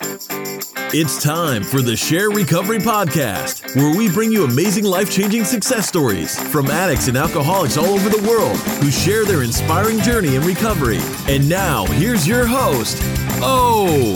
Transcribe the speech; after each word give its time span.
It's 0.00 1.22
time 1.22 1.62
for 1.62 1.82
the 1.82 1.94
SHAIR 1.94 2.30
Recovery 2.30 2.78
Podcast, 2.78 3.76
where 3.76 3.94
we 3.94 4.10
bring 4.10 4.32
you 4.32 4.44
amazing 4.44 4.84
life 4.84 5.10
changing 5.10 5.44
success 5.44 5.86
stories 5.86 6.38
from 6.50 6.70
addicts 6.70 7.08
and 7.08 7.16
alcoholics 7.18 7.76
all 7.76 7.84
over 7.86 8.08
the 8.08 8.26
world 8.26 8.56
who 8.82 8.90
share 8.90 9.26
their 9.26 9.42
inspiring 9.42 10.00
journey 10.00 10.36
in 10.36 10.42
recovery. 10.42 10.98
And 11.28 11.46
now, 11.46 11.84
here's 11.84 12.26
your 12.26 12.46
host, 12.46 12.98
Oh! 13.42 14.14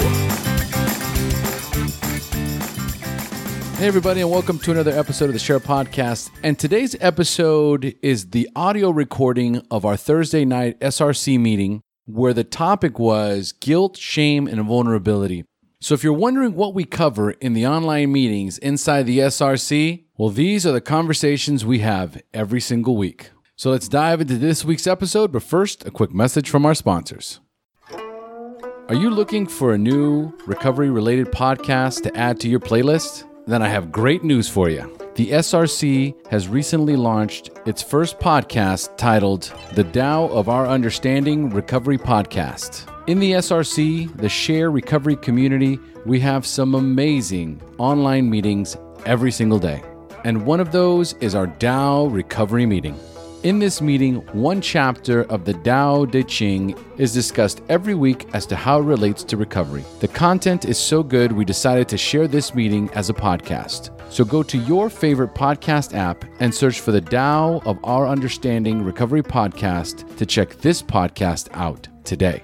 Hey, 3.76 3.86
everybody, 3.88 4.22
and 4.22 4.30
welcome 4.30 4.58
to 4.60 4.70
another 4.70 4.92
episode 4.98 5.26
of 5.26 5.34
the 5.34 5.38
SHAIR 5.38 5.60
Podcast. 5.60 6.30
And 6.42 6.58
today's 6.58 6.96
episode 7.00 7.94
is 8.02 8.30
the 8.30 8.48
audio 8.56 8.88
recording 8.88 9.60
of 9.70 9.84
our 9.84 9.98
Thursday 9.98 10.46
night 10.46 10.80
SRC 10.80 11.38
meeting, 11.38 11.82
where 12.06 12.32
the 12.32 12.44
topic 12.44 12.98
was 12.98 13.52
guilt, 13.52 13.98
shame, 13.98 14.46
and 14.46 14.62
vulnerability. 14.62 15.44
So, 15.86 15.94
if 15.94 16.02
you're 16.02 16.12
wondering 16.12 16.56
what 16.56 16.74
we 16.74 16.84
cover 16.84 17.30
in 17.30 17.52
the 17.52 17.64
online 17.64 18.10
meetings 18.10 18.58
inside 18.58 19.04
the 19.04 19.20
SRC, 19.20 20.02
well, 20.16 20.30
these 20.30 20.66
are 20.66 20.72
the 20.72 20.80
conversations 20.80 21.64
we 21.64 21.78
have 21.78 22.20
every 22.34 22.60
single 22.60 22.96
week. 22.96 23.30
So, 23.54 23.70
let's 23.70 23.86
dive 23.86 24.20
into 24.20 24.36
this 24.36 24.64
week's 24.64 24.88
episode, 24.88 25.30
but 25.30 25.44
first, 25.44 25.86
a 25.86 25.92
quick 25.92 26.12
message 26.12 26.50
from 26.50 26.66
our 26.66 26.74
sponsors. 26.74 27.38
Are 27.92 28.96
you 28.96 29.10
looking 29.10 29.46
for 29.46 29.74
a 29.74 29.78
new 29.78 30.32
recovery 30.44 30.90
related 30.90 31.28
podcast 31.28 32.02
to 32.02 32.16
add 32.16 32.40
to 32.40 32.48
your 32.48 32.58
playlist? 32.58 33.22
Then 33.46 33.62
I 33.62 33.68
have 33.68 33.92
great 33.92 34.24
news 34.24 34.48
for 34.48 34.68
you. 34.68 34.92
The 35.14 35.30
SRC 35.30 36.16
has 36.32 36.48
recently 36.48 36.96
launched 36.96 37.50
its 37.64 37.80
first 37.80 38.18
podcast 38.18 38.96
titled 38.96 39.54
The 39.74 39.84
Tao 39.84 40.26
of 40.30 40.48
Our 40.48 40.66
Understanding 40.66 41.48
Recovery 41.50 41.96
Podcast. 41.96 42.92
In 43.06 43.20
the 43.20 43.34
SRC, 43.34 44.16
the 44.16 44.28
SHAIR 44.28 44.72
Recovery 44.72 45.14
community, 45.14 45.78
we 46.04 46.18
have 46.18 46.44
some 46.44 46.74
amazing 46.74 47.62
online 47.78 48.28
meetings 48.28 48.76
every 49.04 49.30
single 49.30 49.60
day. 49.60 49.80
And 50.24 50.44
one 50.44 50.58
of 50.58 50.72
those 50.72 51.12
is 51.20 51.36
our 51.36 51.46
Tao 51.46 52.06
Recovery 52.06 52.66
Meeting. 52.66 52.98
In 53.44 53.60
this 53.60 53.80
meeting, 53.80 54.16
one 54.32 54.60
chapter 54.60 55.22
of 55.30 55.44
the 55.44 55.54
Tao 55.54 56.04
Te 56.04 56.24
Ching 56.24 56.76
is 56.98 57.14
discussed 57.14 57.62
every 57.68 57.94
week 57.94 58.26
as 58.34 58.44
to 58.46 58.56
how 58.56 58.80
it 58.80 58.86
relates 58.86 59.22
to 59.22 59.36
recovery. 59.36 59.84
The 60.00 60.08
content 60.08 60.64
is 60.64 60.76
so 60.76 61.04
good, 61.04 61.30
we 61.30 61.44
decided 61.44 61.88
to 61.90 61.96
share 61.96 62.26
this 62.26 62.56
meeting 62.56 62.90
as 62.94 63.08
a 63.08 63.14
podcast. 63.14 63.92
So 64.10 64.24
go 64.24 64.42
to 64.42 64.58
your 64.58 64.90
favorite 64.90 65.32
podcast 65.32 65.94
app 65.94 66.24
and 66.40 66.52
search 66.52 66.80
for 66.80 66.90
the 66.90 67.00
Tao 67.00 67.62
of 67.66 67.78
Our 67.84 68.08
Understanding 68.08 68.82
Recovery 68.82 69.22
Podcast 69.22 70.16
to 70.16 70.26
check 70.26 70.56
this 70.56 70.82
podcast 70.82 71.50
out 71.52 71.86
today. 72.02 72.42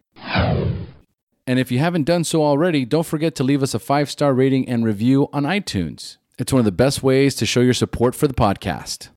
And 1.48 1.58
if 1.58 1.72
you 1.72 1.78
haven't 1.78 2.04
done 2.04 2.24
so 2.24 2.44
already, 2.44 2.84
don't 2.84 3.06
forget 3.06 3.34
to 3.36 3.42
leave 3.42 3.62
us 3.62 3.72
a 3.72 3.78
five 3.78 4.10
star 4.10 4.34
rating 4.34 4.68
and 4.68 4.84
review 4.84 5.30
on 5.32 5.44
iTunes. 5.44 6.18
It's 6.38 6.52
one 6.52 6.58
of 6.58 6.66
the 6.66 6.72
best 6.72 7.02
ways 7.02 7.34
to 7.36 7.46
show 7.46 7.60
your 7.60 7.72
support 7.72 8.14
for 8.14 8.28
the 8.28 8.34
podcast. 8.34 9.08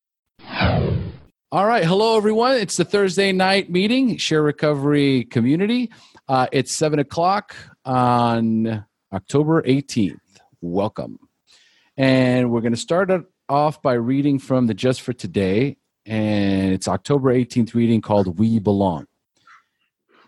All 1.51 1.65
right. 1.65 1.83
Hello, 1.83 2.15
everyone. 2.15 2.55
It's 2.55 2.77
the 2.77 2.85
Thursday 2.85 3.33
night 3.33 3.69
meeting, 3.69 4.15
SHAIR 4.15 4.43
Recovery 4.43 5.25
Community. 5.25 5.91
Uh, 6.29 6.47
it's 6.53 6.71
seven 6.71 6.99
o'clock 6.99 7.53
on 7.83 8.85
October 9.11 9.61
18th. 9.63 10.15
Welcome. 10.61 11.19
And 11.97 12.49
we're 12.49 12.61
going 12.61 12.71
to 12.71 12.79
start 12.79 13.11
off 13.49 13.81
by 13.81 13.95
reading 13.95 14.39
from 14.39 14.67
the 14.67 14.73
Just 14.73 15.01
for 15.01 15.11
Today. 15.11 15.75
And 16.05 16.71
it's 16.71 16.87
October 16.87 17.33
18th 17.33 17.73
reading 17.73 17.99
called 17.99 18.39
We 18.39 18.59
Belong 18.59 19.05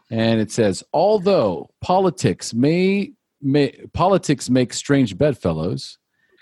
and 0.09 0.39
it 0.39 0.51
says 0.51 0.83
although 0.93 1.69
politics 1.81 2.53
may, 2.53 3.11
may 3.41 3.71
politics 3.93 4.49
make 4.49 4.73
strange 4.73 5.17
bedfellows 5.17 5.97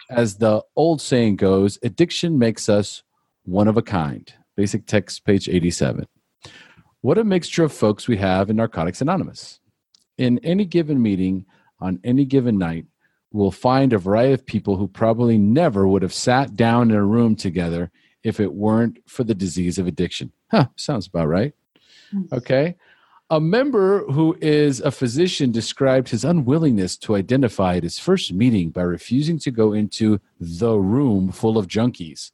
as 0.09 0.38
the 0.38 0.61
old 0.75 1.01
saying 1.01 1.38
goes 1.38 1.79
addiction 1.83 2.38
makes 2.38 2.67
us 2.69 3.03
one 3.44 3.67
of 3.67 3.77
a 3.77 3.81
kind. 3.81 4.33
Basic 4.55 4.85
text 4.85 5.25
page 5.25 5.47
87 5.47 6.07
what 7.01 7.17
a 7.17 7.23
mixture 7.23 7.63
of 7.63 7.73
folks 7.73 8.07
we 8.07 8.17
have 8.17 8.51
in 8.51 8.57
narcotics 8.57 9.01
anonymous. 9.01 9.59
In 10.19 10.38
any 10.43 10.66
given 10.66 11.01
meeting 11.01 11.45
on 11.79 11.99
any 12.03 12.25
given 12.25 12.57
night 12.57 12.85
we'll 13.31 13.51
find 13.51 13.93
a 13.93 13.97
variety 13.97 14.33
of 14.33 14.45
people 14.45 14.75
who 14.75 14.88
probably 14.88 15.38
never 15.38 15.88
would 15.88 16.01
have 16.01 16.13
sat 16.13 16.55
down 16.55 16.91
in 16.91 16.97
a 16.97 17.05
room 17.05 17.35
together 17.35 17.89
if 18.23 18.39
it 18.39 18.53
weren't 18.53 18.99
for 19.07 19.23
the 19.23 19.33
disease 19.33 19.79
of 19.79 19.88
addiction. 19.88 20.31
Huh 20.52 20.67
sounds 20.75 21.07
about 21.07 21.28
right. 21.28 21.53
Hmm. 22.11 22.23
Okay 22.34 22.75
a 23.31 23.39
member 23.39 24.03
who 24.11 24.37
is 24.41 24.81
a 24.81 24.91
physician 24.91 25.53
described 25.53 26.09
his 26.09 26.25
unwillingness 26.25 26.97
to 26.97 27.16
identify 27.16 27.78
at 27.78 27.83
his 27.83 27.97
first 27.97 28.33
meeting 28.33 28.69
by 28.72 28.81
refusing 28.81 29.39
to 29.39 29.49
go 29.49 29.72
into 29.72 30.19
the 30.37 30.78
room 30.78 31.31
full 31.31 31.57
of 31.57 31.66
junkies. 31.66 32.31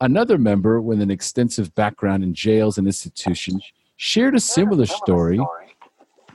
Another 0.00 0.36
member 0.36 0.82
with 0.82 1.00
an 1.00 1.10
extensive 1.10 1.74
background 1.74 2.22
in 2.22 2.34
jails 2.34 2.76
and 2.76 2.86
institutions 2.86 3.64
shared 3.96 4.34
a 4.34 4.40
similar 4.40 4.84
story, 4.84 5.40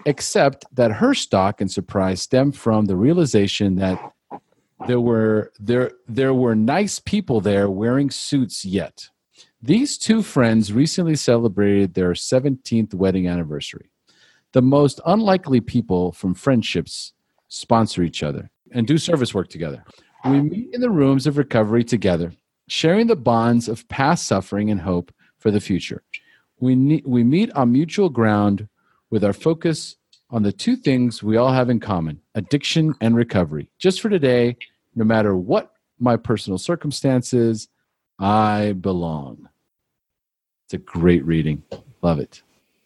except 0.07 0.65
that 0.73 0.93
her 0.93 1.13
shock 1.13 1.61
and 1.61 1.71
surprise 1.71 2.19
stemmed 2.19 2.57
from 2.57 2.85
the 2.85 2.95
realization 2.95 3.75
that 3.75 4.11
there 4.87 5.01
were 5.01 5.51
there 5.59 5.91
there 6.07 6.33
were 6.33 6.55
nice 6.55 6.97
people 6.97 7.41
there 7.41 7.69
wearing 7.69 8.09
suits 8.09 8.65
yet. 8.65 9.09
These 9.61 9.97
two 9.97 10.21
friends 10.21 10.71
recently 10.71 11.15
celebrated 11.15 11.93
their 11.93 12.11
17th 12.11 12.93
wedding 12.93 13.27
anniversary. 13.27 13.89
The 14.53 14.61
most 14.61 15.01
unlikely 15.05 15.61
people 15.61 16.11
from 16.11 16.35
friendships 16.35 17.13
sponsor 17.47 18.03
each 18.03 18.21
other 18.21 18.51
and 18.71 18.85
do 18.85 18.99
service 18.99 19.33
work 19.33 19.49
together. 19.49 19.83
We 20.25 20.41
meet 20.41 20.73
in 20.73 20.81
the 20.81 20.91
rooms 20.91 21.25
of 21.25 21.37
recovery 21.37 21.83
together, 21.83 22.33
sharing 22.67 23.07
the 23.07 23.15
bonds 23.15 23.67
of 23.67 23.87
past 23.87 24.27
suffering 24.27 24.69
and 24.69 24.81
hope 24.81 25.11
for 25.39 25.49
the 25.49 25.59
future. 25.59 26.03
We, 26.59 26.75
ne- 26.75 27.03
we 27.05 27.23
meet 27.23 27.51
on 27.53 27.71
mutual 27.71 28.09
ground 28.09 28.67
with 29.09 29.23
our 29.23 29.33
focus 29.33 29.95
on 30.29 30.43
the 30.43 30.51
two 30.51 30.75
things 30.75 31.23
we 31.23 31.37
all 31.37 31.51
have 31.51 31.69
in 31.69 31.79
common 31.79 32.21
addiction 32.35 32.93
and 33.01 33.15
recovery. 33.15 33.69
Just 33.79 34.01
for 34.01 34.09
today, 34.09 34.57
no 34.95 35.03
matter 35.03 35.35
what 35.35 35.71
my 35.99 36.15
personal 36.15 36.57
circumstances, 36.57 37.69
I 38.19 38.73
belong. 38.73 39.49
It's 40.65 40.73
a 40.73 40.77
great 40.77 41.25
reading. 41.25 41.63
Love 42.01 42.19
it. 42.19 42.41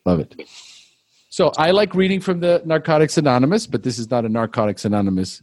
Love 0.05 0.19
it. 0.19 0.47
So 1.29 1.51
I 1.57 1.71
like 1.71 1.95
reading 1.95 2.19
from 2.19 2.41
the 2.41 2.61
Narcotics 2.65 3.17
Anonymous, 3.17 3.65
but 3.65 3.83
this 3.83 3.97
is 3.97 4.09
not 4.11 4.25
a 4.25 4.29
Narcotics 4.29 4.85
Anonymous 4.85 5.41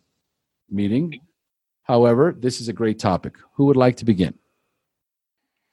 meeting. 0.70 1.20
However, 1.82 2.37
this 2.38 2.61
is 2.61 2.69
a 2.69 2.73
great 2.73 2.99
topic. 2.99 3.35
Who 3.55 3.64
would 3.64 3.76
like 3.76 3.96
to 3.96 4.05
begin? 4.05 4.35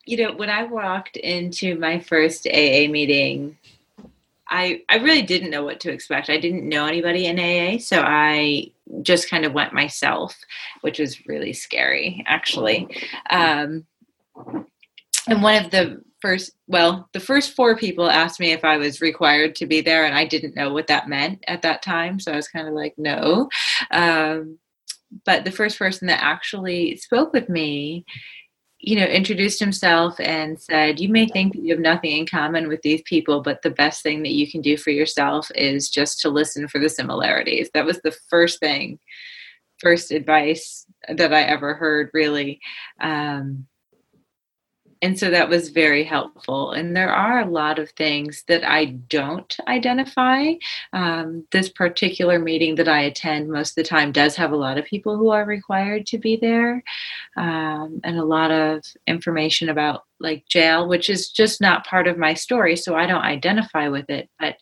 You 0.06 0.18
know, 0.18 0.34
when 0.34 0.50
I 0.50 0.64
walked 0.64 1.18
into 1.18 1.78
my 1.78 2.00
first 2.00 2.48
AA 2.48 2.88
meeting, 2.88 3.58
I 4.48 4.84
I 4.88 4.98
really 4.98 5.24
didn't 5.24 5.50
know 5.50 5.64
what 5.64 5.80
to 5.82 5.92
expect. 5.92 6.30
I 6.30 6.40
didn't 6.40 6.70
know 6.70 6.86
anybody 6.86 7.26
in 7.26 7.40
AA, 7.40 7.80
so 7.80 8.02
I 8.02 8.72
just 9.02 9.30
kind 9.30 9.46
of 9.46 9.54
went 9.54 9.74
myself, 9.74 10.38
which 10.82 11.00
was 11.00 11.26
really 11.28 11.54
scary, 11.54 12.24
actually. 12.28 12.88
Um, 13.32 13.86
and 15.28 15.42
one 15.42 15.64
of 15.64 15.72
the 15.72 16.02
first, 16.22 16.52
well, 16.68 17.10
the 17.14 17.20
first 17.20 17.54
four 17.54 17.76
people 17.76 18.10
asked 18.10 18.40
me 18.40 18.52
if 18.52 18.64
I 18.64 18.78
was 18.78 19.02
required 19.02 19.56
to 19.56 19.66
be 19.66 19.82
there, 19.82 20.06
and 20.06 20.16
I 20.16 20.26
didn't 20.26 20.56
know 20.56 20.74
what 20.74 20.88
that 20.88 21.10
meant 21.10 21.44
at 21.48 21.62
that 21.64 21.82
time, 21.82 22.20
so 22.20 22.32
I 22.32 22.36
was 22.36 22.48
kind 22.48 22.68
of 22.68 22.74
like, 22.74 22.96
no. 22.98 23.50
Um, 23.92 24.60
but 25.26 25.46
the 25.46 25.52
first 25.52 25.80
person 25.80 26.08
that 26.08 26.22
actually 26.22 26.98
spoke 26.98 27.32
with 27.32 27.48
me 27.48 28.06
you 28.86 28.96
know, 28.96 29.06
introduced 29.06 29.60
himself 29.60 30.20
and 30.20 30.62
said, 30.62 31.00
You 31.00 31.10
may 31.10 31.26
think 31.28 31.54
that 31.54 31.64
you 31.64 31.74
have 31.74 31.82
nothing 31.82 32.12
in 32.12 32.28
common 32.28 32.68
with 32.68 32.84
these 32.84 33.02
people, 33.04 33.42
but 33.42 33.64
the 33.64 33.72
best 33.72 34.04
thing 34.04 34.22
that 34.22 34.34
you 34.34 34.50
can 34.50 34.62
do 34.62 34.78
for 34.78 34.92
yourself 34.92 35.50
is 35.56 35.90
just 35.90 36.20
to 36.22 36.30
listen 36.30 36.68
for 36.68 36.80
the 36.80 36.88
similarities. 36.88 37.70
That 37.74 37.86
was 37.86 38.00
the 38.02 38.16
first 38.30 38.60
thing, 38.60 39.00
first 39.80 40.12
advice 40.12 40.86
that 41.10 41.34
I 41.34 41.42
ever 41.42 41.74
heard, 41.74 42.12
really. 42.14 42.60
Um, 43.02 43.66
and 45.02 45.20
so 45.20 45.30
that 45.30 45.50
was 45.50 45.70
very 45.70 46.04
helpful. 46.04 46.72
And 46.72 46.96
there 46.96 47.12
are 47.12 47.42
a 47.42 47.50
lot 47.50 47.80
of 47.80 47.92
things 47.92 48.44
that 48.48 48.64
i 48.64 48.86
don't 48.86 49.56
identify. 49.68 50.54
Um, 50.94 51.46
this 51.52 51.70
particular 51.70 52.40
meeting 52.40 52.76
that 52.76 52.88
i 52.88 53.02
attend 53.02 53.50
most 53.50 53.72
of 53.72 53.76
the 53.76 53.84
time 53.84 54.12
does 54.12 54.36
have 54.36 54.52
a 54.52 54.56
lot 54.56 54.78
of 54.78 54.86
people 54.86 55.18
who 55.18 55.30
are 55.30 55.46
required 55.46 56.06
to 56.08 56.18
be 56.18 56.38
there 56.38 56.84
um, 57.38 58.00
and 58.04 58.18
a 58.18 58.26
lot 58.26 58.52
of 58.52 58.84
information 59.08 59.70
about 59.70 60.04
like 60.20 60.46
jail 60.48 60.88
which 60.88 61.10
is 61.10 61.30
just 61.30 61.62
not 61.62 61.86
part 61.86 62.08
of 62.08 62.18
my 62.18 62.34
story 62.34 62.76
so 62.76 62.96
i 62.96 63.06
don't 63.06 63.24
identify 63.24 63.88
with 63.90 64.10
it. 64.10 64.30
But 64.40 64.58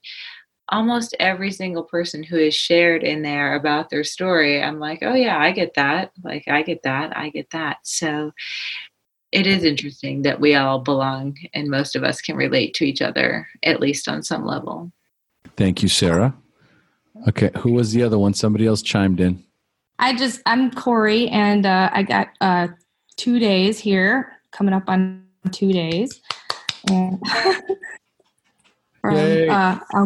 almost 0.70 1.16
every 1.20 1.52
single 1.52 1.84
person 1.84 2.24
who 2.24 2.38
is 2.38 2.56
shared 2.56 3.04
in 3.04 3.22
there 3.22 3.56
about 3.56 3.90
their 3.90 4.04
story 4.04 4.64
i'm 4.64 4.80
like 4.80 5.00
oh 5.04 5.14
yeah 5.14 5.38
i 5.38 5.52
get 5.52 5.74
that. 5.76 6.12
Like 6.24 6.48
i 6.48 6.64
get 6.64 6.84
that. 6.84 7.16
I 7.18 7.30
get 7.30 7.50
that. 7.52 7.78
So 7.84 8.32
it 9.34 9.48
is 9.48 9.64
interesting 9.64 10.22
that 10.22 10.40
we 10.40 10.54
all 10.54 10.80
belong 10.80 11.36
and 11.56 11.68
most 11.68 11.96
of 11.96 12.04
us 12.04 12.22
can 12.22 12.36
relate 12.36 12.76
to 12.76 12.86
each 12.86 13.02
other 13.02 13.48
at 13.64 13.80
least 13.80 14.08
on 14.08 14.22
some 14.22 14.46
level. 14.46 14.92
Thank 15.58 15.82
you 15.82 15.90
sarah. 15.90 16.36
Okay 17.28 17.50
who 17.58 17.74
was 17.74 17.92
the 17.92 18.04
other 18.04 18.20
one? 18.20 18.34
Somebody 18.34 18.68
else 18.68 18.82
chimed 18.82 19.20
in. 19.20 19.44
I 20.00 20.16
just 20.16 20.42
i'm 20.46 20.72
corey 20.72 21.28
and 21.30 21.66
uh, 21.66 21.90
i 21.92 22.04
got 22.04 22.30
uh, 22.42 22.68
two 23.18 23.40
days 23.40 23.80
here 23.80 24.32
coming 24.52 24.74
up 24.74 24.88
on 24.88 25.26
two 25.52 25.74
days. 25.74 26.22
And 26.88 27.20
from, 29.02 29.16
uh, 29.50 29.80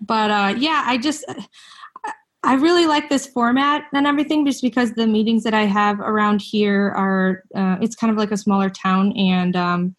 but 0.00 0.30
uh, 0.30 0.54
yeah 0.56 0.84
i 0.86 0.96
just 0.96 1.24
I 2.42 2.54
really 2.54 2.86
like 2.86 3.10
this 3.10 3.26
format 3.26 3.84
and 3.92 4.06
everything 4.06 4.46
just 4.46 4.62
because 4.62 4.92
the 4.92 5.06
meetings 5.06 5.44
that 5.44 5.52
I 5.52 5.64
have 5.64 6.00
around 6.00 6.40
here 6.40 6.88
are, 6.96 7.44
uh, 7.54 7.76
it's 7.82 7.94
kind 7.94 8.10
of 8.10 8.16
like 8.16 8.30
a 8.30 8.36
smaller 8.36 8.70
town 8.70 9.12
and 9.12 9.54
um, 9.56 9.94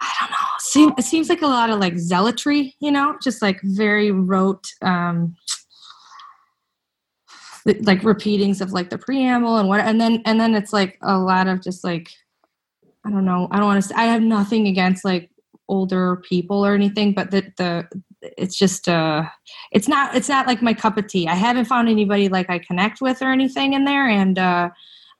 I 0.00 0.12
don't 0.20 0.30
know, 0.30 0.36
seem, 0.58 0.92
it 0.98 1.04
seems 1.04 1.28
like 1.28 1.42
a 1.42 1.46
lot 1.46 1.70
of 1.70 1.78
like 1.78 1.96
zealotry, 1.96 2.74
you 2.80 2.90
know, 2.90 3.16
just 3.22 3.40
like 3.40 3.60
very 3.62 4.10
rote, 4.10 4.66
um, 4.82 5.36
like 7.82 8.02
repeatings 8.02 8.60
of 8.60 8.72
like 8.72 8.90
the 8.90 8.98
preamble 8.98 9.58
and 9.58 9.68
what, 9.68 9.80
and 9.80 10.00
then, 10.00 10.22
and 10.24 10.40
then 10.40 10.56
it's 10.56 10.72
like 10.72 10.98
a 11.02 11.16
lot 11.16 11.46
of 11.46 11.62
just 11.62 11.84
like, 11.84 12.10
I 13.04 13.10
don't 13.10 13.24
know, 13.24 13.46
I 13.52 13.58
don't 13.58 13.66
want 13.66 13.84
to, 13.84 13.98
I 13.98 14.04
have 14.06 14.22
nothing 14.22 14.66
against 14.66 15.04
like 15.04 15.30
older 15.68 16.16
people 16.28 16.66
or 16.66 16.74
anything, 16.74 17.12
but 17.12 17.30
the, 17.30 17.52
the, 17.56 17.88
it's 18.36 18.56
just 18.56 18.88
uh 18.88 19.24
it's 19.72 19.88
not 19.88 20.14
it's 20.14 20.28
not 20.28 20.46
like 20.46 20.62
my 20.62 20.74
cup 20.74 20.96
of 20.96 21.06
tea. 21.06 21.28
I 21.28 21.34
haven't 21.34 21.66
found 21.66 21.88
anybody 21.88 22.28
like 22.28 22.50
i 22.50 22.58
connect 22.58 23.00
with 23.00 23.22
or 23.22 23.30
anything 23.30 23.72
in 23.72 23.84
there 23.84 24.08
and 24.08 24.38
uh 24.38 24.70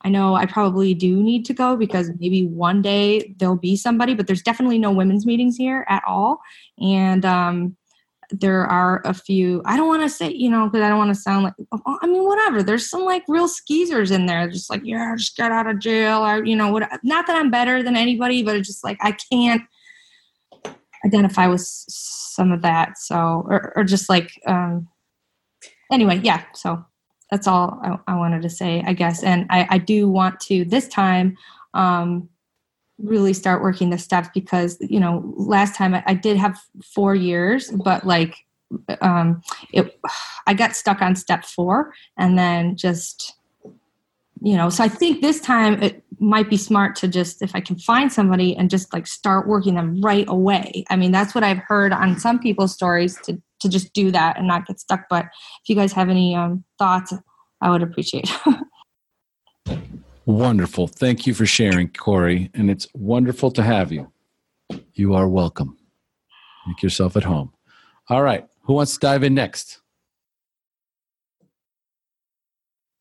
i 0.03 0.09
know 0.09 0.35
i 0.35 0.47
probably 0.47 0.95
do 0.95 1.23
need 1.23 1.45
to 1.47 1.55
go 1.55 1.77
because 1.77 2.11
maybe 2.19 2.47
one 2.47 2.83
day 2.83 3.35
there'll 3.39 3.57
be 3.57 3.77
somebody 3.77 4.15
but 4.15 4.27
there's 4.27 4.43
definitely 4.43 4.79
no 4.79 4.91
women's 4.91 5.27
meetings 5.27 5.57
here 5.57 5.85
at 5.89 6.03
all. 6.07 6.41
And 6.81 7.25
um 7.25 7.77
there 8.31 8.67
are 8.67 9.03
a 9.05 9.15
few 9.15 9.63
i 9.67 9.77
don't 9.77 9.87
want 9.87 10.03
to 10.03 10.09
say 10.09 10.29
you 10.29 10.51
know 10.51 10.67
because 10.67 10.83
i 10.83 10.89
don't 10.89 10.99
want 10.99 11.15
to 11.15 11.21
sound 11.21 11.45
like 11.45 11.55
oh, 11.73 11.99
i 12.03 12.07
mean 12.07 12.25
whatever. 12.25 12.63
There's 12.63 12.91
some 12.91 13.05
like 13.05 13.23
real 13.29 13.49
skeezers 13.49 14.11
in 14.11 14.27
there. 14.27 14.49
Just 14.51 14.69
like 14.69 14.83
yeah 14.85 15.13
I 15.13 15.17
just 15.17 15.37
got 15.37 15.53
out 15.53 15.69
of 15.69 15.79
jail 15.79 16.27
or 16.27 16.45
you 16.45 16.57
know 16.57 16.71
what 16.73 16.89
not 17.05 17.27
that 17.27 17.37
i'm 17.37 17.51
better 17.51 17.83
than 17.83 17.97
anybody 17.97 18.43
but 18.43 18.57
it's 18.57 18.69
just 18.69 18.85
like 18.85 18.99
i 19.01 19.13
can't 19.13 19.63
identify 21.05 21.47
with 21.47 21.63
some 21.63 22.53
of 22.53 22.63
that. 22.63 22.99
So, 22.99 23.45
or, 23.49 23.73
or 23.77 23.85
just 23.85 24.09
like, 24.09 24.41
um, 24.47 24.89
anyway, 25.91 26.21
yeah. 26.23 26.45
So 26.55 26.85
that's 27.31 27.47
all 27.47 27.81
I, 27.83 28.13
I, 28.13 28.17
wanted 28.17 28.43
to 28.43 28.51
say, 28.51 28.83
I 28.87 28.93
guess. 28.93 29.23
And 29.23 29.47
I, 29.51 29.67
I 29.71 29.79
do 29.79 30.09
want 30.09 30.41
to 30.41 30.65
this 30.65 30.89
time 30.89 31.37
um, 31.75 32.29
really 32.99 33.33
start 33.33 33.63
working 33.63 33.91
the 33.91 33.99
steps 33.99 34.29
because 34.33 34.79
you 34.81 34.99
know 34.99 35.23
last 35.37 35.77
time 35.77 35.95
I, 35.95 36.03
I 36.07 36.15
did 36.15 36.37
have 36.37 36.59
four 36.83 37.15
years, 37.15 37.71
but 37.71 38.07
like 38.07 38.37
um, 39.01 39.43
it, 39.73 39.99
I 40.47 40.55
got 40.55 40.75
stuck 40.75 41.03
on 41.03 41.17
step 41.17 41.45
four, 41.45 41.93
and 42.17 42.39
then 42.39 42.77
just 42.77 43.35
you 44.43 44.57
know 44.57 44.69
so 44.69 44.85
i 44.85 44.89
think 44.89 45.23
this 45.23 45.41
time 45.41 45.83
it 45.83 46.03
might 46.19 46.49
be 46.49 46.57
smart 46.57 46.95
to 46.97 47.09
just 47.09 47.43
if 47.43 47.55
i 47.55 47.61
can 47.61 47.77
find 47.77 48.13
somebody 48.13 48.57
and 48.57 48.71
just 48.71 48.93
like 48.93 49.07
start 49.07 49.47
working 49.47 49.75
them 49.75 50.01
right 50.01 50.27
away. 50.29 50.85
I 50.91 50.97
mean 50.97 51.13
that's 51.13 51.35
what 51.35 51.45
i've 51.45 51.59
heard 51.59 51.93
on 51.93 52.19
some 52.19 52.39
people's 52.39 52.73
stories 52.75 53.19
to 53.25 53.41
to 53.61 53.69
just 53.69 53.93
do 53.93 54.11
that 54.11 54.37
and 54.37 54.47
not 54.47 54.67
get 54.67 54.79
stuck 54.81 55.05
but 55.09 55.25
if 55.25 55.69
you 55.69 55.75
guys 55.75 55.93
have 55.93 56.09
any 56.09 56.35
um, 56.35 56.65
thoughts 56.79 57.13
i 57.61 57.71
would 57.71 57.83
appreciate 57.83 58.31
wonderful. 60.27 60.89
Thank 60.89 61.27
you 61.27 61.33
for 61.33 61.47
sharing 61.47 61.89
corey 61.89 62.51
and 62.53 62.71
it's 62.71 62.87
wonderful 62.93 63.51
to 63.53 63.63
have 63.63 63.93
you. 63.93 64.13
You 64.95 65.15
are 65.15 65.29
welcome. 65.29 65.79
Make 66.67 66.83
yourself 66.83 67.17
at 67.17 67.25
home. 67.25 67.53
All 68.09 68.23
right. 68.23 68.47
Who 68.63 68.75
wants 68.75 68.95
to 68.95 68.99
dive 68.99 69.23
in 69.23 69.35
next 69.35 69.81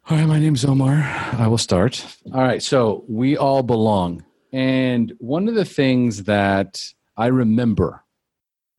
All 0.07 0.17
right, 0.17 0.27
my 0.27 0.37
name's 0.37 0.63
Omar. 0.63 1.01
I 1.33 1.47
will 1.47 1.57
start. 1.57 2.05
All 2.31 2.43
right, 2.43 2.61
so 2.61 3.03
we 3.07 3.37
all 3.37 3.63
belong. 3.63 4.23
And 4.53 5.11
one 5.17 5.47
of 5.47 5.55
the 5.55 5.65
things 5.65 6.25
that 6.25 6.93
I 7.17 7.25
remember 7.25 8.03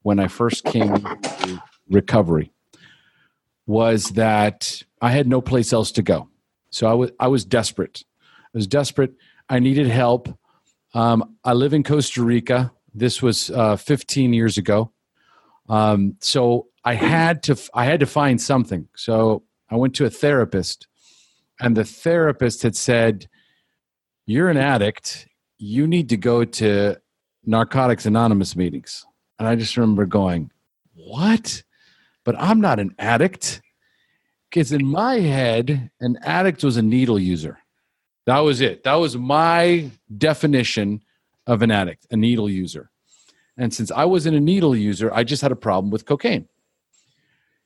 when 0.02 0.20
I 0.20 0.28
first 0.28 0.64
came 0.64 0.94
to 0.94 1.62
recovery 1.90 2.52
was 3.66 4.10
that 4.10 4.84
I 5.00 5.10
had 5.10 5.26
no 5.26 5.40
place 5.40 5.72
else 5.72 5.90
to 5.92 6.02
go. 6.02 6.28
So 6.70 6.86
I 6.86 6.94
was 6.94 7.10
I 7.18 7.26
was 7.26 7.44
desperate. 7.44 8.04
I 8.44 8.58
was 8.58 8.68
desperate. 8.68 9.12
I 9.48 9.58
needed 9.58 9.88
help. 9.88 10.28
Um, 10.94 11.34
I 11.42 11.54
live 11.54 11.74
in 11.74 11.82
Costa 11.82 12.22
Rica. 12.22 12.70
This 12.94 13.20
was 13.20 13.50
uh, 13.50 13.74
15 13.74 14.32
years 14.32 14.58
ago. 14.58 14.92
Um, 15.68 16.18
so 16.20 16.68
I 16.84 16.94
had 16.94 17.42
to 17.44 17.56
I 17.74 17.84
had 17.84 17.98
to 17.98 18.06
find 18.06 18.40
something. 18.40 18.86
So 18.94 19.42
I 19.68 19.74
went 19.74 19.96
to 19.96 20.04
a 20.04 20.10
therapist 20.10 20.86
and 21.60 21.76
the 21.76 21.84
therapist 21.84 22.62
had 22.62 22.76
said, 22.76 23.28
You're 24.26 24.48
an 24.48 24.56
addict. 24.56 25.28
You 25.58 25.86
need 25.86 26.08
to 26.10 26.16
go 26.16 26.44
to 26.44 26.96
Narcotics 27.44 28.06
Anonymous 28.06 28.56
meetings. 28.56 29.04
And 29.38 29.48
I 29.48 29.56
just 29.56 29.76
remember 29.76 30.06
going, 30.06 30.50
What? 30.94 31.62
But 32.24 32.36
I'm 32.38 32.60
not 32.60 32.78
an 32.78 32.94
addict. 32.98 33.62
Because 34.50 34.72
in 34.72 34.86
my 34.86 35.20
head, 35.20 35.90
an 36.00 36.18
addict 36.22 36.62
was 36.62 36.76
a 36.76 36.82
needle 36.82 37.18
user. 37.18 37.58
That 38.26 38.40
was 38.40 38.60
it. 38.60 38.84
That 38.84 38.94
was 38.94 39.16
my 39.16 39.90
definition 40.16 41.02
of 41.46 41.62
an 41.62 41.70
addict, 41.70 42.06
a 42.10 42.16
needle 42.16 42.50
user. 42.50 42.90
And 43.56 43.72
since 43.72 43.90
I 43.90 44.04
wasn't 44.04 44.36
a 44.36 44.40
needle 44.40 44.76
user, 44.76 45.12
I 45.12 45.24
just 45.24 45.42
had 45.42 45.52
a 45.52 45.56
problem 45.56 45.90
with 45.90 46.06
cocaine. 46.06 46.48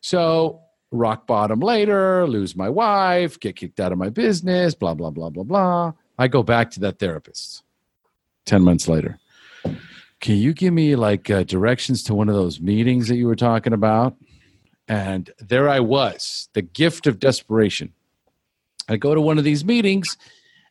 So 0.01 0.61
rock 0.91 1.27
bottom 1.27 1.61
later, 1.61 2.27
lose 2.27 2.57
my 2.57 2.69
wife, 2.69 3.39
get 3.39 3.57
kicked 3.57 3.81
out 3.81 3.93
of 3.93 3.99
my 3.99 4.09
business, 4.09 4.75
blah, 4.75 4.95
blah, 4.95 5.11
blah, 5.11 5.31
blah, 5.31 5.45
blah. 5.45 5.93
I 6.19 6.29
go 6.29 6.43
back 6.43 6.71
to 6.73 6.81
that 6.81 6.99
therapist. 6.99 7.63
10 8.47 8.63
months 8.63 8.89
later. 8.89 9.19
Can 10.21 10.37
you 10.37 10.53
give 10.53 10.75
me 10.75 10.97
like 10.97 11.31
uh, 11.31 11.45
directions 11.45 12.03
to 12.05 12.15
one 12.15 12.29
of 12.29 12.35
those 12.35 12.61
meetings 12.61 13.09
that 13.09 13.17
you 13.17 13.27
were 13.27 13.37
talking 13.37 13.73
about? 13.73 14.17
And 14.89 15.31
there 15.39 15.69
I 15.69 15.81
was, 15.81 16.49
the 16.53 16.63
gift 16.63 17.07
of 17.07 17.21
desperation. 17.21 17.93
I 18.89 18.97
go 18.97 19.15
to 19.15 19.21
one 19.21 19.39
of 19.39 19.45
these 19.45 19.65
meetings, 19.65 20.19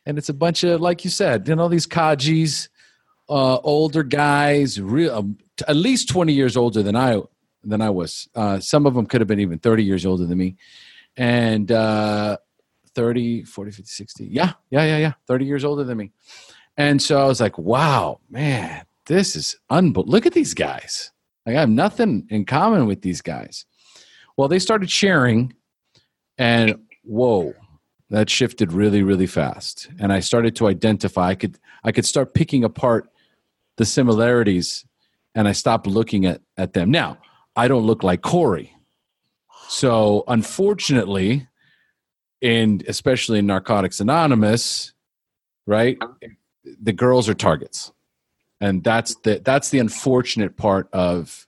and 0.04 0.18
it's 0.18 0.28
a 0.28 0.34
bunch 0.34 0.62
of, 0.62 0.80
like 0.80 1.04
you 1.04 1.10
said, 1.10 1.48
you 1.48 1.56
know, 1.56 1.68
these 1.68 1.86
kajis, 1.86 2.68
uh, 3.30 3.56
older 3.58 4.02
guys, 4.02 4.78
real, 4.80 5.14
um, 5.14 5.38
t- 5.56 5.64
at 5.66 5.76
least 5.76 6.10
20 6.10 6.32
years 6.32 6.56
older 6.56 6.82
than 6.82 6.96
I 6.96 7.22
than 7.62 7.80
I 7.80 7.90
was. 7.90 8.28
Uh, 8.34 8.60
some 8.60 8.86
of 8.86 8.94
them 8.94 9.06
could 9.06 9.20
have 9.20 9.28
been 9.28 9.40
even 9.40 9.58
30 9.58 9.84
years 9.84 10.06
older 10.06 10.26
than 10.26 10.38
me. 10.38 10.56
And 11.16 11.70
uh, 11.70 12.38
30, 12.94 13.44
40, 13.44 13.70
50, 13.70 13.84
60. 13.84 14.26
Yeah, 14.26 14.52
yeah, 14.70 14.84
yeah, 14.84 14.98
yeah. 14.98 15.12
30 15.26 15.44
years 15.44 15.64
older 15.64 15.84
than 15.84 15.98
me. 15.98 16.12
And 16.76 17.00
so 17.00 17.20
I 17.20 17.24
was 17.24 17.40
like, 17.40 17.58
wow, 17.58 18.20
man, 18.30 18.84
this 19.06 19.36
is 19.36 19.56
unbelievable. 19.68 20.12
Look 20.12 20.26
at 20.26 20.32
these 20.32 20.54
guys. 20.54 21.10
Like, 21.44 21.56
I 21.56 21.60
have 21.60 21.70
nothing 21.70 22.26
in 22.30 22.44
common 22.44 22.86
with 22.86 23.02
these 23.02 23.20
guys. 23.20 23.66
Well, 24.36 24.48
they 24.48 24.58
started 24.58 24.90
sharing, 24.90 25.52
and 26.38 26.76
whoa, 27.02 27.54
that 28.08 28.30
shifted 28.30 28.72
really, 28.72 29.02
really 29.02 29.26
fast. 29.26 29.88
And 29.98 30.12
I 30.12 30.20
started 30.20 30.56
to 30.56 30.68
identify. 30.68 31.28
I 31.28 31.34
could, 31.34 31.58
I 31.84 31.92
could 31.92 32.06
start 32.06 32.34
picking 32.34 32.64
apart 32.64 33.10
the 33.76 33.84
similarities, 33.84 34.84
and 35.34 35.48
I 35.48 35.52
stopped 35.52 35.86
looking 35.86 36.26
at 36.26 36.40
at 36.56 36.72
them. 36.72 36.90
Now, 36.90 37.18
I 37.60 37.68
don't 37.68 37.84
look 37.84 38.02
like 38.02 38.22
Corey, 38.22 38.74
so 39.68 40.24
unfortunately, 40.26 41.46
and 42.40 42.82
especially 42.88 43.40
in 43.40 43.46
Narcotics 43.46 44.00
Anonymous, 44.00 44.94
right? 45.66 45.98
The 46.80 46.94
girls 46.94 47.28
are 47.28 47.34
targets, 47.34 47.92
and 48.62 48.82
that's 48.82 49.14
the 49.24 49.42
that's 49.44 49.68
the 49.68 49.78
unfortunate 49.78 50.56
part 50.56 50.88
of 50.94 51.46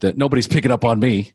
that. 0.00 0.16
Nobody's 0.16 0.48
picking 0.48 0.70
up 0.70 0.82
on 0.82 0.98
me. 0.98 1.34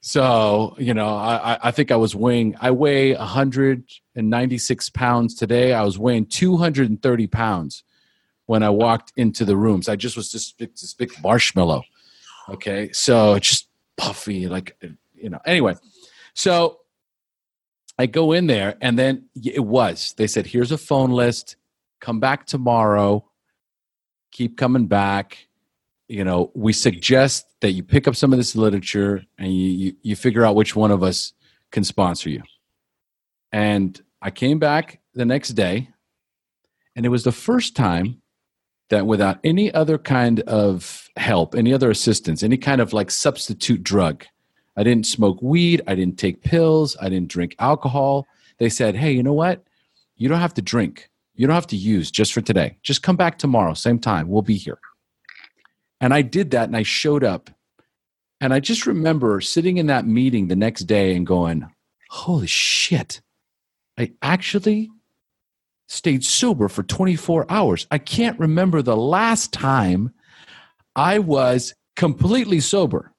So 0.00 0.74
you 0.78 0.94
know, 0.94 1.08
I 1.14 1.58
I 1.64 1.70
think 1.70 1.90
I 1.90 1.96
was 1.96 2.16
weighing. 2.16 2.56
I 2.62 2.70
weigh 2.70 3.14
196 3.14 4.88
pounds 4.88 5.34
today. 5.34 5.74
I 5.74 5.82
was 5.82 5.98
weighing 5.98 6.24
230 6.24 7.26
pounds 7.26 7.84
when 8.46 8.62
I 8.62 8.70
walked 8.70 9.12
into 9.16 9.44
the 9.44 9.58
rooms. 9.58 9.86
I 9.86 9.96
just 9.96 10.16
was 10.16 10.32
just 10.32 10.58
this 10.58 10.94
big 10.94 11.12
marshmallow. 11.22 11.84
Okay, 12.48 12.90
so 12.92 13.34
it's 13.34 13.48
just 13.48 13.68
puffy, 13.96 14.48
like 14.48 14.76
you 15.14 15.30
know. 15.30 15.40
Anyway, 15.46 15.74
so 16.34 16.80
I 17.98 18.06
go 18.06 18.32
in 18.32 18.46
there, 18.46 18.76
and 18.80 18.98
then 18.98 19.26
it 19.34 19.64
was. 19.64 20.14
They 20.16 20.26
said, 20.26 20.46
"Here's 20.46 20.72
a 20.72 20.78
phone 20.78 21.10
list. 21.10 21.56
Come 22.00 22.20
back 22.20 22.46
tomorrow. 22.46 23.24
Keep 24.32 24.58
coming 24.58 24.86
back." 24.86 25.48
You 26.06 26.22
know, 26.22 26.50
we 26.54 26.74
suggest 26.74 27.46
that 27.60 27.72
you 27.72 27.82
pick 27.82 28.06
up 28.06 28.14
some 28.14 28.30
of 28.32 28.38
this 28.38 28.54
literature 28.54 29.24
and 29.38 29.50
you, 29.50 29.70
you, 29.70 29.96
you 30.02 30.16
figure 30.16 30.44
out 30.44 30.54
which 30.54 30.76
one 30.76 30.90
of 30.90 31.02
us 31.02 31.32
can 31.70 31.82
sponsor 31.82 32.28
you. 32.28 32.42
And 33.52 33.98
I 34.20 34.30
came 34.30 34.58
back 34.58 35.00
the 35.14 35.24
next 35.24 35.50
day, 35.50 35.88
and 36.94 37.06
it 37.06 37.08
was 37.08 37.24
the 37.24 37.32
first 37.32 37.74
time 37.74 38.20
that 38.90 39.06
without 39.06 39.38
any 39.44 39.72
other 39.72 39.96
kind 39.96 40.40
of 40.40 41.03
help, 41.16 41.54
any 41.54 41.72
other 41.72 41.90
assistance, 41.90 42.42
any 42.42 42.56
kind 42.56 42.80
of 42.80 42.92
like 42.92 43.10
substitute 43.10 43.82
drug, 43.82 44.24
I 44.76 44.82
didn't 44.82 45.06
smoke 45.06 45.40
weed, 45.40 45.82
I 45.86 45.94
didn't 45.94 46.18
take 46.18 46.42
pills, 46.42 46.96
I 47.00 47.08
didn't 47.08 47.28
drink 47.28 47.54
alcohol. 47.58 48.26
They 48.58 48.68
said, 48.68 48.96
hey, 48.96 49.12
you 49.12 49.22
know 49.22 49.32
what? 49.32 49.64
You 50.16 50.28
don't 50.28 50.40
have 50.40 50.54
to 50.54 50.62
drink, 50.62 51.10
you 51.34 51.46
don't 51.46 51.54
have 51.54 51.66
to 51.68 51.76
use 51.76 52.10
just 52.10 52.32
for 52.32 52.40
today. 52.40 52.78
Just 52.82 53.02
come 53.02 53.16
back 53.16 53.38
tomorrow, 53.38 53.74
same 53.74 53.98
time, 53.98 54.28
we'll 54.28 54.42
be 54.42 54.56
here. 54.56 54.78
And 56.00 56.12
I 56.12 56.22
did 56.22 56.50
that 56.50 56.68
and 56.68 56.76
I 56.76 56.82
showed 56.82 57.24
up. 57.24 57.50
And 58.40 58.52
I 58.52 58.60
just 58.60 58.86
remember 58.86 59.40
sitting 59.40 59.78
in 59.78 59.86
that 59.86 60.06
meeting 60.06 60.48
the 60.48 60.56
next 60.56 60.82
day 60.82 61.14
and 61.14 61.26
going, 61.26 61.68
holy 62.10 62.46
shit, 62.46 63.20
I 63.98 64.12
actually 64.20 64.90
stayed 65.86 66.24
sober 66.24 66.68
for 66.68 66.82
24 66.82 67.46
hours. 67.48 67.86
I 67.90 67.98
can't 67.98 68.38
remember 68.38 68.82
the 68.82 68.96
last 68.96 69.52
time 69.52 70.12
I 70.96 71.18
was 71.18 71.74
completely 71.96 72.60
sober 72.60 73.12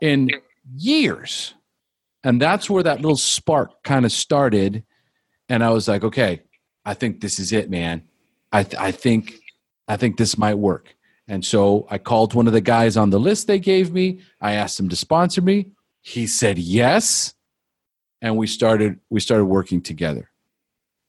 in 0.00 0.30
years. 0.74 1.54
And 2.22 2.40
that's 2.40 2.68
where 2.68 2.82
that 2.82 3.00
little 3.00 3.16
spark 3.16 3.82
kind 3.82 4.04
of 4.04 4.12
started. 4.12 4.84
And 5.48 5.64
I 5.64 5.70
was 5.70 5.88
like, 5.88 6.04
okay, 6.04 6.42
I 6.84 6.94
think 6.94 7.20
this 7.20 7.38
is 7.38 7.52
it, 7.52 7.70
man. 7.70 8.02
I, 8.52 8.64
th- 8.64 8.80
I 8.80 8.92
think 8.92 9.34
I 9.88 9.96
think 9.96 10.16
this 10.16 10.38
might 10.38 10.54
work. 10.54 10.94
And 11.26 11.44
so 11.44 11.86
I 11.90 11.98
called 11.98 12.34
one 12.34 12.46
of 12.46 12.52
the 12.52 12.60
guys 12.60 12.96
on 12.96 13.10
the 13.10 13.20
list 13.20 13.46
they 13.46 13.58
gave 13.58 13.92
me. 13.92 14.20
I 14.40 14.52
asked 14.52 14.78
him 14.78 14.88
to 14.88 14.96
sponsor 14.96 15.40
me. 15.40 15.70
He 16.00 16.26
said 16.26 16.58
yes. 16.58 17.34
And 18.22 18.36
we 18.36 18.46
started 18.46 19.00
we 19.08 19.20
started 19.20 19.46
working 19.46 19.80
together 19.80 20.30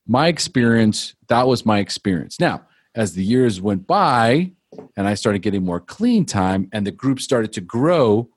my 0.07 0.27
experience, 0.27 1.15
that 1.27 1.47
was 1.47 1.65
my 1.65 1.79
experience. 1.79 2.39
Now, 2.39 2.63
as 2.95 3.13
the 3.13 3.23
years 3.23 3.61
went 3.61 3.87
by 3.87 4.51
and 4.95 5.07
I 5.07 5.15
started 5.15 5.39
getting 5.39 5.65
more 5.65 5.79
clean 5.79 6.25
time 6.25 6.69
and 6.71 6.85
the 6.85 6.91
group 6.91 7.19
started 7.19 7.53
to 7.53 7.61
grow, 7.61 8.29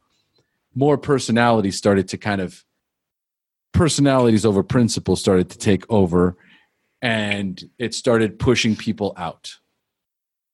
more 0.75 0.99
personalities 0.99 1.77
started 1.77 2.09
to 2.09 2.19
kind 2.19 2.41
of 2.41 2.65
personalities 3.73 4.45
over 4.45 4.63
principles 4.63 5.21
started 5.21 5.51
to 5.51 5.59
take 5.59 5.85
over 5.91 6.37
and 7.03 7.69
it 7.79 7.93
started 7.93 8.39
pushing 8.39 8.77
people 8.77 9.13
out 9.17 9.59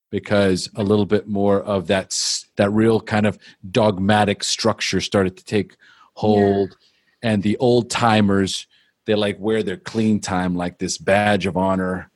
because 0.09 0.69
a 0.75 0.83
little 0.83 1.05
bit 1.05 1.27
more 1.27 1.61
of 1.61 1.87
that 1.87 2.13
that 2.57 2.69
real 2.71 2.99
kind 2.99 3.25
of 3.25 3.37
dogmatic 3.69 4.43
structure 4.43 4.99
started 4.99 5.37
to 5.37 5.45
take 5.45 5.77
hold 6.13 6.75
yeah. 7.21 7.31
and 7.31 7.43
the 7.43 7.55
old 7.57 7.89
timers 7.89 8.67
they 9.05 9.15
like 9.15 9.39
wear 9.39 9.63
their 9.63 9.77
clean 9.77 10.19
time 10.19 10.55
like 10.55 10.79
this 10.79 10.97
badge 10.97 11.45
of 11.45 11.55
honor 11.55 12.11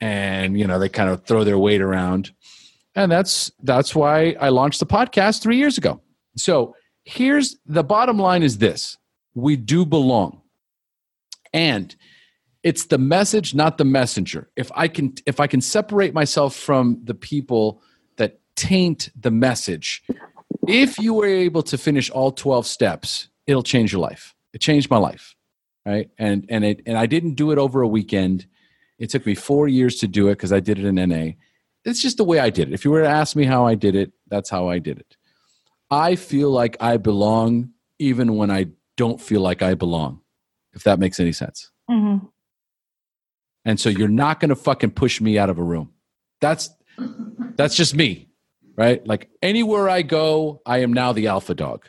and 0.00 0.58
you 0.58 0.66
know 0.66 0.78
they 0.78 0.88
kind 0.88 1.08
of 1.08 1.24
throw 1.24 1.44
their 1.44 1.58
weight 1.58 1.80
around 1.80 2.32
and 2.94 3.10
that's 3.10 3.50
that's 3.62 3.94
why 3.94 4.34
i 4.40 4.48
launched 4.48 4.80
the 4.80 4.86
podcast 4.86 5.42
three 5.42 5.56
years 5.56 5.78
ago 5.78 6.00
so 6.36 6.74
here's 7.04 7.56
the 7.66 7.84
bottom 7.84 8.18
line 8.18 8.42
is 8.42 8.58
this 8.58 8.96
we 9.34 9.56
do 9.56 9.84
belong 9.84 10.40
and 11.52 11.96
it's 12.62 12.86
the 12.86 12.98
message 12.98 13.54
not 13.54 13.78
the 13.78 13.84
messenger 13.84 14.50
if 14.56 14.70
i 14.74 14.88
can 14.88 15.14
if 15.26 15.40
i 15.40 15.46
can 15.46 15.60
separate 15.60 16.14
myself 16.14 16.54
from 16.54 17.00
the 17.04 17.14
people 17.14 17.82
that 18.16 18.40
taint 18.56 19.10
the 19.18 19.30
message 19.30 20.02
if 20.66 20.98
you 20.98 21.12
were 21.12 21.26
able 21.26 21.62
to 21.62 21.76
finish 21.76 22.10
all 22.10 22.30
12 22.32 22.66
steps 22.66 23.28
it'll 23.46 23.62
change 23.62 23.92
your 23.92 24.00
life 24.00 24.34
it 24.52 24.60
changed 24.60 24.90
my 24.90 24.98
life 24.98 25.34
right? 25.86 26.10
And 26.18 26.46
and 26.48 26.64
it 26.64 26.82
and 26.86 26.96
I 26.96 27.06
didn't 27.06 27.34
do 27.34 27.50
it 27.50 27.58
over 27.58 27.82
a 27.82 27.88
weekend. 27.88 28.46
It 28.98 29.10
took 29.10 29.26
me 29.26 29.34
four 29.34 29.68
years 29.68 29.96
to 29.96 30.08
do 30.08 30.28
it 30.28 30.32
because 30.32 30.52
I 30.52 30.60
did 30.60 30.78
it 30.78 30.84
in 30.84 30.94
NA. 30.94 31.32
It's 31.84 32.00
just 32.00 32.16
the 32.16 32.24
way 32.24 32.38
I 32.38 32.50
did 32.50 32.68
it. 32.68 32.74
If 32.74 32.84
you 32.84 32.90
were 32.90 33.02
to 33.02 33.08
ask 33.08 33.36
me 33.36 33.44
how 33.44 33.66
I 33.66 33.74
did 33.74 33.94
it, 33.94 34.12
that's 34.28 34.50
how 34.50 34.68
I 34.68 34.78
did 34.78 34.98
it. 34.98 35.16
I 35.90 36.16
feel 36.16 36.50
like 36.50 36.76
I 36.80 36.96
belong 36.96 37.70
even 37.98 38.36
when 38.36 38.50
I 38.50 38.66
don't 38.96 39.20
feel 39.20 39.40
like 39.40 39.62
I 39.62 39.74
belong. 39.74 40.20
If 40.72 40.82
that 40.84 40.98
makes 40.98 41.20
any 41.20 41.32
sense. 41.32 41.70
Mm-hmm. 41.90 42.26
And 43.64 43.80
so 43.80 43.88
you're 43.88 44.08
not 44.08 44.40
going 44.40 44.48
to 44.48 44.56
fucking 44.56 44.90
push 44.90 45.20
me 45.20 45.38
out 45.38 45.50
of 45.50 45.58
a 45.58 45.62
room. 45.62 45.92
That's 46.40 46.70
that's 47.56 47.74
just 47.76 47.94
me, 47.94 48.28
right? 48.76 49.06
Like 49.06 49.30
anywhere 49.42 49.88
I 49.88 50.02
go, 50.02 50.60
I 50.66 50.78
am 50.78 50.92
now 50.92 51.12
the 51.12 51.28
alpha 51.28 51.54
dog. 51.54 51.86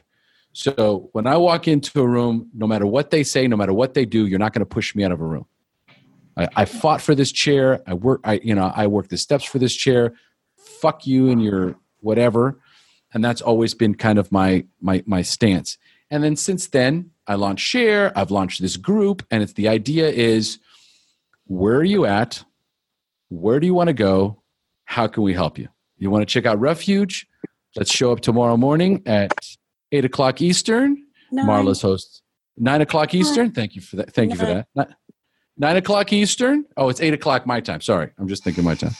So 0.53 1.09
when 1.11 1.27
I 1.27 1.35
walk 1.37 1.67
into 1.67 1.99
a 1.99 2.07
room, 2.07 2.49
no 2.53 2.65
matter 2.65 2.85
what 2.85 3.11
they 3.11 3.23
say, 3.23 3.47
no 3.47 3.57
matter 3.57 3.73
what 3.73 3.93
they 3.93 4.05
do, 4.05 4.25
you're 4.25 4.39
not 4.39 4.53
going 4.53 4.61
to 4.61 4.65
push 4.65 4.95
me 4.95 5.03
out 5.03 5.11
of 5.11 5.19
a 5.19 5.25
room. 5.25 5.45
I, 6.37 6.47
I, 6.55 6.65
fought 6.65 7.01
for 7.01 7.15
this 7.15 7.31
chair. 7.31 7.81
I 7.87 7.93
work. 7.93 8.21
I 8.23 8.39
you 8.43 8.55
know 8.55 8.71
I 8.75 8.87
work 8.87 9.07
the 9.07 9.17
steps 9.17 9.45
for 9.45 9.59
this 9.59 9.75
chair. 9.75 10.13
Fuck 10.57 11.07
you 11.07 11.29
and 11.29 11.41
your 11.43 11.75
whatever, 12.01 12.59
and 13.13 13.23
that's 13.23 13.41
always 13.41 13.73
been 13.73 13.95
kind 13.95 14.19
of 14.19 14.31
my 14.31 14.65
my 14.81 15.03
my 15.05 15.21
stance. 15.21 15.77
And 16.11 16.23
then 16.23 16.35
since 16.35 16.67
then, 16.67 17.11
I 17.27 17.35
launched 17.35 17.65
SHAIR. 17.65 18.11
I've 18.15 18.31
launched 18.31 18.61
this 18.61 18.77
group, 18.77 19.25
and 19.31 19.41
it's 19.41 19.53
the 19.53 19.67
idea 19.67 20.09
is, 20.09 20.59
where 21.47 21.77
are 21.77 21.83
you 21.83 22.05
at? 22.05 22.43
Where 23.29 23.59
do 23.59 23.65
you 23.65 23.73
want 23.73 23.87
to 23.87 23.93
go? 23.93 24.41
How 24.85 25.07
can 25.07 25.23
we 25.23 25.33
help 25.33 25.57
you? 25.57 25.67
You 25.97 26.11
want 26.11 26.21
to 26.21 26.25
check 26.31 26.45
out 26.45 26.59
Refuge? 26.59 27.27
Let's 27.75 27.91
show 27.91 28.11
up 28.11 28.19
tomorrow 28.19 28.55
morning 28.55 29.01
at 29.05 29.33
eight 29.91 30.05
o'clock 30.05 30.41
Eastern. 30.41 31.03
Nine. 31.31 31.45
Marla's 31.47 31.81
host. 31.81 32.21
Nine 32.57 32.81
o'clock 32.81 33.13
Eastern. 33.13 33.51
Thank 33.51 33.75
you 33.75 33.81
for 33.81 33.97
that. 33.97 34.13
Thank 34.13 34.29
Nine. 34.29 34.39
you 34.39 34.45
for 34.45 34.65
that. 34.75 34.95
Nine 35.57 35.77
o'clock 35.77 36.11
Eastern. 36.11 36.65
Oh, 36.75 36.89
it's 36.89 36.99
eight 37.01 37.13
o'clock 37.13 37.45
my 37.47 37.61
time. 37.61 37.81
Sorry, 37.81 38.09
I'm 38.17 38.27
just 38.27 38.43
thinking 38.43 38.63
my 38.63 38.75
time. 38.75 38.91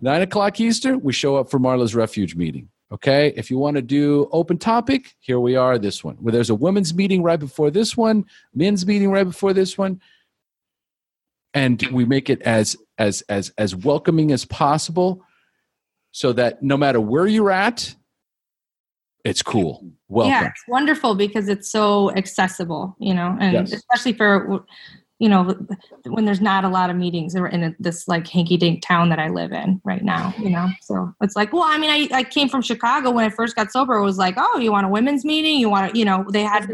Nine 0.00 0.22
o'clock 0.22 0.58
Eastern. 0.60 1.00
We 1.02 1.12
show 1.12 1.36
up 1.36 1.50
for 1.50 1.58
Marla's 1.58 1.94
refuge 1.94 2.34
meeting. 2.34 2.68
Okay. 2.92 3.32
If 3.36 3.50
you 3.50 3.58
want 3.58 3.76
to 3.76 3.82
do 3.82 4.28
open 4.32 4.56
topic, 4.58 5.14
here 5.20 5.40
we 5.40 5.56
are. 5.56 5.78
This 5.78 6.02
one 6.04 6.16
where 6.16 6.32
there's 6.32 6.50
a 6.50 6.54
women's 6.54 6.94
meeting 6.94 7.22
right 7.22 7.38
before 7.40 7.70
this 7.70 7.96
one, 7.96 8.24
men's 8.54 8.86
meeting 8.86 9.10
right 9.10 9.24
before 9.24 9.52
this 9.52 9.76
one, 9.76 10.00
and 11.52 11.82
we 11.92 12.04
make 12.04 12.30
it 12.30 12.40
as 12.42 12.76
as 12.98 13.22
as 13.28 13.52
as 13.58 13.74
welcoming 13.74 14.32
as 14.32 14.44
possible 14.44 15.22
so 16.12 16.32
that 16.32 16.62
no 16.62 16.76
matter 16.76 17.00
where 17.00 17.26
you're 17.26 17.50
at 17.50 17.92
it's 19.24 19.42
cool 19.42 19.84
welcome 20.08 20.30
Yeah, 20.30 20.46
it's 20.46 20.62
wonderful 20.68 21.14
because 21.16 21.48
it's 21.48 21.68
so 21.70 22.12
accessible, 22.12 22.94
you 23.00 23.14
know, 23.14 23.36
and 23.40 23.52
Yes. 23.54 23.72
especially 23.72 24.12
for 24.12 24.64
you 25.24 25.30
know 25.30 25.56
when 26.04 26.26
there's 26.26 26.42
not 26.42 26.64
a 26.64 26.68
lot 26.68 26.90
of 26.90 26.96
meetings 26.96 27.34
in 27.34 27.64
a, 27.64 27.74
this 27.78 28.06
like 28.06 28.28
hanky 28.28 28.58
dink 28.58 28.82
town 28.82 29.08
that 29.08 29.18
I 29.18 29.28
live 29.28 29.52
in 29.52 29.80
right 29.82 30.04
now, 30.04 30.34
you 30.38 30.50
know. 30.50 30.68
So 30.82 31.14
it's 31.22 31.34
like, 31.34 31.52
well, 31.54 31.62
I 31.64 31.78
mean, 31.78 31.88
I, 31.88 32.18
I 32.18 32.24
came 32.24 32.50
from 32.50 32.60
Chicago 32.60 33.10
when 33.10 33.24
I 33.24 33.30
first 33.30 33.56
got 33.56 33.72
sober. 33.72 33.94
It 33.94 34.04
was 34.04 34.18
like, 34.18 34.34
oh, 34.36 34.58
you 34.58 34.70
want 34.70 34.84
a 34.84 34.90
women's 34.90 35.24
meeting? 35.24 35.58
You 35.58 35.70
want 35.70 35.92
to, 35.92 35.98
you 35.98 36.04
know, 36.04 36.26
they 36.30 36.42
had 36.42 36.68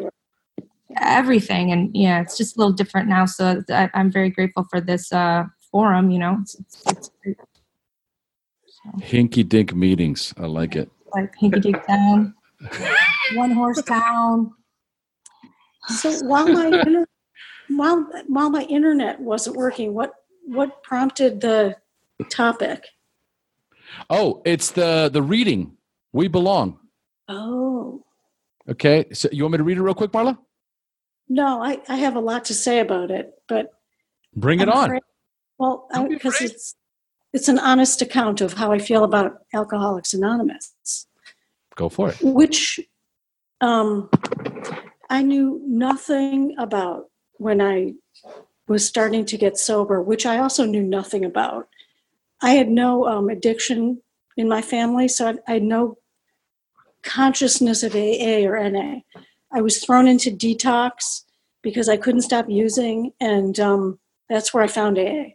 everything, 1.00 1.70
and 1.70 1.94
yeah, 1.94 2.20
it's 2.20 2.36
just 2.36 2.56
a 2.56 2.58
little 2.58 2.72
different 2.72 3.08
now. 3.08 3.26
So 3.26 3.62
I, 3.70 3.88
I'm 3.94 4.10
very 4.10 4.30
grateful 4.30 4.66
for 4.68 4.80
this 4.80 5.12
uh, 5.12 5.44
forum. 5.70 6.10
You 6.10 6.18
know, 6.18 6.38
it's, 6.42 6.56
it's, 6.56 6.74
it's 6.86 7.10
great. 7.22 7.36
hinky 8.98 9.48
dink 9.48 9.74
meetings 9.74 10.32
i 10.38 10.46
like 10.46 10.74
it 10.74 10.90
like 11.14 11.32
hanky 11.40 11.60
dink 11.60 11.86
town, 11.86 12.34
one 13.34 13.50
horse 13.50 13.82
town. 13.82 14.52
So 15.88 16.24
while 16.24 16.48
my 16.48 16.66
inter- 16.66 17.06
while 17.76 18.06
while 18.26 18.50
my 18.50 18.62
internet 18.62 19.20
wasn't 19.20 19.56
working, 19.56 19.94
what 19.94 20.12
what 20.46 20.82
prompted 20.82 21.40
the 21.40 21.76
topic? 22.30 22.84
oh 24.08 24.42
it's 24.44 24.70
the 24.72 25.10
the 25.12 25.22
reading. 25.22 25.76
We 26.12 26.28
belong. 26.28 26.78
Oh. 27.28 28.04
Okay 28.68 29.06
so 29.12 29.28
you 29.32 29.44
want 29.44 29.52
me 29.52 29.58
to 29.58 29.64
read 29.64 29.78
it 29.78 29.82
real 29.82 29.94
quick 29.94 30.12
marla? 30.12 30.38
No, 31.28 31.62
I, 31.62 31.80
I 31.88 31.96
have 31.96 32.16
a 32.16 32.20
lot 32.20 32.44
to 32.46 32.54
say 32.54 32.80
about 32.80 33.10
it, 33.10 33.32
but 33.48 33.72
bring 34.34 34.60
it 34.60 34.68
I'm 34.68 34.76
on. 34.78 34.84
afraid- 34.86 35.02
well, 35.58 35.88
because 36.08 36.40
it's 36.40 36.74
it's 37.32 37.46
an 37.48 37.58
honest 37.58 38.00
account 38.02 38.40
of 38.40 38.54
how 38.54 38.72
I 38.72 38.78
feel 38.78 39.04
about 39.04 39.42
Alcoholics 39.54 40.14
Anonymous, 40.14 41.06
go 41.76 41.88
for 41.90 42.08
it. 42.08 42.16
Which 42.22 42.80
um, 43.60 44.08
I 45.10 45.22
knew 45.22 45.60
nothing 45.66 46.54
about 46.58 47.09
when 47.40 47.60
I 47.62 47.94
was 48.68 48.86
starting 48.86 49.24
to 49.24 49.38
get 49.38 49.56
sober, 49.56 50.02
which 50.02 50.26
I 50.26 50.38
also 50.38 50.66
knew 50.66 50.82
nothing 50.82 51.24
about. 51.24 51.68
I 52.42 52.50
had 52.50 52.68
no 52.68 53.06
um, 53.06 53.30
addiction 53.30 54.02
in 54.36 54.46
my 54.46 54.60
family, 54.60 55.08
so 55.08 55.28
I, 55.28 55.34
I 55.48 55.54
had 55.54 55.62
no 55.62 55.96
consciousness 57.02 57.82
of 57.82 57.94
AA 57.94 58.46
or 58.46 58.68
NA. 58.68 59.00
I 59.50 59.62
was 59.62 59.82
thrown 59.82 60.06
into 60.06 60.30
detox 60.30 61.24
because 61.62 61.88
I 61.88 61.96
couldn't 61.96 62.22
stop 62.22 62.48
using, 62.48 63.12
and 63.20 63.58
um, 63.58 63.98
that's 64.28 64.52
where 64.52 64.62
I 64.62 64.68
found 64.68 64.98
AA. 64.98 65.30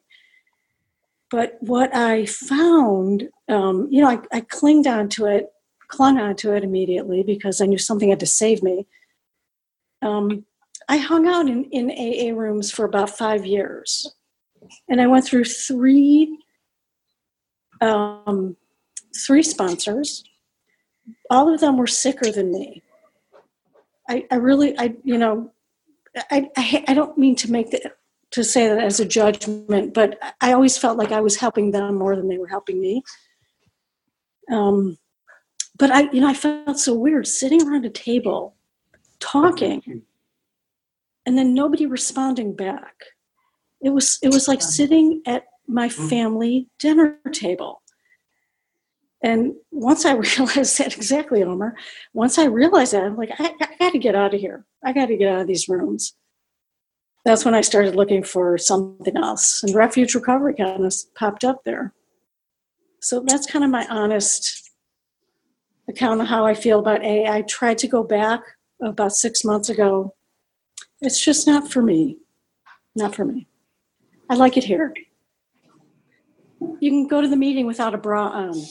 But 1.31 1.57
what 1.59 1.93
I 1.95 2.27
found, 2.27 3.29
um, 3.49 3.87
you 3.89 4.01
know, 4.01 4.09
I, 4.09 4.19
I 4.31 4.41
clinged 4.41 4.85
onto 4.85 5.25
it, 5.25 5.47
clung 5.87 6.19
onto 6.19 6.53
it 6.53 6.63
immediately 6.63 7.23
because 7.23 7.61
I 7.61 7.65
knew 7.65 7.79
something 7.79 8.09
had 8.09 8.19
to 8.19 8.27
save 8.27 8.61
me. 8.61 8.85
Um, 10.03 10.45
I 10.87 10.97
hung 10.97 11.27
out 11.27 11.47
in, 11.47 11.65
in 11.65 11.89
AA 11.91 12.37
rooms 12.37 12.71
for 12.71 12.85
about 12.85 13.09
five 13.09 13.45
years, 13.45 14.15
and 14.87 15.01
I 15.01 15.07
went 15.07 15.25
through 15.25 15.45
three 15.45 16.37
um, 17.81 18.55
three 19.25 19.43
sponsors. 19.43 20.23
All 21.29 21.53
of 21.53 21.59
them 21.59 21.77
were 21.77 21.87
sicker 21.87 22.31
than 22.31 22.51
me. 22.51 22.83
I, 24.09 24.25
I 24.31 24.35
really, 24.35 24.77
I 24.77 24.95
you 25.03 25.17
know, 25.17 25.51
I, 26.31 26.49
I 26.55 26.83
I 26.89 26.93
don't 26.93 27.17
mean 27.17 27.35
to 27.37 27.51
make 27.51 27.71
the, 27.71 27.91
to 28.31 28.43
say 28.43 28.67
that 28.67 28.79
as 28.79 28.99
a 28.99 29.05
judgment, 29.05 29.93
but 29.93 30.19
I 30.41 30.53
always 30.53 30.77
felt 30.77 30.97
like 30.97 31.11
I 31.11 31.21
was 31.21 31.37
helping 31.37 31.71
them 31.71 31.95
more 31.95 32.15
than 32.15 32.27
they 32.27 32.37
were 32.37 32.47
helping 32.47 32.79
me. 32.79 33.03
Um, 34.51 34.97
but 35.77 35.91
I, 35.91 36.11
you 36.11 36.21
know, 36.21 36.27
I 36.27 36.33
felt 36.33 36.79
so 36.79 36.93
weird 36.93 37.27
sitting 37.27 37.67
around 37.67 37.85
a 37.85 37.89
table, 37.89 38.55
talking, 39.19 40.03
and 41.25 41.37
then 41.37 41.53
nobody 41.53 41.85
responding 41.85 42.55
back. 42.55 42.95
It 43.81 43.89
was 43.89 44.19
it 44.21 44.29
was 44.29 44.47
like 44.47 44.61
sitting 44.61 45.21
at 45.25 45.45
my 45.67 45.89
mm. 45.89 46.09
family 46.09 46.69
dinner 46.79 47.19
table. 47.31 47.81
And 49.23 49.53
once 49.71 50.05
I 50.05 50.13
realized 50.37 50.77
that 50.77 50.95
exactly, 50.95 51.43
Omar, 51.43 51.75
once 52.13 52.37
I 52.37 52.45
realized 52.45 52.93
that, 52.93 53.03
I'm 53.03 53.17
like, 53.17 53.31
I, 53.39 53.53
I 53.59 53.75
got 53.79 53.91
to 53.91 53.99
get 53.99 54.15
out 54.15 54.33
of 54.33 54.39
here. 54.39 54.65
I 54.83 54.93
got 54.93 55.07
to 55.07 55.17
get 55.17 55.33
out 55.33 55.41
of 55.41 55.47
these 55.47 55.67
rooms. 55.67 56.13
That's 57.25 57.43
when 57.43 57.55
I 57.55 57.61
started 57.61 57.95
looking 57.95 58.23
for 58.23 58.55
something 58.59 59.17
else, 59.17 59.63
and 59.63 59.73
refuge 59.73 60.13
recovery 60.13 60.53
kind 60.53 60.85
of 60.85 60.93
popped 61.15 61.43
up 61.43 61.63
there. 61.63 61.93
So 63.01 63.23
that's 63.25 63.47
kind 63.47 63.65
of 63.65 63.71
my 63.71 63.85
honest 63.89 64.69
account 65.87 66.21
of 66.21 66.27
how 66.27 66.45
I 66.45 66.53
feel 66.53 66.79
about 66.79 67.03
A. 67.03 67.27
I 67.27 67.41
tried 67.43 67.79
to 67.79 67.87
go 67.87 68.03
back 68.03 68.41
about 68.81 69.13
six 69.13 69.43
months 69.43 69.69
ago. 69.69 70.13
It's 71.05 71.23
just 71.23 71.45
not 71.45 71.71
for 71.71 71.81
me. 71.81 72.17
Not 72.95 73.15
for 73.15 73.25
me. 73.25 73.47
I 74.29 74.35
like 74.35 74.57
it 74.57 74.63
here. 74.63 74.93
You 76.79 76.89
can 76.89 77.07
go 77.07 77.21
to 77.21 77.27
the 77.27 77.35
meeting 77.35 77.67
without 77.67 77.93
a 77.93 77.97
bra 77.97 78.27
on. 78.27 78.63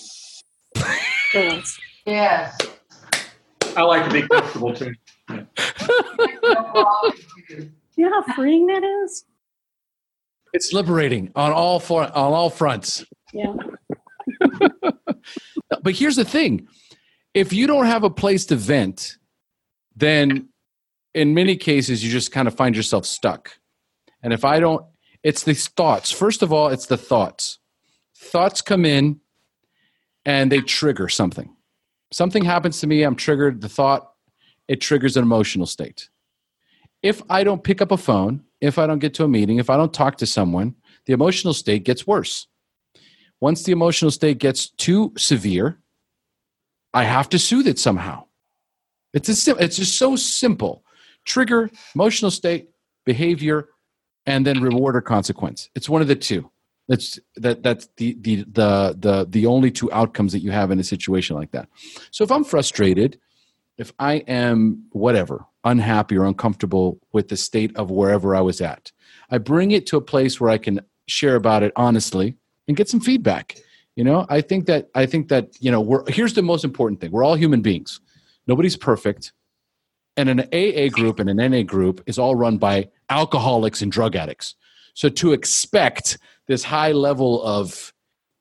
Girls. 1.33 1.79
Yes. 2.05 2.59
I 3.77 3.83
like 3.83 4.05
to 4.09 4.13
be 4.13 4.27
comfortable 4.29 4.75
too. 4.75 4.93
You 7.97 8.11
know 8.11 8.23
how 8.27 8.35
freeing 8.35 8.67
that 8.67 8.83
is? 8.83 9.25
it's 10.53 10.73
liberating 10.73 11.31
on 11.37 11.53
all 11.53 11.79
for 11.79 12.03
on 12.05 12.33
all 12.33 12.49
fronts 12.51 13.05
Yeah. 13.33 13.53
but 15.83 15.95
here's 15.95 16.17
the 16.17 16.25
thing 16.25 16.67
if 17.35 17.53
you 17.53 17.67
don't 17.67 17.87
have 17.87 18.05
a 18.05 18.11
place 18.11 18.47
to 18.47 18.57
vent 18.57 19.19
then 19.97 20.49
in 21.15 21.33
many 21.33 21.57
cases 21.57 22.05
you 22.05 22.11
just 22.11 22.33
kind 22.33 22.49
of 22.49 22.55
find 22.55 22.77
yourself 22.77 23.07
stuck. 23.07 23.59
And 24.23 24.33
if 24.33 24.45
i 24.45 24.61
don't 24.61 24.85
it's 25.23 25.45
these 25.45 25.69
thoughts. 25.69 26.11
First 26.11 26.43
of 26.43 26.53
all 26.53 26.69
it's 26.69 26.87
the 26.87 26.97
thoughts. 26.97 27.59
Thoughts 28.17 28.61
come 28.61 28.85
in 28.85 29.21
and 30.27 30.53
they 30.53 30.61
trigger 30.61 31.09
something. 31.09 31.55
Something 32.13 32.45
happens 32.45 32.81
to 32.81 32.87
me 32.87 33.03
i'm 33.03 33.17
triggered 33.17 33.61
the 33.61 33.69
thought 33.69 34.11
it 34.69 34.81
triggers 34.81 35.17
an 35.17 35.23
emotional 35.23 35.67
state. 35.67 36.11
If 37.03 37.23
i 37.31 37.45
don't 37.45 37.65
pick 37.65 37.81
up 37.81 37.93
a 37.93 37.97
phone 37.97 38.43
if 38.61 38.79
i 38.79 38.87
don't 38.87 38.99
get 38.99 39.15
to 39.15 39.25
a 39.25 39.29
meeting 39.29 39.59
if 39.59 39.71
i 39.71 39.77
don't 39.77 39.95
talk 39.95 40.17
to 40.19 40.27
someone 40.27 40.75
the 41.07 41.13
emotional 41.13 41.55
state 41.55 41.85
gets 41.85 42.07
worse. 42.07 42.49
Once 43.41 43.65
the 43.65 43.73
emotional 43.73 44.11
state 44.11 44.39
gets 44.39 44.69
too 44.69 45.13
severe 45.17 45.79
i 46.93 47.05
have 47.05 47.29
to 47.29 47.39
soothe 47.39 47.67
it 47.67 47.79
somehow. 47.79 48.25
It's 49.13 49.47
a, 49.47 49.57
it's 49.63 49.77
just 49.77 49.97
so 49.97 50.17
simple 50.17 50.84
trigger 51.25 51.71
emotional 51.95 52.31
state 52.31 52.69
behavior 53.05 53.69
and 54.27 54.47
then 54.47 54.61
reward 54.61 54.97
or 54.97 55.01
consequence. 55.01 55.71
It's 55.75 55.89
one 55.89 56.03
of 56.03 56.09
the 56.09 56.17
two. 56.17 56.51
That's 56.89 57.19
that 57.37 57.63
that's 57.63 57.89
the 57.97 58.17
the 58.21 58.45
the 58.45 58.97
the 58.99 59.27
the 59.29 59.47
only 59.47 59.71
two 59.71 59.91
outcomes 59.93 60.33
that 60.33 60.41
you 60.41 60.51
have 60.51 60.71
in 60.71 60.79
a 60.79 60.85
situation 60.85 61.35
like 61.35 61.53
that. 61.53 61.69
So 62.11 62.25
if 62.25 62.31
i'm 62.31 62.45
frustrated 62.45 63.19
if 63.79 63.93
i 63.99 64.15
am 64.29 64.85
whatever 64.93 65.47
unhappy 65.65 66.17
or 66.17 66.27
uncomfortable 66.27 67.01
with 67.13 67.29
the 67.29 67.37
state 67.37 67.75
of 67.77 67.91
wherever 67.91 68.37
i 68.37 68.41
was 68.41 68.61
at 68.61 68.93
i 69.31 69.39
bring 69.39 69.71
it 69.71 69.87
to 69.87 69.97
a 69.97 70.01
place 70.01 70.39
where 70.41 70.51
i 70.51 70.59
can 70.59 70.81
share 71.07 71.37
about 71.37 71.63
it 71.63 71.73
honestly 71.75 72.37
and 72.69 72.77
get 72.77 72.89
some 72.89 73.01
feedback. 73.01 73.57
You 73.97 74.05
know 74.05 74.27
i 74.29 74.41
think 74.41 74.67
that 74.67 74.91
i 74.95 75.07
think 75.07 75.29
that 75.29 75.57
you 75.61 75.71
know 75.71 75.81
we're 75.81 76.05
here's 76.09 76.35
the 76.35 76.43
most 76.43 76.65
important 76.65 77.01
thing. 77.01 77.13
We're 77.13 77.25
all 77.25 77.37
human 77.37 77.63
beings. 77.63 78.01
Nobody's 78.47 78.77
perfect 78.77 79.33
and 80.17 80.29
an 80.29 80.41
aa 80.41 80.89
group 80.91 81.19
and 81.19 81.29
an 81.29 81.51
na 81.51 81.63
group 81.63 82.03
is 82.07 82.19
all 82.19 82.35
run 82.35 82.59
by 82.59 82.89
alcoholics 83.11 83.83
and 83.83 83.91
drug 83.91 84.17
addicts. 84.17 84.55
So 84.95 85.09
to 85.09 85.33
expect 85.33 86.19
this 86.47 86.63
high 86.63 86.93
level 86.93 87.43
of 87.43 87.93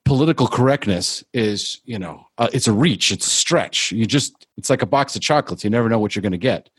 political 0.06 0.48
correctness 0.48 1.24
is 1.34 1.82
you 1.86 1.98
know 1.98 2.28
uh, 2.38 2.50
it's 2.54 2.68
a 2.68 2.74
reach 2.74 3.12
it's 3.12 3.28
a 3.28 3.30
stretch. 3.30 3.92
You 3.92 4.06
just 4.06 4.48
it's 4.58 4.70
like 4.70 4.82
a 4.82 4.88
box 4.88 5.16
of 5.16 5.22
chocolates. 5.22 5.64
You 5.64 5.70
never 5.70 5.90
know 5.90 6.00
what 6.00 6.16
you're 6.16 6.22
going 6.22 6.34
to 6.34 6.38
get. 6.38 6.70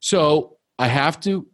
So 0.00 0.56
i 0.80 0.86
have 0.86 1.18
to 1.18 1.44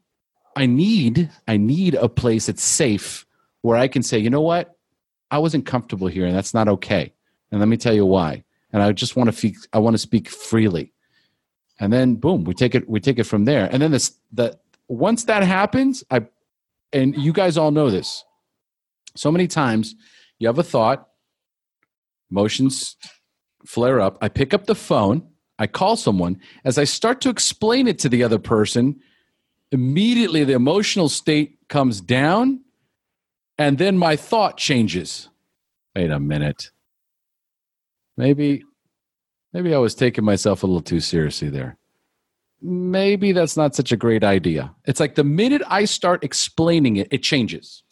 i 0.54 0.66
need 0.66 1.30
i 1.48 1.56
need 1.56 1.94
a 1.94 2.10
place 2.10 2.44
that's 2.46 2.62
safe 2.62 3.24
where 3.62 3.78
i 3.78 3.88
can 3.88 4.02
say 4.02 4.18
you 4.18 4.30
know 4.30 4.42
what? 4.42 4.76
I 5.30 5.38
wasn't 5.38 5.66
comfortable 5.66 6.06
here 6.06 6.26
and 6.26 6.36
that's 6.36 6.54
not 6.54 6.68
okay. 6.68 7.12
And 7.50 7.60
let 7.60 7.68
me 7.68 7.76
tell 7.76 7.94
you 7.94 8.06
why. 8.06 8.44
And 8.72 8.82
i 8.82 8.90
just 8.92 9.16
want 9.16 9.30
to 9.30 9.36
speak 9.36 9.56
i 9.72 9.78
want 9.78 9.94
to 9.94 9.98
speak 9.98 10.28
freely 10.28 10.92
and 11.80 11.92
then 11.92 12.14
boom 12.14 12.44
we 12.44 12.54
take 12.54 12.74
it 12.74 12.88
we 12.88 13.00
take 13.00 13.18
it 13.18 13.24
from 13.24 13.44
there 13.44 13.68
and 13.72 13.82
then 13.82 13.90
this 13.90 14.18
the 14.32 14.58
once 14.88 15.24
that 15.24 15.42
happens 15.42 16.04
i 16.10 16.24
and 16.92 17.16
you 17.16 17.32
guys 17.32 17.56
all 17.56 17.70
know 17.70 17.90
this 17.90 18.24
so 19.16 19.30
many 19.30 19.46
times 19.46 19.94
you 20.38 20.46
have 20.46 20.58
a 20.58 20.62
thought 20.62 21.08
emotions 22.30 22.96
flare 23.66 24.00
up 24.00 24.18
i 24.20 24.28
pick 24.28 24.54
up 24.54 24.66
the 24.66 24.74
phone 24.74 25.26
i 25.58 25.66
call 25.66 25.96
someone 25.96 26.38
as 26.64 26.78
i 26.78 26.84
start 26.84 27.20
to 27.20 27.30
explain 27.30 27.88
it 27.88 27.98
to 27.98 28.08
the 28.08 28.22
other 28.22 28.38
person 28.38 29.00
immediately 29.72 30.44
the 30.44 30.52
emotional 30.52 31.08
state 31.08 31.58
comes 31.68 32.00
down 32.00 32.60
and 33.58 33.78
then 33.78 33.96
my 33.96 34.16
thought 34.16 34.56
changes. 34.56 35.28
Wait 35.94 36.10
a 36.10 36.18
minute. 36.18 36.70
Maybe 38.16 38.64
maybe 39.54 39.74
I 39.74 39.78
was 39.78 39.94
taking 39.94 40.24
myself 40.24 40.62
a 40.62 40.66
little 40.66 40.82
too 40.82 41.00
seriously 41.00 41.48
there. 41.48 41.78
Maybe 42.60 43.32
that's 43.32 43.56
not 43.56 43.74
such 43.74 43.92
a 43.92 43.96
great 43.96 44.24
idea. 44.24 44.74
It's 44.84 45.00
like 45.00 45.14
the 45.14 45.24
minute 45.24 45.62
I 45.68 45.84
start 45.84 46.24
explaining 46.24 46.96
it, 46.96 47.08
it 47.10 47.22
changes. 47.22 47.82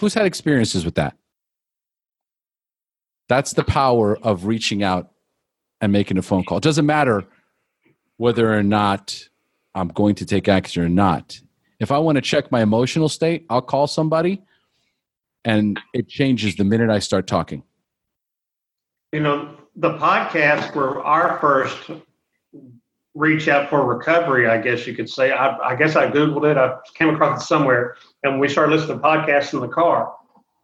Who's 0.00 0.14
had 0.14 0.26
experiences 0.26 0.84
with 0.84 0.96
that? 0.96 1.16
That's 3.28 3.52
the 3.52 3.64
power 3.64 4.18
of 4.18 4.46
reaching 4.46 4.82
out 4.82 5.12
and 5.80 5.92
making 5.92 6.18
a 6.18 6.22
phone 6.22 6.44
call. 6.44 6.58
It 6.58 6.64
doesn't 6.64 6.86
matter 6.86 7.24
whether 8.16 8.52
or 8.52 8.62
not 8.62 9.28
I'm 9.74 9.88
going 9.88 10.16
to 10.16 10.26
take 10.26 10.48
action 10.48 10.82
or 10.82 10.88
not. 10.88 11.40
If 11.78 11.90
I 11.90 11.98
want 11.98 12.16
to 12.16 12.22
check 12.22 12.50
my 12.50 12.62
emotional 12.62 13.08
state, 13.08 13.46
I'll 13.48 13.62
call 13.62 13.86
somebody 13.86 14.42
and 15.44 15.78
it 15.92 16.08
changes 16.08 16.56
the 16.56 16.64
minute 16.64 16.90
I 16.90 16.98
start 16.98 17.26
talking. 17.26 17.62
You 19.12 19.20
know, 19.20 19.56
the 19.76 19.90
podcasts 19.98 20.74
were 20.74 21.02
our 21.02 21.38
first 21.38 21.90
reach 23.14 23.48
out 23.48 23.68
for 23.68 23.84
recovery, 23.84 24.48
I 24.48 24.58
guess 24.58 24.86
you 24.86 24.94
could 24.94 25.08
say. 25.08 25.32
I, 25.32 25.56
I 25.58 25.76
guess 25.76 25.96
I 25.96 26.10
Googled 26.10 26.50
it, 26.50 26.56
I 26.56 26.76
came 26.94 27.10
across 27.10 27.42
it 27.42 27.46
somewhere, 27.46 27.96
and 28.22 28.40
we 28.40 28.48
started 28.48 28.74
listening 28.74 28.98
to 28.98 29.04
podcasts 29.04 29.52
in 29.52 29.60
the 29.60 29.68
car. 29.68 30.14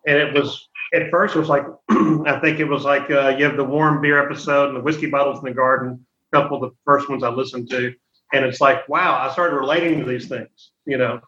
And 0.06 0.16
it 0.16 0.32
was, 0.32 0.68
at 0.94 1.10
first, 1.10 1.36
it 1.36 1.40
was 1.40 1.48
like, 1.48 1.64
I 1.90 2.38
think 2.42 2.60
it 2.60 2.64
was 2.64 2.84
like 2.84 3.10
uh, 3.10 3.34
you 3.36 3.44
have 3.44 3.56
the 3.56 3.64
warm 3.64 4.00
beer 4.00 4.22
episode 4.22 4.68
and 4.68 4.76
the 4.76 4.82
whiskey 4.82 5.06
bottles 5.06 5.38
in 5.38 5.44
the 5.44 5.54
garden, 5.54 6.06
a 6.32 6.36
couple 6.36 6.62
of 6.62 6.70
the 6.70 6.76
first 6.84 7.10
ones 7.10 7.22
I 7.22 7.28
listened 7.28 7.68
to. 7.70 7.94
And 8.32 8.44
it's 8.44 8.60
like, 8.60 8.88
wow, 8.88 9.18
I 9.18 9.32
started 9.32 9.56
relating 9.56 9.98
to 10.00 10.06
these 10.06 10.28
things, 10.28 10.72
you 10.86 10.98
know. 10.98 11.20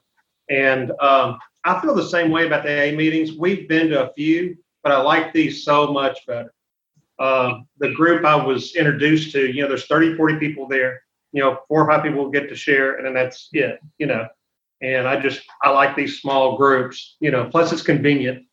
And 0.49 0.91
um, 1.01 1.39
I 1.65 1.81
feel 1.81 1.95
the 1.95 2.09
same 2.09 2.31
way 2.31 2.47
about 2.47 2.63
the 2.63 2.71
AA 2.71 2.97
meetings. 2.97 3.33
We've 3.33 3.69
been 3.69 3.89
to 3.91 4.09
a 4.09 4.13
few, 4.15 4.57
but 4.83 4.93
I 4.93 5.01
like 5.01 5.33
these 5.33 5.65
so 5.65 5.93
much 5.93 6.27
better. 6.27 6.53
Um, 7.21 7.67
the 7.79 7.93
group 7.93 8.25
I 8.25 8.35
was 8.35 8.75
introduced 8.75 9.33
to, 9.33 9.47
you 9.55 9.63
know, 9.63 9.69
there's 9.69 9.87
30, 9.87 10.17
40 10.17 10.37
people 10.37 10.67
there. 10.67 11.03
You 11.33 11.43
know, 11.43 11.59
four 11.69 11.85
or 11.85 11.89
five 11.89 12.03
people 12.03 12.25
will 12.25 12.31
get 12.31 12.49
to 12.49 12.57
share, 12.57 12.97
and 12.97 13.07
then 13.07 13.15
that's 13.15 13.51
it, 13.53 13.79
you 13.99 14.07
know. 14.07 14.27
And 14.83 15.07
I 15.07 15.21
just, 15.21 15.43
I 15.63 15.71
like 15.71 15.95
these 15.95 16.19
small 16.21 16.57
groups, 16.57 17.17
you 17.21 17.31
know, 17.31 17.45
plus 17.45 17.73
it's 17.73 17.83
convenient. 17.83 18.47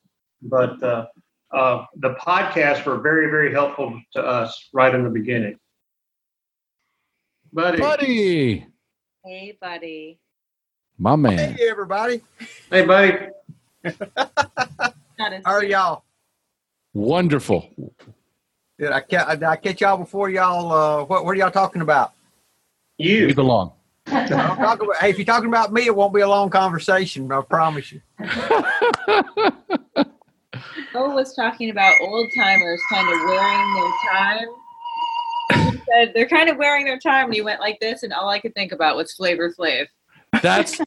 But 0.44 0.84
uh, 0.84 1.08
uh, 1.52 1.86
the 1.96 2.16
podcasts 2.16 2.86
were 2.86 3.00
very, 3.00 3.32
very 3.32 3.52
helpful 3.52 4.00
to 4.14 4.22
us 4.22 4.70
right 4.74 4.94
in 4.94 5.04
the 5.04 5.10
beginning. 5.10 5.58
Buddy. 7.54 7.80
Buddy, 7.80 8.68
Hey, 9.26 9.58
buddy. 9.60 10.20
my 11.00 11.16
man. 11.16 11.56
Hey, 11.56 11.70
everybody. 11.70 12.22
Hey, 12.70 12.86
buddy. 12.86 13.18
How 14.18 15.42
are 15.46 15.64
y'all? 15.64 16.04
Wonderful. 16.94 17.70
Did 18.80 18.92
I, 18.92 19.00
ca- 19.02 19.34
did 19.36 19.44
I 19.44 19.56
catch 19.56 19.82
y'all 19.82 19.98
before 19.98 20.30
y'all? 20.30 20.72
Uh, 20.72 21.04
what, 21.06 21.26
what 21.26 21.32
are 21.32 21.36
y'all 21.36 21.50
talking 21.52 21.82
about? 21.82 22.14
We 23.00 23.06
You. 23.28 23.34
belong. 23.34 23.72
I'm 24.08 24.28
talking 24.30 24.86
about, 24.86 24.98
hey, 25.02 25.10
if 25.10 25.18
you're 25.18 25.26
talking 25.26 25.50
about 25.50 25.74
me, 25.74 25.86
it 25.86 25.96
won't 25.96 26.14
be 26.14 26.22
a 26.22 26.28
long 26.28 26.50
conversation. 26.50 27.30
I 27.32 27.42
promise 27.42 27.92
you. 27.92 28.02
Bo 30.94 31.10
was 31.10 31.34
talking 31.36 31.70
about 31.72 31.94
old 32.02 32.30
timers 32.36 32.82
kind 32.92 33.08
of 33.10 33.20
wearing 33.28 33.74
their 33.76 33.92
time. 34.14 34.48
He 35.74 35.82
said 35.92 36.12
they're 36.14 36.28
kind 36.28 36.50
of 36.50 36.58
wearing 36.58 36.86
their 36.86 37.00
time, 37.00 37.26
and 37.26 37.34
he 37.34 37.42
went 37.42 37.60
like 37.60 37.80
this, 37.80 38.04
and 38.04 38.14
all 38.14 38.30
I 38.30 38.40
could 38.40 38.54
think 38.56 38.72
about 38.72 38.96
was 38.96 39.12
Flavor 39.14 39.54
Flav. 39.58 39.88
That's 40.42 40.80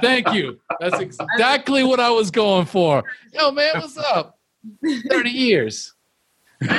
thank 0.00 0.32
you. 0.32 0.60
That's 0.78 1.00
exactly 1.00 1.82
what 1.84 1.98
I 2.00 2.10
was 2.10 2.30
going 2.30 2.66
for. 2.66 3.02
Yo, 3.32 3.50
man, 3.50 3.72
what's 3.80 3.96
up? 3.98 4.38
30 5.08 5.30
years. 5.30 5.94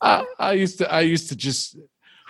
I, 0.00 0.24
I 0.38 0.52
used 0.52 0.78
to 0.78 0.92
I 0.92 1.00
used 1.00 1.28
to 1.30 1.36
just 1.36 1.76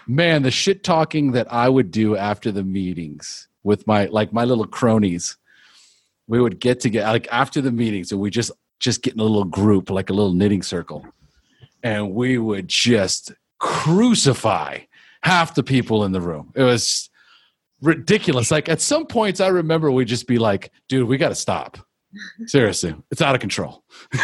man, 0.07 0.43
the 0.43 0.51
shit 0.51 0.83
talking 0.83 1.33
that 1.33 1.53
I 1.53 1.69
would 1.69 1.91
do 1.91 2.17
after 2.17 2.51
the 2.51 2.65
meetings 2.65 3.49
with 3.63 3.87
my 3.87 4.07
like 4.07 4.33
my 4.33 4.45
little 4.45 4.67
cronies. 4.67 5.37
We 6.27 6.41
would 6.41 6.61
get 6.61 6.81
together 6.81 7.13
like 7.13 7.29
after 7.31 7.61
the 7.61 7.73
meetings 7.73 8.13
and 8.13 8.21
we 8.21 8.31
just 8.31 8.51
just 8.81 9.03
get 9.03 9.15
in 9.15 9.21
a 9.21 9.25
little 9.25 9.45
group, 9.45 9.91
like 9.91 10.11
a 10.11 10.13
little 10.13 10.33
knitting 10.33 10.63
circle. 10.63 11.07
And 11.83 12.13
we 12.13 12.39
would 12.39 12.69
just 12.69 13.33
crucify 13.59 14.81
half 15.23 15.55
the 15.55 15.63
people 15.63 16.05
in 16.05 16.13
the 16.13 16.21
room. 16.21 16.53
It 16.55 16.63
was 16.63 17.11
ridiculous. 17.81 18.51
Like 18.51 18.69
at 18.69 18.81
some 18.81 19.07
points 19.07 19.41
I 19.41 19.49
remember 19.49 19.91
we'd 19.91 20.09
just 20.09 20.27
be 20.27 20.39
like, 20.39 20.73
dude, 20.89 21.09
we 21.09 21.17
gotta 21.17 21.35
stop. 21.35 21.79
Seriously, 22.47 22.95
it's 23.11 23.23
out 23.23 23.35
of 23.35 23.41
control. 23.41 23.85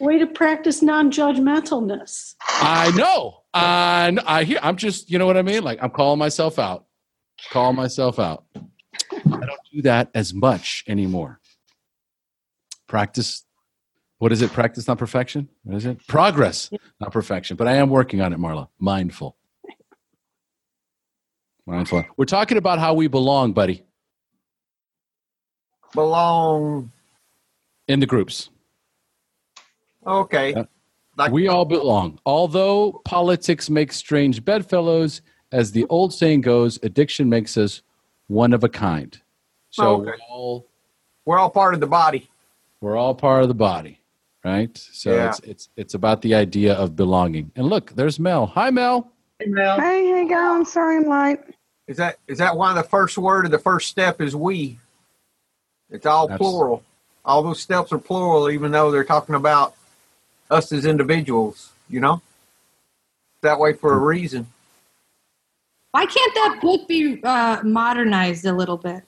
Way 0.00 0.18
to 0.18 0.26
practice 0.26 0.82
non-judgmentalness. 0.82 2.34
I 2.40 2.90
know. 2.96 3.42
I 3.54 4.16
I 4.26 4.44
hear. 4.44 4.58
I'm 4.62 4.76
just. 4.76 5.10
You 5.10 5.18
know 5.18 5.26
what 5.26 5.36
I 5.36 5.42
mean? 5.42 5.62
Like 5.62 5.78
I'm 5.82 5.90
calling 5.90 6.18
myself 6.18 6.58
out. 6.58 6.86
Call 7.50 7.72
myself 7.72 8.18
out. 8.18 8.44
I 9.12 9.16
don't 9.24 9.60
do 9.72 9.82
that 9.82 10.10
as 10.14 10.34
much 10.34 10.84
anymore. 10.88 11.40
Practice. 12.88 13.44
What 14.18 14.32
is 14.32 14.42
it? 14.42 14.52
Practice, 14.52 14.86
not 14.86 14.98
perfection. 14.98 15.48
What 15.62 15.76
is 15.76 15.86
it? 15.86 16.06
Progress, 16.06 16.70
not 17.00 17.12
perfection. 17.12 17.56
But 17.56 17.68
I 17.68 17.76
am 17.76 17.88
working 17.88 18.20
on 18.20 18.32
it, 18.32 18.38
Marla. 18.38 18.68
Mindful. 18.78 19.36
Mindful. 21.66 22.04
We're 22.16 22.24
talking 22.26 22.58
about 22.58 22.78
how 22.80 22.94
we 22.94 23.06
belong, 23.06 23.52
buddy, 23.52 23.84
Belong. 25.94 26.90
in 27.88 27.98
the 28.00 28.06
groups. 28.06 28.50
Okay. 30.06 30.50
Yeah. 30.52 30.64
Like, 31.16 31.32
we 31.32 31.48
all 31.48 31.64
belong. 31.64 32.18
Although 32.24 33.00
politics 33.04 33.68
makes 33.68 33.96
strange 33.96 34.44
bedfellows, 34.44 35.20
as 35.52 35.72
the 35.72 35.84
old 35.88 36.14
saying 36.14 36.42
goes, 36.42 36.78
addiction 36.82 37.28
makes 37.28 37.56
us 37.58 37.82
one 38.28 38.52
of 38.52 38.62
a 38.64 38.68
kind. 38.68 39.20
So 39.70 39.96
Okay. 39.96 40.04
we're 40.06 40.16
all 40.30 40.66
we're 41.26 41.38
all 41.38 41.50
part 41.50 41.74
of 41.74 41.80
the 41.80 41.86
body. 41.86 42.28
we're 42.80 42.96
all 42.96 43.14
part 43.14 43.42
of 43.42 43.48
the 43.48 43.54
body, 43.54 44.00
right? 44.44 44.76
So 44.78 45.14
Yeah. 45.14 45.28
it's 45.30 45.40
it's 45.40 45.68
it's 45.76 45.94
about 45.94 46.22
the 46.22 46.34
idea 46.34 46.74
of 46.74 46.96
belonging. 46.96 47.50
And 47.56 47.66
look, 47.66 47.90
there's 47.96 48.18
Mel. 48.18 48.46
Hi, 48.46 48.70
Mel. 48.70 49.10
Hey, 49.40 49.46
Mel. 49.46 49.78
hey, 49.80 50.26
going? 50.28 50.64
Sorry 50.64 50.96
I'm 50.96 51.04
late. 51.08 51.40
Is 51.88 51.96
that 51.98 52.18
is 52.28 52.38
that 52.38 52.56
why 52.56 52.72
the 52.72 52.82
first 52.84 53.18
word 53.18 53.44
of 53.44 53.50
the 53.50 53.58
first 53.58 53.88
step 53.88 54.20
is 54.20 54.34
we? 54.36 54.78
It's 55.90 56.06
all 56.06 56.28
That's- 56.28 56.38
plural. 56.38 56.82
All 57.24 57.42
those 57.42 57.60
steps 57.60 57.92
are 57.92 57.98
plural, 57.98 58.50
even 58.50 58.72
though 58.72 58.90
they're 58.90 59.04
talking 59.04 59.34
about 59.34 59.74
us 60.50 60.72
as 60.72 60.86
individuals. 60.86 61.70
You 61.88 62.00
know, 62.00 62.22
that 63.42 63.58
way 63.58 63.72
for 63.72 63.92
a 63.92 63.98
reason. 63.98 64.46
Why 65.90 66.06
can't 66.06 66.34
that 66.34 66.58
book 66.62 66.86
be 66.86 67.20
uh, 67.24 67.62
modernized 67.64 68.46
a 68.46 68.52
little 68.52 68.76
bit? 68.76 69.02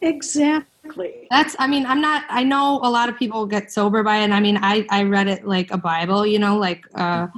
Exactly. 0.00 1.28
That's, 1.30 1.54
I 1.60 1.68
mean, 1.68 1.86
I'm 1.86 2.00
not, 2.00 2.24
I 2.28 2.42
know 2.42 2.80
a 2.82 2.90
lot 2.90 3.08
of 3.08 3.16
people 3.16 3.46
get 3.46 3.70
sober 3.70 4.02
by 4.02 4.16
it. 4.18 4.24
And 4.24 4.34
I 4.34 4.40
mean, 4.40 4.58
I, 4.60 4.84
I 4.90 5.04
read 5.04 5.28
it 5.28 5.46
like 5.46 5.70
a 5.70 5.78
Bible, 5.78 6.26
you 6.26 6.40
know, 6.40 6.58
like 6.58 6.84
uh, 6.96 7.28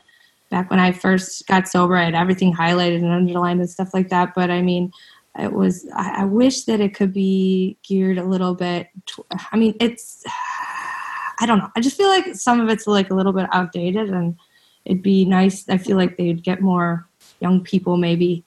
back 0.50 0.70
when 0.70 0.80
I 0.80 0.92
first 0.92 1.46
got 1.46 1.68
sober, 1.68 1.94
I 1.96 2.04
had 2.04 2.14
everything 2.14 2.54
highlighted 2.54 2.96
and 2.96 3.12
underlined 3.12 3.60
and 3.60 3.68
stuff 3.68 3.92
like 3.92 4.08
that. 4.08 4.34
But 4.34 4.50
I 4.50 4.62
mean, 4.62 4.92
it 5.38 5.52
was, 5.52 5.86
I, 5.94 6.22
I 6.22 6.24
wish 6.24 6.64
that 6.64 6.80
it 6.80 6.94
could 6.94 7.12
be 7.12 7.76
geared 7.82 8.18
a 8.18 8.24
little 8.24 8.54
bit. 8.54 8.88
To, 9.06 9.24
I 9.52 9.56
mean, 9.56 9.74
it's, 9.80 10.24
I 11.40 11.46
don't 11.46 11.58
know. 11.58 11.70
I 11.74 11.80
just 11.80 11.96
feel 11.96 12.08
like 12.08 12.34
some 12.36 12.60
of 12.60 12.68
it's 12.68 12.86
like 12.86 13.10
a 13.10 13.14
little 13.14 13.32
bit 13.32 13.48
outdated 13.52 14.10
and 14.10 14.36
it'd 14.84 15.02
be 15.02 15.24
nice. 15.24 15.68
I 15.68 15.78
feel 15.78 15.96
like 15.96 16.16
they'd 16.16 16.42
get 16.42 16.60
more 16.60 17.08
young 17.40 17.62
people 17.62 17.96
maybe 17.96 18.44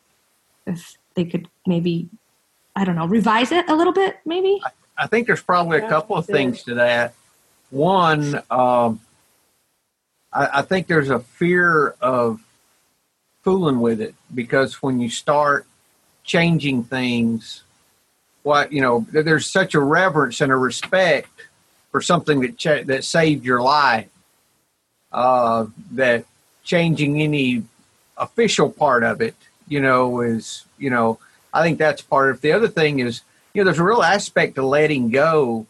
if 0.65 0.97
they 1.15 1.25
could 1.25 1.49
maybe, 1.65 2.09
I 2.75 2.85
don't 2.85 2.95
know, 2.95 3.07
revise 3.07 3.51
it 3.51 3.69
a 3.69 3.75
little 3.75 3.93
bit 3.93 4.17
maybe. 4.25 4.61
I 4.97 5.07
think 5.07 5.27
there's 5.27 5.43
probably 5.43 5.79
a 5.79 5.89
couple 5.89 6.15
of 6.15 6.25
things 6.25 6.63
to 6.63 6.75
that. 6.75 7.13
One, 7.69 8.41
um, 8.49 9.01
I, 10.31 10.59
I 10.59 10.61
think 10.61 10.87
there's 10.87 11.09
a 11.09 11.19
fear 11.19 11.89
of 12.01 12.39
fooling 13.43 13.81
with 13.81 14.01
it 14.01 14.15
because 14.33 14.81
when 14.81 14.99
you 14.99 15.09
start 15.09 15.67
changing 16.27 16.83
things, 16.83 17.63
what 18.43 18.71
you 18.71 18.81
know, 18.81 19.07
there's 19.11 19.49
such 19.49 19.73
a 19.73 19.79
reverence 19.79 20.39
and 20.41 20.51
a 20.51 20.55
respect 20.55 21.29
for 21.91 22.01
something 22.01 22.41
that 22.41 22.57
cha- 22.57 22.83
that 22.83 23.03
saved 23.03 23.43
your 23.43 23.61
life 23.61 24.09
uh, 25.11 25.65
that 25.91 26.25
changing 26.63 27.21
any 27.21 27.63
official 28.17 28.69
part 28.69 29.03
of 29.03 29.21
it, 29.21 29.35
you 29.67 29.81
know, 29.81 30.21
is 30.21 30.65
you 30.77 30.91
know, 30.91 31.17
I 31.51 31.63
think 31.63 31.79
that's 31.79 32.01
part 32.01 32.29
of 32.29 32.37
it. 32.37 32.41
The 32.41 32.51
other 32.51 32.67
thing 32.67 32.99
is 32.99 33.21
you 33.53 33.61
know, 33.61 33.65
there's 33.65 33.79
a 33.79 33.83
real 33.83 34.03
aspect 34.03 34.55
to 34.55 34.65
letting 34.65 35.09
go 35.09 35.65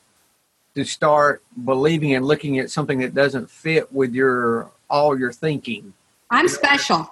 to 0.75 0.83
start 0.83 1.41
believing 1.63 2.13
and 2.13 2.25
looking 2.25 2.59
at 2.59 2.69
something 2.69 2.99
that 2.99 3.15
doesn't 3.15 3.49
fit 3.49 3.93
with 3.93 4.13
your 4.13 4.69
all 4.89 5.17
your 5.17 5.31
thinking. 5.31 5.93
I'm 6.29 6.47
special. 6.47 7.09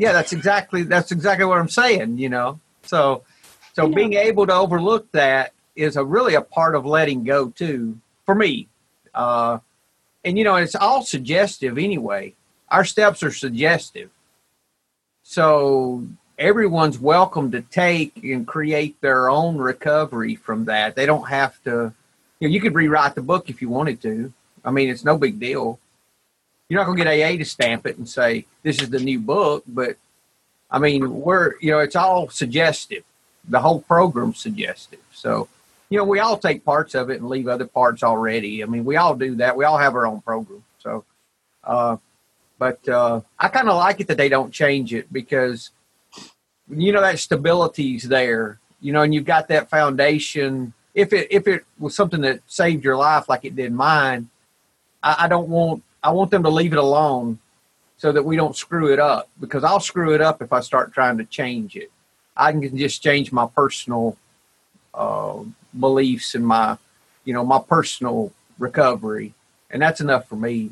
Yeah, 0.00 0.12
that's 0.12 0.32
exactly 0.32 0.82
that's 0.82 1.12
exactly 1.12 1.44
what 1.44 1.58
I'm 1.58 1.68
saying. 1.68 2.16
You 2.16 2.30
know, 2.30 2.58
so 2.84 3.22
so 3.74 3.86
being 3.86 4.14
able 4.14 4.46
to 4.46 4.54
overlook 4.54 5.12
that 5.12 5.52
is 5.76 5.96
a 5.96 6.04
really 6.04 6.34
a 6.34 6.40
part 6.40 6.74
of 6.74 6.86
letting 6.86 7.22
go 7.22 7.50
too 7.50 7.98
for 8.24 8.34
me. 8.34 8.66
Uh, 9.14 9.58
and 10.24 10.38
you 10.38 10.44
know, 10.44 10.56
it's 10.56 10.74
all 10.74 11.02
suggestive 11.02 11.76
anyway. 11.76 12.34
Our 12.70 12.86
steps 12.86 13.22
are 13.22 13.30
suggestive, 13.30 14.08
so 15.22 16.06
everyone's 16.38 16.98
welcome 16.98 17.50
to 17.50 17.60
take 17.60 18.24
and 18.24 18.46
create 18.46 18.98
their 19.02 19.28
own 19.28 19.58
recovery 19.58 20.34
from 20.34 20.64
that. 20.64 20.96
They 20.96 21.04
don't 21.04 21.28
have 21.28 21.62
to. 21.64 21.92
You 22.40 22.48
know, 22.48 22.54
you 22.54 22.60
could 22.62 22.74
rewrite 22.74 23.16
the 23.16 23.22
book 23.22 23.50
if 23.50 23.60
you 23.60 23.68
wanted 23.68 24.00
to. 24.00 24.32
I 24.64 24.70
mean, 24.70 24.88
it's 24.88 25.04
no 25.04 25.18
big 25.18 25.38
deal. 25.38 25.78
You're 26.70 26.78
not 26.78 26.86
going 26.86 26.98
to 26.98 27.04
get 27.04 27.32
AA 27.32 27.36
to 27.36 27.44
stamp 27.44 27.84
it 27.84 27.98
and 27.98 28.08
say 28.08 28.46
this 28.62 28.80
is 28.80 28.90
the 28.90 29.00
new 29.00 29.18
book, 29.18 29.64
but 29.66 29.96
I 30.70 30.78
mean, 30.78 31.20
we're 31.20 31.54
you 31.60 31.72
know, 31.72 31.80
it's 31.80 31.96
all 31.96 32.28
suggestive. 32.28 33.02
The 33.48 33.58
whole 33.58 33.80
program's 33.80 34.40
suggestive. 34.40 35.00
So, 35.12 35.48
you 35.88 35.98
know, 35.98 36.04
we 36.04 36.20
all 36.20 36.38
take 36.38 36.64
parts 36.64 36.94
of 36.94 37.10
it 37.10 37.20
and 37.20 37.28
leave 37.28 37.48
other 37.48 37.66
parts 37.66 38.04
already. 38.04 38.62
I 38.62 38.66
mean, 38.66 38.84
we 38.84 38.94
all 38.96 39.16
do 39.16 39.34
that. 39.36 39.56
We 39.56 39.64
all 39.64 39.78
have 39.78 39.96
our 39.96 40.06
own 40.06 40.20
program. 40.20 40.62
So, 40.78 41.04
uh, 41.64 41.96
but 42.56 42.88
uh, 42.88 43.22
I 43.36 43.48
kind 43.48 43.68
of 43.68 43.74
like 43.74 43.98
it 43.98 44.06
that 44.06 44.16
they 44.16 44.28
don't 44.28 44.52
change 44.52 44.94
it 44.94 45.12
because 45.12 45.70
you 46.70 46.92
know 46.92 47.00
that 47.00 47.18
stability's 47.18 48.04
there. 48.04 48.60
You 48.80 48.92
know, 48.92 49.02
and 49.02 49.12
you've 49.12 49.24
got 49.24 49.48
that 49.48 49.70
foundation. 49.70 50.72
If 50.94 51.12
it 51.12 51.26
if 51.32 51.48
it 51.48 51.64
was 51.80 51.96
something 51.96 52.20
that 52.20 52.42
saved 52.46 52.84
your 52.84 52.96
life 52.96 53.28
like 53.28 53.44
it 53.44 53.56
did 53.56 53.72
mine, 53.72 54.30
I, 55.02 55.24
I 55.24 55.28
don't 55.28 55.48
want 55.48 55.82
I 56.02 56.10
want 56.10 56.30
them 56.30 56.42
to 56.44 56.50
leave 56.50 56.72
it 56.72 56.78
alone 56.78 57.38
so 57.96 58.12
that 58.12 58.24
we 58.24 58.36
don't 58.36 58.56
screw 58.56 58.92
it 58.92 58.98
up 58.98 59.28
because 59.38 59.62
I'll 59.62 59.80
screw 59.80 60.14
it 60.14 60.20
up 60.20 60.40
if 60.40 60.52
I 60.52 60.60
start 60.60 60.92
trying 60.92 61.18
to 61.18 61.24
change 61.24 61.76
it. 61.76 61.90
I 62.36 62.52
can 62.52 62.76
just 62.76 63.02
change 63.02 63.32
my 63.32 63.46
personal 63.46 64.16
uh, 64.94 65.40
beliefs 65.78 66.34
and 66.34 66.46
my, 66.46 66.78
you 67.24 67.34
know, 67.34 67.44
my 67.44 67.60
personal 67.60 68.32
recovery, 68.58 69.34
and 69.70 69.82
that's 69.82 70.00
enough 70.00 70.26
for 70.26 70.36
me. 70.36 70.70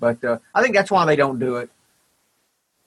But 0.00 0.24
uh, 0.24 0.38
I 0.54 0.62
think 0.62 0.74
that's 0.74 0.90
why 0.90 1.04
they 1.04 1.16
don't 1.16 1.38
do 1.38 1.56
it. 1.56 1.70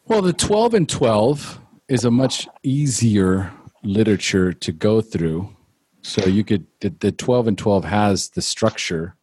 Well, 0.08 0.22
the 0.22 0.34
12 0.34 0.74
and 0.74 0.90
12 0.90 1.60
is 1.88 2.06
a 2.06 2.12
much 2.12 2.48
easier 2.64 3.52
literature 3.84 4.52
to 4.54 4.72
go 4.72 5.02
through. 5.02 5.56
So 6.02 6.26
you 6.26 6.44
could, 6.44 6.66
the, 6.80 6.90
the 6.90 7.12
12 7.12 7.48
and 7.50 7.58
12 7.58 7.86
has 7.86 8.30
the 8.30 8.42
structure 8.42 9.16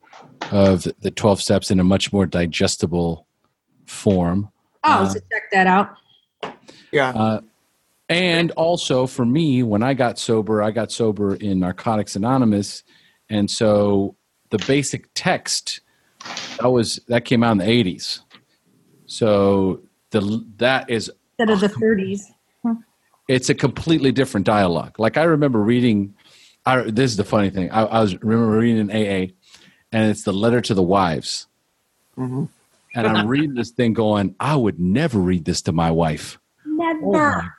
of 0.50 0.86
the 1.00 1.10
12 1.10 1.40
steps 1.40 1.70
in 1.70 1.80
a 1.80 1.84
much 1.84 2.12
more 2.12 2.26
digestible 2.26 3.26
form. 3.86 4.50
Oh, 4.84 4.90
Uh, 5.04 5.08
so 5.08 5.20
check 5.32 5.50
that 5.52 5.66
out. 5.66 5.96
Yeah. 6.90 7.10
Uh, 7.10 7.40
and 8.08 8.50
also 8.52 9.06
for 9.06 9.24
me, 9.24 9.62
when 9.62 9.82
I 9.82 9.94
got 9.94 10.18
sober, 10.18 10.62
I 10.62 10.70
got 10.70 10.92
sober 10.92 11.34
in 11.36 11.60
Narcotics 11.60 12.16
Anonymous, 12.16 12.82
and 13.30 13.50
so 13.50 14.16
the 14.50 14.58
basic 14.66 15.08
text 15.14 15.80
that 16.60 16.68
was 16.68 17.00
that 17.08 17.24
came 17.24 17.42
out 17.42 17.52
in 17.52 17.58
the 17.58 17.68
eighties. 17.68 18.20
So 19.06 19.80
the 20.10 20.44
that 20.58 20.90
is 20.90 21.10
Instead 21.38 21.54
of 21.54 21.60
the 21.60 21.68
30s. 21.78 22.20
it's 23.28 23.48
a 23.48 23.54
completely 23.54 24.12
different 24.12 24.44
dialogue. 24.46 24.98
Like 24.98 25.16
I 25.16 25.22
remember 25.24 25.60
reading. 25.60 26.14
I, 26.66 26.82
this 26.82 27.10
is 27.10 27.16
the 27.16 27.24
funny 27.24 27.50
thing. 27.50 27.70
I, 27.70 27.82
I 27.84 28.00
was 28.02 28.20
remember 28.22 28.58
reading 28.58 28.90
an 28.90 28.90
AA, 28.90 29.32
and 29.92 30.10
it's 30.10 30.22
the 30.24 30.32
letter 30.32 30.60
to 30.60 30.74
the 30.74 30.82
wives. 30.82 31.46
Mhm. 32.18 32.48
And 32.94 33.06
I'm 33.06 33.26
reading 33.28 33.54
this 33.54 33.70
thing, 33.70 33.94
going, 33.94 34.34
I 34.38 34.54
would 34.56 34.78
never 34.78 35.18
read 35.18 35.44
this 35.44 35.62
to 35.62 35.72
my 35.72 35.90
wife. 35.90 36.38
Never. 36.66 37.54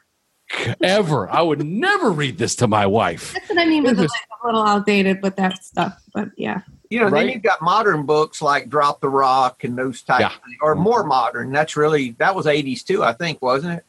Ever. 0.81 1.29
I 1.29 1.41
would 1.41 1.65
never 1.65 2.11
read 2.11 2.37
this 2.37 2.55
to 2.57 2.67
my 2.67 2.85
wife. 2.85 3.33
That's 3.33 3.49
what 3.49 3.57
I 3.59 3.65
mean 3.65 3.83
with 3.83 3.95
the, 3.95 4.03
like, 4.03 4.11
a 4.43 4.45
little 4.45 4.61
outdated 4.63 5.23
with 5.23 5.35
that 5.37 5.63
stuff. 5.63 5.99
But 6.13 6.29
yeah. 6.37 6.61
You 6.91 6.99
know, 6.99 7.09
then 7.09 7.29
you've 7.29 7.41
got 7.41 7.59
modern 7.63 8.05
books 8.05 8.39
like 8.43 8.69
Drop 8.69 9.01
the 9.01 9.09
Rock 9.09 9.63
and 9.63 9.75
those 9.75 10.03
type, 10.03 10.19
Yeah. 10.19 10.27
of 10.27 10.33
things, 10.43 10.57
or 10.61 10.75
more 10.75 11.03
modern. 11.03 11.51
That's 11.51 11.75
really 11.75 12.11
that 12.19 12.35
was 12.35 12.45
'80s 12.45 12.83
too, 12.83 13.03
I 13.03 13.13
think, 13.13 13.41
wasn't 13.41 13.79
it? 13.79 13.85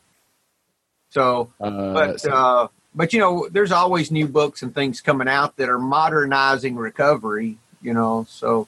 So, 1.11 1.51
Uh, 1.61 1.93
but 1.93 2.21
so- 2.23 2.31
uh, 2.33 2.69
but 2.95 3.13
you 3.13 3.19
know, 3.21 3.47
there's 3.51 3.73
always 3.73 4.11
new 4.11 4.27
books 4.27 4.63
and 4.63 4.75
things 4.75 5.03
coming 5.03 5.29
out 5.29 5.57
that 5.59 5.69
are 5.69 5.79
modernizing 5.79 6.77
recovery. 6.77 7.59
You 7.85 7.95
know, 7.95 8.27
so, 8.29 8.67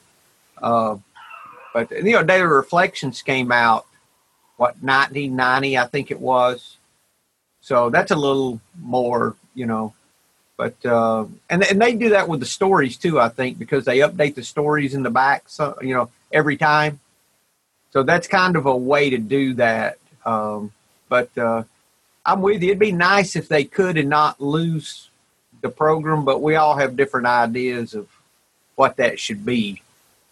uh, 0.61 0.95
but 1.73 1.91
you 1.91 2.13
know, 2.13 2.23
Daily 2.23 2.47
Reflections 2.47 3.21
came 3.21 3.51
out 3.51 3.85
what 4.57 4.81
1990, 4.81 5.77
I 5.77 5.85
think 5.85 6.11
it 6.11 6.19
was. 6.19 6.77
So 7.61 7.89
that's 7.89 8.11
a 8.11 8.15
little 8.15 8.61
more, 8.79 9.35
you 9.53 9.65
know, 9.65 9.93
but 10.57 10.83
uh, 10.85 11.25
and 11.49 11.63
and 11.63 11.81
they 11.81 11.93
do 11.93 12.09
that 12.09 12.27
with 12.27 12.39
the 12.39 12.45
stories 12.45 12.97
too. 12.97 13.19
I 13.19 13.29
think 13.29 13.59
because 13.59 13.85
they 13.85 13.99
update 13.99 14.35
the 14.35 14.43
stories 14.43 14.95
in 14.95 15.03
the 15.03 15.11
back, 15.11 15.43
so 15.47 15.77
you 15.81 15.93
know, 15.93 16.09
every 16.31 16.57
time. 16.57 16.99
So 17.91 18.03
that's 18.03 18.27
kind 18.27 18.55
of 18.55 18.65
a 18.65 18.75
way 18.75 19.09
to 19.11 19.17
do 19.17 19.53
that. 19.55 19.97
Um, 20.25 20.71
but 21.09 21.35
uh, 21.37 21.63
I'm 22.25 22.41
with 22.41 22.61
you. 22.61 22.69
It'd 22.69 22.79
be 22.79 22.91
nice 22.91 23.35
if 23.35 23.47
they 23.47 23.63
could 23.63 23.97
and 23.97 24.09
not 24.09 24.41
lose 24.41 25.09
the 25.61 25.69
program, 25.69 26.25
but 26.25 26.41
we 26.41 26.55
all 26.55 26.75
have 26.75 26.97
different 26.97 27.27
ideas 27.27 27.93
of 27.93 28.07
what 28.77 28.95
that 28.97 29.19
should 29.19 29.45
be. 29.45 29.81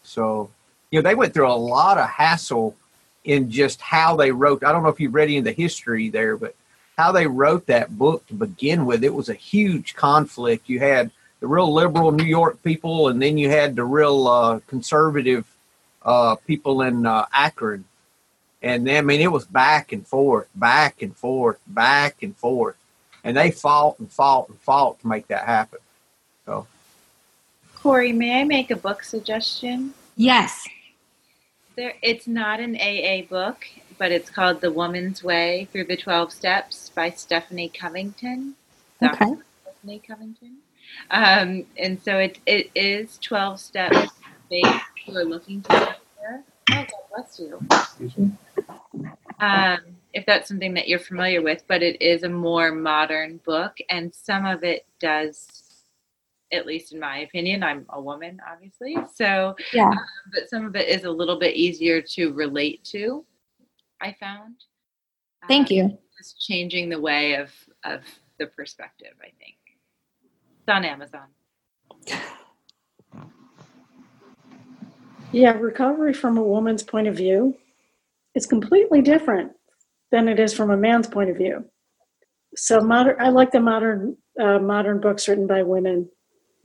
So, 0.04 0.50
you 0.92 1.02
know, 1.02 1.10
they 1.10 1.16
went 1.16 1.34
through 1.34 1.52
a 1.52 1.54
lot 1.54 1.98
of 1.98 2.08
hassle 2.08 2.76
in 3.24 3.50
just 3.50 3.82
how 3.82 4.16
they 4.16 4.32
wrote. 4.32 4.64
I 4.64 4.72
don't 4.72 4.84
know 4.84 4.90
if 4.90 5.00
you've 5.00 5.14
read 5.14 5.30
any 5.30 5.40
of 5.40 5.44
the 5.44 5.52
history 5.52 6.10
there, 6.10 6.38
but 6.38 6.56
how 6.98 7.12
they 7.12 7.28
wrote 7.28 7.66
that 7.66 7.98
book 7.98 8.26
to 8.28 8.34
begin 8.36 8.86
with, 8.86 9.04
it 9.04 9.14
was 9.14 9.30
a 9.30 9.34
huge 9.34 9.96
conflict. 9.96 10.70
You 10.70 10.80
had 10.80 11.12
the 11.40 11.48
real 11.48 11.74
liberal 11.74 12.12
New 12.12 12.24
York 12.24 12.62
people, 12.64 13.10
and 13.10 13.22
then 13.22 13.38
you 13.38 13.50
had 13.50 13.76
the 13.76 13.84
real 13.84 14.28
uh, 14.28 14.60
conservative 14.68 15.46
uh, 16.04 16.36
people 16.36 16.84
in 16.84 17.06
uh, 17.06 17.26
Akron. 17.34 17.86
And 18.62 18.86
then, 18.88 18.98
I 18.98 19.02
mean, 19.02 19.22
it 19.22 19.32
was 19.32 19.46
back 19.46 19.92
and 19.92 20.08
forth, 20.08 20.48
back 20.56 21.02
and 21.02 21.16
forth, 21.18 21.60
back 21.68 22.22
and 22.22 22.38
forth. 22.38 22.78
And 23.24 23.36
they 23.36 23.50
fought 23.50 24.00
and 24.00 24.10
fought 24.10 24.50
and 24.50 24.60
fought 24.60 25.00
to 25.02 25.08
make 25.08 25.28
that 25.28 25.46
happen. 25.46 25.80
So, 27.86 27.92
Corey, 27.92 28.14
may 28.14 28.42
I 28.42 28.44
make 28.46 28.72
a 28.72 28.76
book 28.76 29.04
suggestion? 29.04 29.94
Yes. 30.16 30.68
There, 31.76 31.94
it's 32.02 32.26
not 32.26 32.60
an 32.60 32.76
AA 32.76 33.28
book, 33.30 33.64
but 34.00 34.12
it's 34.12 34.28
called 34.28 34.60
The 34.60 34.72
Woman's 34.72 35.24
Way 35.24 35.68
Through 35.72 35.84
the 35.84 35.96
12 35.96 36.34
Steps 36.34 36.90
by 36.96 37.12
Stephanie 37.12 37.70
Covington. 37.70 38.56
Okay. 39.04 39.26
Dr. 39.26 39.46
Stephanie 39.62 40.02
Covington. 40.08 40.58
Um, 41.12 41.68
and 41.78 42.02
so 42.02 42.18
it, 42.18 42.40
it 42.48 42.72
is 42.74 43.20
12 43.20 43.60
steps 43.60 44.14
based 44.50 44.68
who 45.06 45.18
are 45.18 45.24
looking 45.24 45.62
to 45.62 45.70
get 45.70 46.00
there. 46.20 46.44
Oh, 46.72 46.86
God 46.88 46.88
bless 47.16 47.40
you. 47.40 47.60
Um, 49.40 49.80
if 50.12 50.26
that's 50.26 50.48
something 50.48 50.74
that 50.74 50.88
you're 50.88 50.98
familiar 50.98 51.44
with, 51.44 51.62
but 51.68 51.84
it 51.84 52.02
is 52.02 52.24
a 52.24 52.30
more 52.30 52.72
modern 52.72 53.38
book, 53.46 53.78
and 53.92 54.12
some 54.12 54.48
of 54.48 54.64
it 54.64 54.88
does, 55.00 55.48
at 56.52 56.66
least 56.66 56.94
in 56.94 57.00
my 57.00 57.20
opinion, 57.20 57.64
I'm 57.64 57.86
a 57.90 58.00
woman, 58.02 58.40
obviously, 58.50 58.96
so 59.14 59.56
Yeah. 59.74 59.92
but 60.34 60.50
some 60.50 60.66
of 60.66 60.76
it 60.76 60.88
is 60.88 61.04
a 61.06 61.12
little 61.12 61.40
bit 61.40 61.56
easier 61.56 62.02
to 62.02 62.32
relate 62.34 62.84
to. 62.86 63.26
I 64.02 64.14
found. 64.20 64.56
Thank 65.48 65.72
Um, 65.72 65.76
you. 65.76 65.98
Just 66.18 66.42
changing 66.42 66.90
the 66.90 67.00
way 67.02 67.36
of 67.36 67.52
of 67.84 68.04
the 68.40 68.48
perspective. 68.48 69.14
I 69.22 69.32
think 69.40 69.58
it's 70.60 70.68
on 70.70 70.84
Amazon. 70.86 71.28
Yeah, 75.32 75.52
recovery 75.52 76.14
from 76.14 76.38
a 76.38 76.44
woman's 76.44 76.84
point 76.84 77.08
of 77.08 77.16
view 77.16 77.58
is 78.36 78.46
completely 78.46 79.02
different 79.02 79.52
than 80.12 80.28
it 80.30 80.40
is 80.40 80.54
from 80.54 80.72
a 80.72 80.78
man's 80.78 81.08
point 81.08 81.30
of 81.30 81.38
view. 81.38 81.66
So 82.56 82.80
modern, 82.80 83.18
I 83.20 83.30
like 83.30 83.52
the 83.52 83.60
modern 83.60 84.18
uh, 84.40 84.60
modern 84.60 85.00
books 85.02 85.28
written 85.28 85.48
by 85.48 85.64
women 85.64 86.10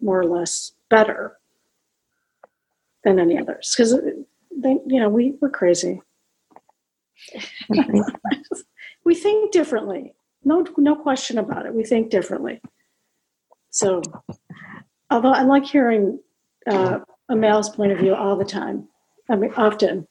more 0.03 0.21
or 0.21 0.27
less 0.27 0.73
better 0.89 1.37
than 3.05 3.19
any 3.19 3.39
others 3.39 3.75
because 3.77 3.93
they, 4.51 4.79
you 4.87 5.01
know, 5.01 5.09
we 5.09 5.35
we're 5.41 5.51
crazy. 5.51 6.01
we 9.05 9.15
think 9.15 9.53
differently. 9.53 10.15
No, 10.45 10.65
no 10.79 10.97
question 10.97 11.39
about 11.39 11.67
it. 11.67 11.75
We 11.75 11.85
think 11.85 12.11
differently. 12.11 12.61
So, 13.71 14.01
although 15.11 15.33
I 15.33 15.43
like 15.43 15.65
hearing 15.65 16.19
uh, 16.67 17.01
a 17.29 17.37
male's 17.37 17.71
point 17.71 17.93
of 17.93 17.99
view 17.99 18.15
all 18.15 18.37
the 18.37 18.45
time. 18.45 18.89
I 19.29 19.37
mean, 19.37 19.53
often. 19.57 20.07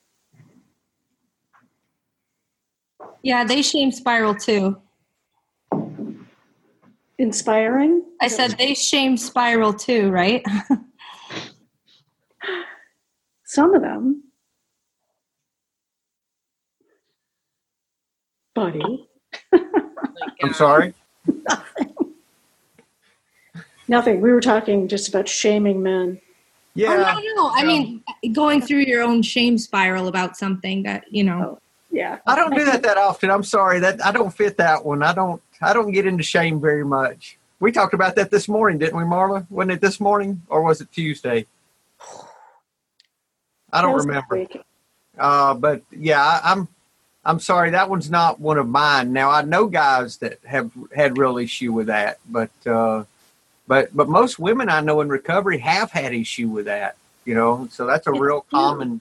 Yeah, 3.22 3.44
they 3.44 3.62
shame 3.62 3.92
spiral 3.92 4.34
too. 4.34 4.80
Inspiring. 7.18 8.02
I 8.20 8.28
said 8.28 8.56
they 8.58 8.74
shame 8.74 9.16
spiral 9.16 9.72
too, 9.72 10.10
right? 10.10 10.44
Some 13.44 13.74
of 13.74 13.82
them. 13.82 14.22
Buddy. 18.54 19.08
I'm 20.42 20.52
sorry. 20.52 20.94
Nothing. 23.88 24.20
We 24.20 24.30
were 24.30 24.40
talking 24.40 24.86
just 24.86 25.08
about 25.08 25.28
shaming 25.28 25.82
men. 25.82 26.20
Yeah. 26.74 27.12
Oh, 27.16 27.20
no, 27.20 27.42
no. 27.42 27.50
I 27.52 27.64
mean, 27.64 28.04
going 28.32 28.62
through 28.62 28.80
your 28.80 29.02
own 29.02 29.22
shame 29.22 29.58
spiral 29.58 30.06
about 30.06 30.36
something 30.36 30.84
that, 30.84 31.04
you 31.10 31.24
know. 31.24 31.56
Oh, 31.56 31.58
yeah. 31.90 32.18
I 32.26 32.36
don't 32.36 32.54
do 32.54 32.64
that 32.66 32.82
that 32.82 32.96
often. 32.96 33.30
I'm 33.30 33.42
sorry 33.42 33.80
that 33.80 34.04
I 34.04 34.12
don't 34.12 34.30
fit 34.30 34.56
that 34.58 34.84
one. 34.84 35.02
I 35.02 35.12
don't. 35.12 35.42
I 35.60 35.72
don't 35.72 35.90
get 35.90 36.06
into 36.06 36.22
shame 36.22 36.60
very 36.60 36.84
much. 36.84 37.36
We 37.60 37.70
talked 37.72 37.92
about 37.94 38.16
that 38.16 38.30
this 38.30 38.48
morning, 38.48 38.78
didn't 38.78 38.96
we, 38.96 39.04
Marla? 39.04 39.46
Wasn't 39.50 39.70
it 39.70 39.80
this 39.80 40.00
morning 40.00 40.42
or 40.48 40.62
was 40.62 40.80
it 40.80 40.90
Tuesday? 40.92 41.46
I 43.72 43.82
don't 43.82 43.94
remember. 43.96 44.46
Uh, 45.18 45.54
but 45.54 45.82
yeah, 45.92 46.22
I, 46.22 46.40
I'm. 46.52 46.68
I'm 47.22 47.38
sorry. 47.38 47.68
That 47.70 47.90
one's 47.90 48.10
not 48.10 48.40
one 48.40 48.56
of 48.56 48.66
mine. 48.66 49.12
Now 49.12 49.30
I 49.30 49.42
know 49.42 49.66
guys 49.66 50.16
that 50.18 50.38
have 50.46 50.70
had 50.94 51.18
real 51.18 51.36
issue 51.36 51.70
with 51.70 51.88
that, 51.88 52.18
but 52.30 52.50
uh, 52.66 53.04
but 53.68 53.94
but 53.94 54.08
most 54.08 54.38
women 54.38 54.70
I 54.70 54.80
know 54.80 55.02
in 55.02 55.10
recovery 55.10 55.58
have 55.58 55.90
had 55.90 56.14
issue 56.14 56.48
with 56.48 56.64
that. 56.64 56.96
You 57.26 57.34
know, 57.34 57.68
so 57.70 57.84
that's 57.84 58.06
a 58.06 58.10
It's 58.10 58.18
real 58.18 58.36
huge. 58.36 58.50
common, 58.50 59.00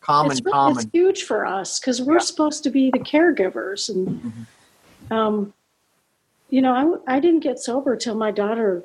common, 0.00 0.32
it's, 0.32 0.40
common. 0.40 0.82
it's 0.82 0.92
huge 0.92 1.22
for 1.22 1.46
us 1.46 1.78
because 1.78 2.02
we're 2.02 2.18
supposed 2.18 2.64
to 2.64 2.70
be 2.70 2.90
the 2.90 2.98
caregivers 2.98 3.88
and 3.88 4.46
um, 5.12 5.54
you 6.52 6.60
know 6.60 7.02
I 7.06 7.18
didn't 7.18 7.40
get 7.40 7.58
sober 7.58 7.96
till 7.96 8.14
my 8.14 8.30
daughter 8.30 8.84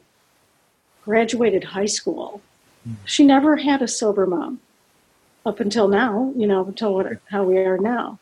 graduated 1.03 1.65
high 1.65 1.86
school. 1.86 2.41
She 3.03 3.25
never 3.25 3.58
had 3.58 3.82
a 3.82 3.88
sober 3.89 4.25
mom 4.25 4.62
up 5.45 5.60
until 5.60 5.89
now 5.89 6.34
you 6.36 6.47
know 6.47 6.65
until 6.65 6.93
what, 6.93 7.08
how 7.30 7.43
we 7.43 7.58
are 7.58 7.77
now. 7.77 8.19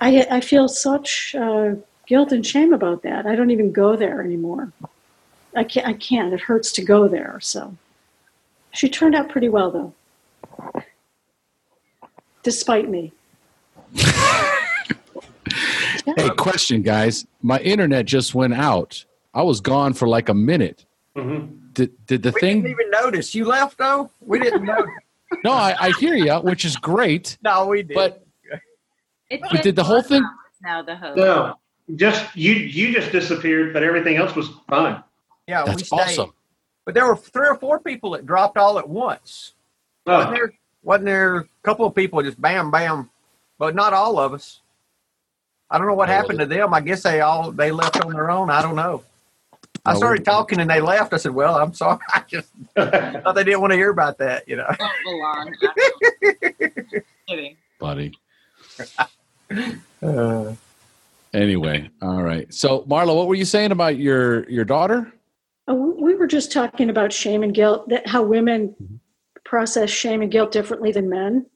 I, 0.00 0.26
I 0.28 0.40
feel 0.40 0.66
such 0.66 1.36
uh, 1.36 1.76
guilt 2.06 2.32
and 2.32 2.44
shame 2.44 2.72
about 2.72 3.02
that. 3.02 3.26
I 3.26 3.36
don't 3.36 3.52
even 3.52 3.70
go 3.70 3.94
there 3.94 4.20
anymore. 4.20 4.72
I 5.54 5.62
can't 5.62 5.86
i 5.86 5.92
can't. 5.92 6.34
It 6.34 6.40
hurts 6.40 6.72
to 6.72 6.84
go 6.84 7.06
there 7.06 7.38
so. 7.40 7.76
She 8.72 8.88
turned 8.88 9.14
out 9.14 9.28
pretty 9.28 9.48
well 9.48 9.70
though. 9.70 10.82
Despite 12.42 12.88
me 12.88 13.12
Hey, 16.16 16.30
question, 16.30 16.82
guys. 16.82 17.26
My 17.42 17.58
internet 17.60 18.06
just 18.06 18.34
went 18.34 18.54
out. 18.54 19.04
I 19.34 19.42
was 19.42 19.60
gone 19.60 19.92
for 19.94 20.08
like 20.08 20.28
a 20.28 20.34
minute. 20.34 20.84
Mhm. 21.16 21.72
Did 21.74 22.06
did 22.06 22.22
the 22.22 22.32
we 22.32 22.40
thing? 22.40 22.62
didn't 22.62 22.72
even 22.72 22.90
notice 22.90 23.34
you 23.34 23.44
left 23.44 23.78
though. 23.78 24.10
We 24.20 24.38
didn't 24.38 24.64
know. 24.64 24.84
No, 25.44 25.52
I, 25.52 25.76
I 25.78 25.90
hear 26.00 26.16
you, 26.16 26.34
which 26.40 26.64
is 26.64 26.74
great. 26.76 27.38
no, 27.40 27.66
we 27.66 27.84
did. 27.84 27.94
But 27.94 28.26
It's 29.30 29.46
But 29.48 29.62
did 29.62 29.76
the 29.76 29.84
whole 29.84 30.02
thing- 30.02 30.28
now 30.60 30.82
the 30.82 30.96
host? 30.96 31.16
No, 31.16 31.54
just 31.94 32.34
you. 32.36 32.52
You 32.52 32.92
just 32.92 33.12
disappeared, 33.12 33.72
but 33.72 33.84
everything 33.84 34.16
else 34.16 34.34
was 34.34 34.48
fine. 34.68 35.00
yeah, 35.46 35.62
we 35.62 35.70
that's 35.70 35.86
stayed. 35.86 35.96
awesome. 36.00 36.32
But 36.84 36.94
there 36.94 37.06
were 37.06 37.14
three 37.14 37.46
or 37.46 37.54
four 37.54 37.78
people 37.78 38.10
that 38.10 38.26
dropped 38.26 38.58
all 38.58 38.76
at 38.80 38.88
once. 38.88 39.52
Wasn't 40.04 40.30
Oh, 40.30 40.34
there? 40.34 40.52
Wasn't 40.82 41.04
there 41.06 41.36
a 41.36 41.44
couple 41.62 41.86
of 41.86 41.94
people 41.94 42.20
just 42.24 42.40
bam, 42.40 42.72
bam, 42.72 43.08
but 43.56 43.76
not 43.76 43.92
all 43.92 44.18
of 44.18 44.34
us. 44.34 44.60
I 45.70 45.78
don't 45.78 45.86
know 45.86 45.94
what 45.94 46.08
happened 46.08 46.38
to 46.40 46.46
them. 46.46 46.74
I 46.74 46.80
guess 46.80 47.02
they 47.02 47.20
all 47.20 47.52
they 47.52 47.70
left 47.70 48.00
on 48.04 48.12
their 48.12 48.30
own. 48.30 48.50
I 48.50 48.60
don't 48.62 48.76
know. 48.76 49.04
I 49.86 49.92
Oh, 49.92 49.96
started 49.96 50.24
talking 50.24 50.60
and 50.60 50.68
they 50.68 50.80
left. 50.80 51.14
I 51.14 51.16
said, 51.16 51.32
"Well, 51.32 51.54
I'm 51.56 51.72
sorry. 51.74 51.98
I 52.12 52.22
just 52.28 52.48
thought 52.76 53.34
they 53.34 53.44
didn't 53.44 53.60
want 53.60 53.70
to 53.72 53.76
hear 53.76 53.90
about 53.90 54.18
that." 54.18 54.46
You 54.48 54.56
know. 54.56 54.66
Don't 54.78 54.90
belong. 55.04 55.54
Kidding. 57.28 57.56
buddy. 57.78 58.12
Uh, 60.02 60.54
Anyway, 61.32 61.88
all 62.02 62.22
right. 62.24 62.52
So, 62.52 62.82
Marla, 62.88 63.14
what 63.14 63.28
were 63.28 63.36
you 63.36 63.44
saying 63.44 63.70
about 63.70 63.96
your 63.96 64.48
your 64.50 64.64
daughter? 64.64 65.12
Oh, 65.68 65.94
we 66.00 66.16
were 66.16 66.26
just 66.26 66.50
talking 66.50 66.90
about 66.90 67.12
shame 67.12 67.44
and 67.44 67.54
guilt, 67.54 67.88
that 67.90 68.08
how 68.08 68.24
women 68.24 68.74
process 69.44 69.90
shame 69.90 70.22
and 70.22 70.32
guilt 70.32 70.50
differently 70.50 70.90
than 70.90 71.08
men. 71.08 71.46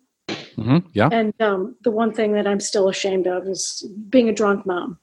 Hmm 0.57 0.79
Yeah. 0.93 1.09
And 1.13 1.33
um, 1.41 1.77
the 1.83 1.91
one 1.91 2.13
thing 2.13 2.33
that 2.33 2.47
I'm 2.47 2.61
still 2.61 2.89
ashamed 2.89 3.27
of 3.27 3.47
is 3.47 3.87
being 4.09 4.29
a 4.29 4.33
drunk 4.33 4.67
mom 4.67 4.99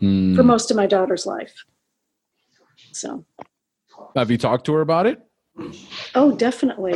Hmm. 0.00 0.34
for 0.34 0.42
most 0.42 0.70
of 0.70 0.76
my 0.76 0.86
daughter's 0.86 1.24
life. 1.24 1.64
So, 2.92 3.24
Have 4.14 4.30
you 4.30 4.36
talked 4.36 4.66
to 4.66 4.74
her 4.74 4.82
about 4.82 5.06
it? 5.06 5.20
oh, 6.14 6.32
definitely. 6.32 6.92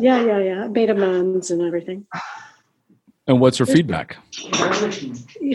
Yeah, 0.00 0.24
yeah, 0.24 0.38
yeah. 0.38 0.64
I 0.64 0.68
made 0.68 0.88
amends 0.88 1.50
and 1.50 1.60
everything. 1.60 2.06
And 3.26 3.40
what's 3.40 3.58
her 3.58 3.66
feedback? 3.66 4.16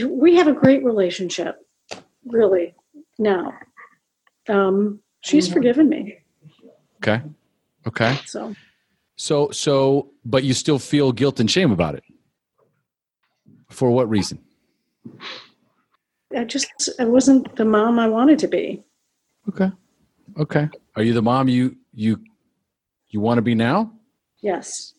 We 0.08 0.36
have 0.36 0.48
a 0.48 0.54
great 0.54 0.84
relationship, 0.84 1.58
really, 2.26 2.76
now. 3.18 3.54
Um, 4.48 5.00
she's 5.22 5.52
forgiven 5.52 5.90
me. 5.90 6.20
Okay. 6.98 7.22
Okay. 7.88 8.16
So, 8.26 8.56
So, 9.16 9.50
so, 9.52 10.12
but 10.26 10.44
you 10.44 10.54
still 10.54 10.80
feel 10.80 11.12
guilt 11.12 11.40
and 11.40 11.50
shame 11.50 11.72
about 11.72 11.96
it. 11.96 12.04
For 13.70 13.90
what 13.92 14.10
reason? 14.10 14.44
I 16.36 16.44
just, 16.44 16.90
I 17.00 17.06
wasn't 17.06 17.56
the 17.56 17.66
mom 17.66 17.98
I 18.00 18.08
wanted 18.08 18.40
to 18.40 18.48
be. 18.48 18.84
Okay. 19.50 19.72
Okay. 20.38 20.70
Are 20.96 21.04
you 21.04 21.14
the 21.14 21.22
mom 21.22 21.48
you 21.48 21.76
you 21.94 22.20
you 23.08 23.20
want 23.20 23.38
to 23.38 23.42
be 23.42 23.56
now? 23.56 23.92
Yes. 24.42 24.94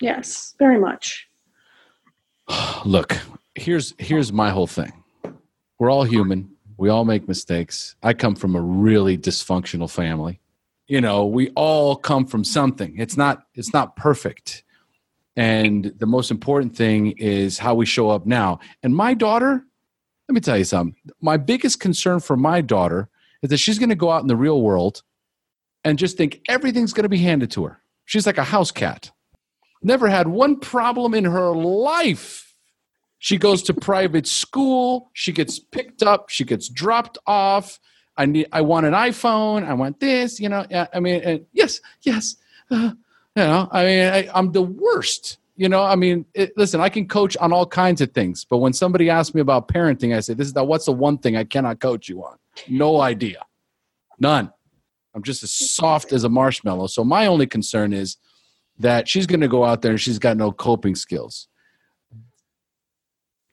Yes, 0.00 0.54
very 0.58 0.78
much. 0.78 1.28
Look, 2.84 3.16
here's 3.54 3.94
here's 3.98 4.32
my 4.32 4.50
whole 4.50 4.66
thing. 4.66 4.92
We're 5.78 5.90
all 5.90 6.04
human. 6.04 6.50
We 6.78 6.88
all 6.90 7.04
make 7.04 7.26
mistakes. 7.26 7.96
I 8.02 8.12
come 8.12 8.34
from 8.34 8.54
a 8.54 8.60
really 8.60 9.16
dysfunctional 9.16 9.90
family. 9.90 10.40
You 10.86 11.00
know, 11.00 11.26
we 11.26 11.50
all 11.50 11.96
come 11.96 12.26
from 12.26 12.44
something. 12.44 12.96
It's 12.98 13.16
not 13.16 13.44
it's 13.54 13.72
not 13.72 13.96
perfect. 13.96 14.62
And 15.36 15.92
the 15.98 16.06
most 16.06 16.30
important 16.30 16.74
thing 16.74 17.12
is 17.18 17.58
how 17.58 17.74
we 17.74 17.84
show 17.84 18.08
up 18.08 18.24
now. 18.24 18.60
And 18.82 18.96
my 18.96 19.12
daughter, 19.12 19.64
let 20.28 20.34
me 20.34 20.40
tell 20.40 20.56
you 20.56 20.64
something. 20.64 20.96
My 21.20 21.36
biggest 21.36 21.78
concern 21.78 22.20
for 22.20 22.36
my 22.36 22.62
daughter 22.62 23.10
is 23.42 23.50
that 23.50 23.58
she's 23.58 23.78
going 23.78 23.90
to 23.90 23.94
go 23.94 24.10
out 24.10 24.22
in 24.22 24.28
the 24.28 24.36
real 24.36 24.62
world 24.62 25.02
and 25.84 25.98
just 25.98 26.16
think 26.16 26.40
everything's 26.48 26.94
going 26.94 27.04
to 27.04 27.10
be 27.10 27.18
handed 27.18 27.50
to 27.52 27.64
her. 27.64 27.82
She's 28.06 28.26
like 28.26 28.38
a 28.38 28.44
house 28.44 28.70
cat. 28.70 29.10
Never 29.82 30.08
had 30.08 30.28
one 30.28 30.58
problem 30.58 31.12
in 31.14 31.24
her 31.24 31.54
life. 31.54 32.54
She 33.18 33.36
goes 33.36 33.62
to 33.64 33.74
private 33.74 34.26
school. 34.26 35.10
She 35.12 35.32
gets 35.32 35.58
picked 35.58 36.02
up. 36.02 36.28
She 36.28 36.44
gets 36.44 36.68
dropped 36.68 37.18
off. 37.26 37.78
I 38.16 38.26
need. 38.26 38.48
I 38.52 38.60
want 38.62 38.86
an 38.86 38.92
iPhone. 38.92 39.66
I 39.66 39.74
want 39.74 40.00
this. 40.00 40.40
You 40.40 40.48
know. 40.48 40.66
I 40.92 41.00
mean, 41.00 41.46
yes, 41.52 41.80
yes. 42.02 42.36
Uh, 42.70 42.92
you 43.36 43.42
know. 43.42 43.68
I 43.70 43.84
mean, 43.84 44.08
I, 44.08 44.28
I'm 44.34 44.52
the 44.52 44.62
worst. 44.62 45.38
You 45.56 45.68
know. 45.68 45.82
I 45.82 45.96
mean, 45.96 46.24
it, 46.34 46.52
listen. 46.56 46.80
I 46.80 46.88
can 46.88 47.08
coach 47.08 47.36
on 47.36 47.52
all 47.52 47.66
kinds 47.66 48.00
of 48.00 48.12
things, 48.12 48.44
but 48.44 48.58
when 48.58 48.72
somebody 48.72 49.10
asks 49.10 49.34
me 49.34 49.40
about 49.40 49.68
parenting, 49.68 50.16
I 50.16 50.20
say, 50.20 50.34
"This 50.34 50.46
is 50.46 50.52
the 50.52 50.64
what's 50.64 50.86
the 50.86 50.92
one 50.92 51.18
thing 51.18 51.36
I 51.36 51.44
cannot 51.44 51.80
coach 51.80 52.08
you 52.08 52.24
on? 52.24 52.36
No 52.68 53.00
idea. 53.00 53.44
None. 54.18 54.50
I'm 55.14 55.22
just 55.22 55.42
as 55.42 55.50
soft 55.50 56.12
as 56.12 56.24
a 56.24 56.28
marshmallow. 56.28 56.88
So 56.88 57.02
my 57.02 57.26
only 57.26 57.46
concern 57.46 57.94
is 57.94 58.18
that 58.78 59.08
she's 59.08 59.26
going 59.26 59.40
to 59.40 59.48
go 59.48 59.64
out 59.64 59.80
there 59.80 59.92
and 59.92 60.00
she's 60.00 60.18
got 60.18 60.36
no 60.36 60.52
coping 60.52 60.94
skills. 60.94 61.48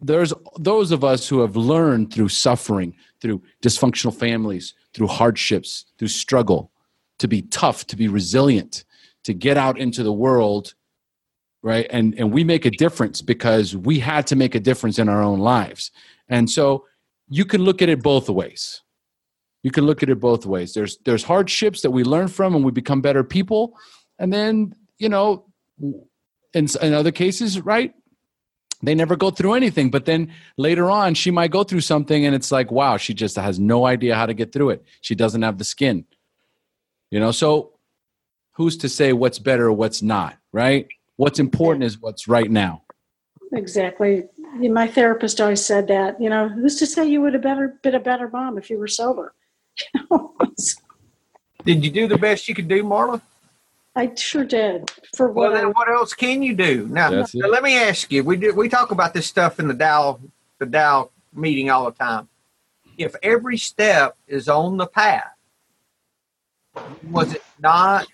There's 0.04 0.34
those 0.60 0.92
of 0.92 1.04
us 1.04 1.28
who 1.28 1.40
have 1.40 1.56
learned 1.56 2.14
through 2.14 2.30
suffering, 2.30 2.96
through 3.22 3.42
dysfunctional 3.62 4.14
families, 4.14 4.74
through 4.94 5.08
hardships, 5.08 5.86
through 5.98 6.10
struggle, 6.10 6.72
to 7.20 7.28
be 7.28 7.42
tough, 7.44 7.88
to 7.88 7.96
be 7.96 8.08
resilient, 8.08 8.84
to 9.24 9.34
get 9.34 9.58
out 9.58 9.78
into 9.80 10.04
the 10.04 10.12
world, 10.12 10.76
right? 11.62 11.88
And 11.90 12.14
and 12.18 12.34
we 12.34 12.44
make 12.44 12.66
a 12.66 12.72
difference 12.72 13.22
because 13.22 13.76
we 13.76 14.00
had 14.00 14.28
to 14.28 14.36
make 14.36 14.56
a 14.56 14.60
difference 14.60 15.00
in 15.00 15.08
our 15.08 15.24
own 15.24 15.40
lives. 15.40 15.92
And 16.28 16.50
so 16.50 16.86
you 17.30 17.46
can 17.46 17.64
look 17.64 17.82
at 17.82 17.90
it 17.90 18.04
both 18.04 18.30
ways. 18.30 18.82
You 19.64 19.72
can 19.72 19.86
look 19.86 20.04
at 20.04 20.10
it 20.10 20.20
both 20.20 20.46
ways. 20.46 20.74
There's 20.74 20.98
there's 21.06 21.24
hardships 21.24 21.82
that 21.82 21.92
we 21.92 22.04
learn 22.04 22.28
from 22.28 22.56
and 22.56 22.66
we 22.66 22.72
become 22.72 23.02
better 23.02 23.24
people. 23.24 23.78
And 24.20 24.32
then, 24.32 24.76
you 25.00 25.10
know, 25.10 25.46
in, 26.54 26.68
in 26.82 26.94
other 26.94 27.12
cases, 27.12 27.62
right? 27.62 27.94
They 28.84 28.94
never 28.94 29.16
go 29.16 29.32
through 29.32 29.54
anything. 29.54 29.90
But 29.90 30.06
then 30.06 30.32
later 30.58 30.92
on, 30.92 31.14
she 31.14 31.32
might 31.32 31.52
go 31.52 31.64
through 31.64 31.82
something 31.82 32.26
and 32.26 32.36
it's 32.36 32.52
like, 32.52 32.70
wow, 32.70 32.98
she 32.98 33.14
just 33.14 33.38
has 33.38 33.58
no 33.58 33.86
idea 33.86 34.16
how 34.16 34.26
to 34.26 34.34
get 34.34 34.52
through 34.52 34.72
it. 34.72 34.84
She 35.00 35.16
doesn't 35.16 35.42
have 35.42 35.58
the 35.58 35.64
skin. 35.64 36.06
You 37.10 37.22
know, 37.22 37.32
so 37.32 37.72
who's 38.52 38.78
to 38.78 38.90
say 38.90 39.14
what's 39.14 39.40
better 39.40 39.68
or 39.68 39.74
what's 39.74 40.02
not, 40.02 40.38
right? 40.52 40.88
What's 41.16 41.40
important 41.40 41.86
is 41.86 42.00
what's 42.00 42.28
right 42.28 42.52
now. 42.52 42.84
Exactly. 43.54 44.26
My 44.60 44.88
therapist 44.88 45.40
always 45.40 45.66
said 45.66 45.88
that, 45.88 46.20
you 46.20 46.30
know, 46.30 46.50
who's 46.50 46.76
to 46.78 46.86
say 46.86 47.08
you 47.08 47.22
would 47.22 47.34
have 47.34 47.44
better 47.44 47.80
been 47.84 47.96
a 47.96 48.00
better 48.00 48.30
mom 48.30 48.58
if 48.58 48.70
you 48.70 48.78
were 48.78 48.88
sober? 48.88 49.34
You 49.94 50.02
know? 50.12 50.36
did 51.64 51.86
you 51.86 51.92
do 51.92 52.08
the 52.08 52.18
best 52.18 52.50
you 52.50 52.56
could 52.56 52.68
do, 52.68 52.84
Marla? 52.84 53.22
I 53.96 54.14
sure 54.16 54.44
did. 54.44 54.92
For 55.16 55.28
what? 55.28 55.36
Well, 55.36 55.52
what 55.52 55.58
then 55.58 55.72
what 55.72 55.90
else 55.90 56.14
can 56.14 56.42
you 56.42 56.56
do? 56.56 56.88
Now, 56.90 57.10
now 57.12 57.48
let 57.48 57.64
me 57.64 57.78
ask 57.78 58.12
you. 58.12 58.24
We 58.24 58.38
did 58.38 58.56
we 58.56 58.70
talk 58.70 58.92
about 58.92 59.14
this 59.14 59.28
stuff 59.28 59.60
in 59.60 59.68
the 59.68 59.74
Dow 59.74 60.20
the 60.58 60.66
Dow 60.66 61.10
meeting 61.34 61.70
all 61.70 61.86
the 61.86 61.92
time. 61.92 62.28
If 62.98 63.16
every 63.22 63.58
step 63.58 64.16
is 64.28 64.50
on 64.50 64.78
the 64.78 64.88
path, 64.88 65.34
was 67.10 67.34
it 67.34 67.44
not 67.60 68.08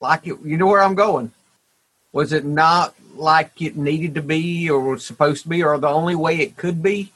like 0.00 0.26
it? 0.26 0.36
You 0.44 0.56
know 0.56 0.66
where 0.66 0.82
I'm 0.82 0.94
going? 0.94 1.32
Was 2.12 2.32
it 2.32 2.44
not 2.44 2.94
like 3.14 3.60
it 3.60 3.76
needed 3.76 4.14
to 4.14 4.22
be 4.22 4.70
or 4.70 4.80
was 4.80 5.04
supposed 5.04 5.42
to 5.42 5.48
be 5.48 5.62
or 5.62 5.76
the 5.78 5.88
only 5.88 6.14
way 6.14 6.38
it 6.38 6.56
could 6.56 6.82
be? 6.82 7.12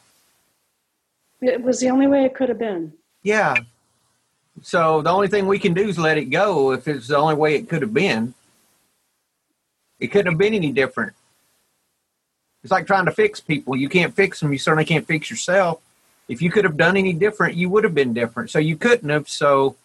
It 1.41 1.63
was 1.63 1.81
the 1.81 1.91
only 1.91 2.07
way 2.07 2.25
it 2.25 2.35
could 2.35 2.49
have 2.49 2.59
been. 2.59 2.93
Yeah. 3.23 3.57
So 4.61 5.01
the 5.01 5.11
only 5.11 5.29
thing 5.29 5.47
we 5.47 5.59
can 5.59 5.73
do 5.73 5.89
is 5.89 5.99
let 5.99 6.19
it 6.19 6.27
go 6.27 6.73
if 6.73 6.87
it's 6.87 7.09
the 7.09 7.17
only 7.17 7.35
way 7.35 7.55
it 7.55 7.69
could 7.69 7.83
have 7.83 7.95
been. 7.95 8.35
It 9.99 10.09
couldn't 10.09 10.33
have 10.33 10.39
been 10.39 10.55
any 10.55 10.73
different. 10.73 11.15
It's 12.63 12.71
like 12.71 12.87
trying 12.87 13.07
to 13.07 13.13
fix 13.13 13.41
people. 13.41 13.75
You 13.75 13.89
can't 13.89 14.15
fix 14.15 14.41
them. 14.41 14.53
You 14.53 14.59
certainly 14.59 14.85
can't 14.85 15.07
fix 15.07 15.31
yourself. 15.31 15.81
If 16.29 16.43
you 16.43 16.51
could 16.51 16.65
have 16.65 16.77
done 16.77 16.97
any 16.97 17.13
different, 17.13 17.57
you 17.57 17.69
would 17.71 17.85
have 17.85 17.95
been 17.95 18.13
different. 18.13 18.51
So 18.51 18.59
you 18.59 18.77
couldn't 18.77 19.09
have. 19.09 19.29
So 19.29 19.77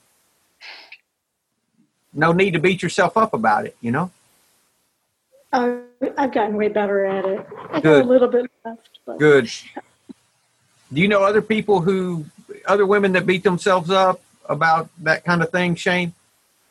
no 2.14 2.34
need 2.34 2.52
to 2.52 2.60
beat 2.60 2.82
yourself 2.84 3.16
up 3.18 3.34
about 3.34 3.66
it, 3.66 3.76
you 3.82 3.92
know? 3.92 4.12
Uh, 5.54 5.78
I've 6.18 6.34
gotten 6.34 6.56
way 6.56 6.68
better 6.68 7.06
at 7.06 7.26
it. 7.26 7.48
I 7.70 7.74
got 7.74 7.84
Good. 7.84 8.06
a 8.06 8.08
little 8.08 8.28
bit 8.28 8.52
left. 8.66 9.00
But 9.06 9.20
Good. 9.20 9.50
Do 10.94 11.02
you 11.02 11.08
know 11.08 11.24
other 11.24 11.42
people 11.42 11.82
who, 11.82 12.26
other 12.66 12.86
women 12.86 13.14
that 13.14 13.26
beat 13.26 13.44
themselves 13.44 13.90
up 13.90 14.22
about 14.50 14.90
that 15.00 15.24
kind 15.26 15.42
of 15.42 15.50
thing, 15.50 15.76
Shane? 15.76 16.14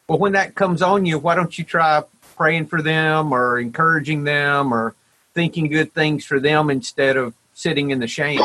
Well, 0.09 0.19
when 0.19 0.33
that 0.33 0.55
comes 0.55 0.83
on 0.83 1.05
you, 1.05 1.19
why 1.19 1.35
don't 1.35 1.57
you 1.59 1.65
try 1.65 2.03
praying 2.37 2.67
for 2.67 2.83
them 2.83 3.33
or 3.33 3.59
encouraging 3.59 4.25
them 4.25 4.73
or 4.73 4.95
thinking 5.35 5.69
good 5.69 5.93
things 5.93 6.25
for 6.25 6.39
them 6.39 6.71
instead 6.71 7.17
of 7.17 7.35
sitting 7.55 7.91
in 7.91 7.99
the 7.99 8.07
shame? 8.07 8.41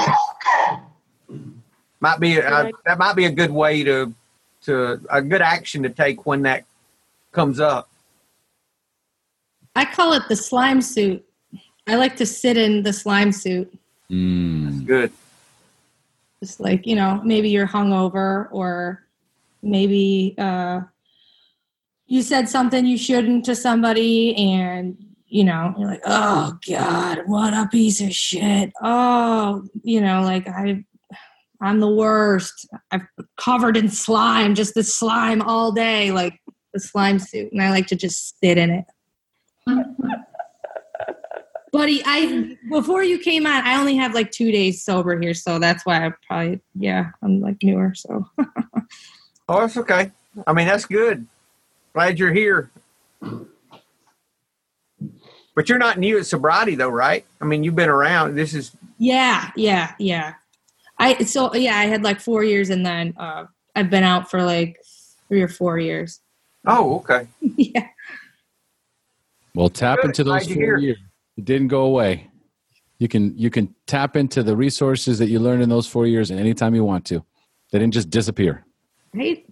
Might 1.99 2.19
be 2.19 2.37
a, 2.37 2.71
that 2.85 2.97
might 2.97 3.15
be 3.15 3.25
a 3.25 3.31
good 3.31 3.51
way 3.51 3.83
to 3.83 4.13
to 4.63 5.01
a 5.09 5.21
good 5.21 5.41
action 5.41 5.83
to 5.83 5.89
take 5.89 6.25
when 6.25 6.43
that 6.43 6.65
comes 7.31 7.59
up. 7.59 7.89
I 9.75 9.85
call 9.85 10.13
it 10.13 10.23
the 10.27 10.35
slime 10.35 10.81
suit. 10.81 11.25
I 11.87 11.95
like 11.95 12.15
to 12.17 12.25
sit 12.25 12.57
in 12.57 12.83
the 12.83 12.93
slime 12.93 13.31
suit. 13.31 13.73
Mm. 14.09 14.85
Good. 14.85 15.11
Just 16.41 16.59
like, 16.59 16.85
you 16.85 16.95
know, 16.95 17.21
maybe 17.23 17.49
you're 17.49 17.67
hungover 17.67 18.47
or 18.51 19.03
maybe 19.61 20.35
uh, 20.37 20.81
you 22.07 22.21
said 22.21 22.49
something 22.49 22.85
you 22.85 22.97
shouldn't 22.97 23.45
to 23.45 23.55
somebody 23.55 24.35
and, 24.35 24.97
you 25.27 25.43
know, 25.43 25.73
you're 25.77 25.87
like, 25.87 26.01
oh 26.05 26.57
God, 26.67 27.19
what 27.25 27.53
a 27.53 27.67
piece 27.71 28.01
of 28.01 28.13
shit. 28.13 28.71
Oh, 28.81 29.63
you 29.83 30.01
know, 30.01 30.21
like 30.23 30.47
I, 30.47 30.83
I'm 31.61 31.79
the 31.79 31.89
worst. 31.89 32.67
I'm 32.91 33.07
covered 33.37 33.77
in 33.77 33.89
slime, 33.89 34.55
just 34.55 34.73
the 34.73 34.83
slime 34.83 35.41
all 35.41 35.71
day, 35.71 36.11
like 36.11 36.39
the 36.73 36.79
slime 36.79 37.19
suit. 37.19 37.51
And 37.51 37.61
I 37.61 37.69
like 37.69 37.87
to 37.87 37.95
just 37.95 38.39
sit 38.39 38.57
in 38.57 38.71
it. 38.71 38.85
Buddy, 41.71 42.01
I 42.05 42.57
before 42.69 43.01
you 43.03 43.17
came 43.17 43.45
on, 43.45 43.63
I 43.65 43.79
only 43.79 43.95
have 43.95 44.13
like 44.13 44.31
two 44.31 44.51
days 44.51 44.83
sober 44.83 45.17
here, 45.17 45.33
so 45.33 45.57
that's 45.57 45.85
why 45.85 46.05
I 46.05 46.11
probably 46.27 46.59
yeah, 46.75 47.11
I'm 47.23 47.39
like 47.39 47.63
newer. 47.63 47.93
So 47.95 48.25
Oh, 49.49 49.61
that's 49.61 49.77
okay. 49.77 50.11
I 50.47 50.53
mean, 50.53 50.67
that's 50.67 50.85
good. 50.85 51.27
Glad 51.93 52.19
you're 52.19 52.33
here. 52.33 52.71
But 55.53 55.67
you're 55.67 55.77
not 55.77 55.99
new 55.99 56.17
at 56.17 56.25
sobriety, 56.25 56.75
though, 56.75 56.89
right? 56.89 57.25
I 57.41 57.45
mean, 57.45 57.63
you've 57.63 57.75
been 57.75 57.89
around. 57.89 58.35
This 58.35 58.53
is 58.53 58.71
yeah, 58.97 59.51
yeah, 59.55 59.93
yeah. 59.99 60.35
I 60.97 61.23
so 61.23 61.53
yeah, 61.55 61.77
I 61.77 61.85
had 61.85 62.03
like 62.03 62.19
four 62.21 62.43
years, 62.43 62.69
and 62.69 62.85
then 62.85 63.13
uh, 63.17 63.45
I've 63.75 63.89
been 63.89 64.03
out 64.03 64.31
for 64.31 64.43
like 64.43 64.79
three 65.27 65.41
or 65.41 65.47
four 65.49 65.77
years. 65.77 66.21
oh, 66.67 66.97
okay. 66.97 67.27
yeah, 67.41 67.87
Well, 69.55 69.69
tap 69.69 69.97
Good. 69.97 70.07
into 70.07 70.23
those 70.23 70.47
Glad 70.47 70.55
four 70.55 70.77
years. 70.77 70.97
It 71.37 71.45
didn't 71.45 71.67
go 71.67 71.81
away. 71.81 72.29
You 72.99 73.07
can 73.07 73.37
you 73.37 73.49
can 73.49 73.73
tap 73.87 74.15
into 74.15 74.43
the 74.43 74.55
resources 74.55 75.19
that 75.19 75.27
you 75.27 75.39
learned 75.39 75.63
in 75.63 75.69
those 75.69 75.87
four 75.87 76.05
years 76.05 76.31
anytime 76.31 76.75
you 76.75 76.85
want 76.85 77.03
to. 77.05 77.25
They 77.71 77.79
didn't 77.79 77.93
just 77.93 78.09
disappear. 78.09 78.63
Right. 79.13 79.45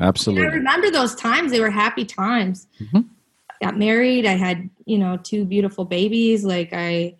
Absolutely. 0.00 0.46
I 0.46 0.50
remember 0.50 0.90
those 0.90 1.14
times; 1.14 1.52
they 1.52 1.60
were 1.60 1.70
happy 1.70 2.04
times. 2.04 2.66
Mhm. 2.80 3.06
I 3.50 3.64
got 3.66 3.78
married. 3.78 4.26
I 4.26 4.32
had 4.32 4.68
you 4.86 4.98
know 4.98 5.18
two 5.22 5.44
beautiful 5.44 5.84
babies. 5.84 6.44
Like 6.44 6.70
I, 6.72 7.14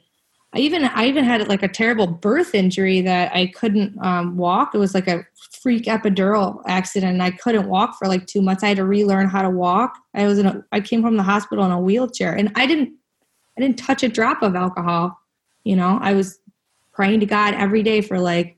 I 0.53 0.59
even 0.59 0.85
I 0.85 1.07
even 1.07 1.25
had 1.25 1.47
like 1.49 1.63
a 1.63 1.69
terrible 1.69 2.07
birth 2.07 2.55
injury 2.55 3.01
that 3.03 3.35
I 3.35 3.47
couldn't 3.47 3.97
um, 4.05 4.37
walk. 4.37 4.75
It 4.75 4.79
was 4.79 4.95
like 4.95 5.09
a 5.09 5.25
freak 5.63 5.85
epidural 5.85 6.63
accident. 6.67 7.13
And 7.13 7.23
I 7.23 7.31
couldn't 7.31 7.69
walk 7.69 7.97
for 7.99 8.07
like 8.07 8.27
two 8.27 8.43
months. 8.43 8.63
I 8.63 8.69
had 8.69 8.77
to 8.77 8.85
relearn 8.85 9.29
how 9.29 9.43
to 9.43 9.51
walk. 9.51 9.97
I 10.15 10.27
was 10.27 10.39
in 10.39 10.47
a, 10.47 10.65
I 10.73 10.81
came 10.81 11.01
from 11.01 11.17
the 11.17 11.23
hospital 11.23 11.65
in 11.65 11.71
a 11.71 11.81
wheelchair, 11.81 12.35
and 12.35 12.53
I 12.55 12.67
didn't 12.67 12.93
I 13.57 13.61
didn't 13.61 13.79
touch 13.79 14.03
a 14.03 14.09
drop 14.09 14.43
of 14.43 14.57
alcohol. 14.57 15.19
You 15.63 15.77
know, 15.77 15.99
I 16.03 16.13
was 16.15 16.39
praying 16.93 17.21
to 17.21 17.27
God 17.27 17.55
every 17.55 17.83
day 17.83 18.01
for 18.01 18.19
like 18.19 18.54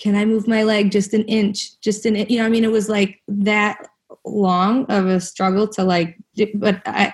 can 0.00 0.16
I 0.16 0.24
move 0.24 0.48
my 0.48 0.62
leg 0.62 0.90
just 0.90 1.12
an 1.12 1.24
inch, 1.24 1.78
just 1.80 2.06
an, 2.06 2.16
you 2.16 2.38
know, 2.38 2.46
I 2.46 2.48
mean, 2.48 2.64
it 2.64 2.72
was 2.72 2.88
like 2.88 3.20
that 3.28 3.86
long 4.24 4.86
of 4.86 5.06
a 5.06 5.20
struggle 5.20 5.68
to 5.68 5.84
like, 5.84 6.16
but 6.54 6.80
I, 6.86 7.12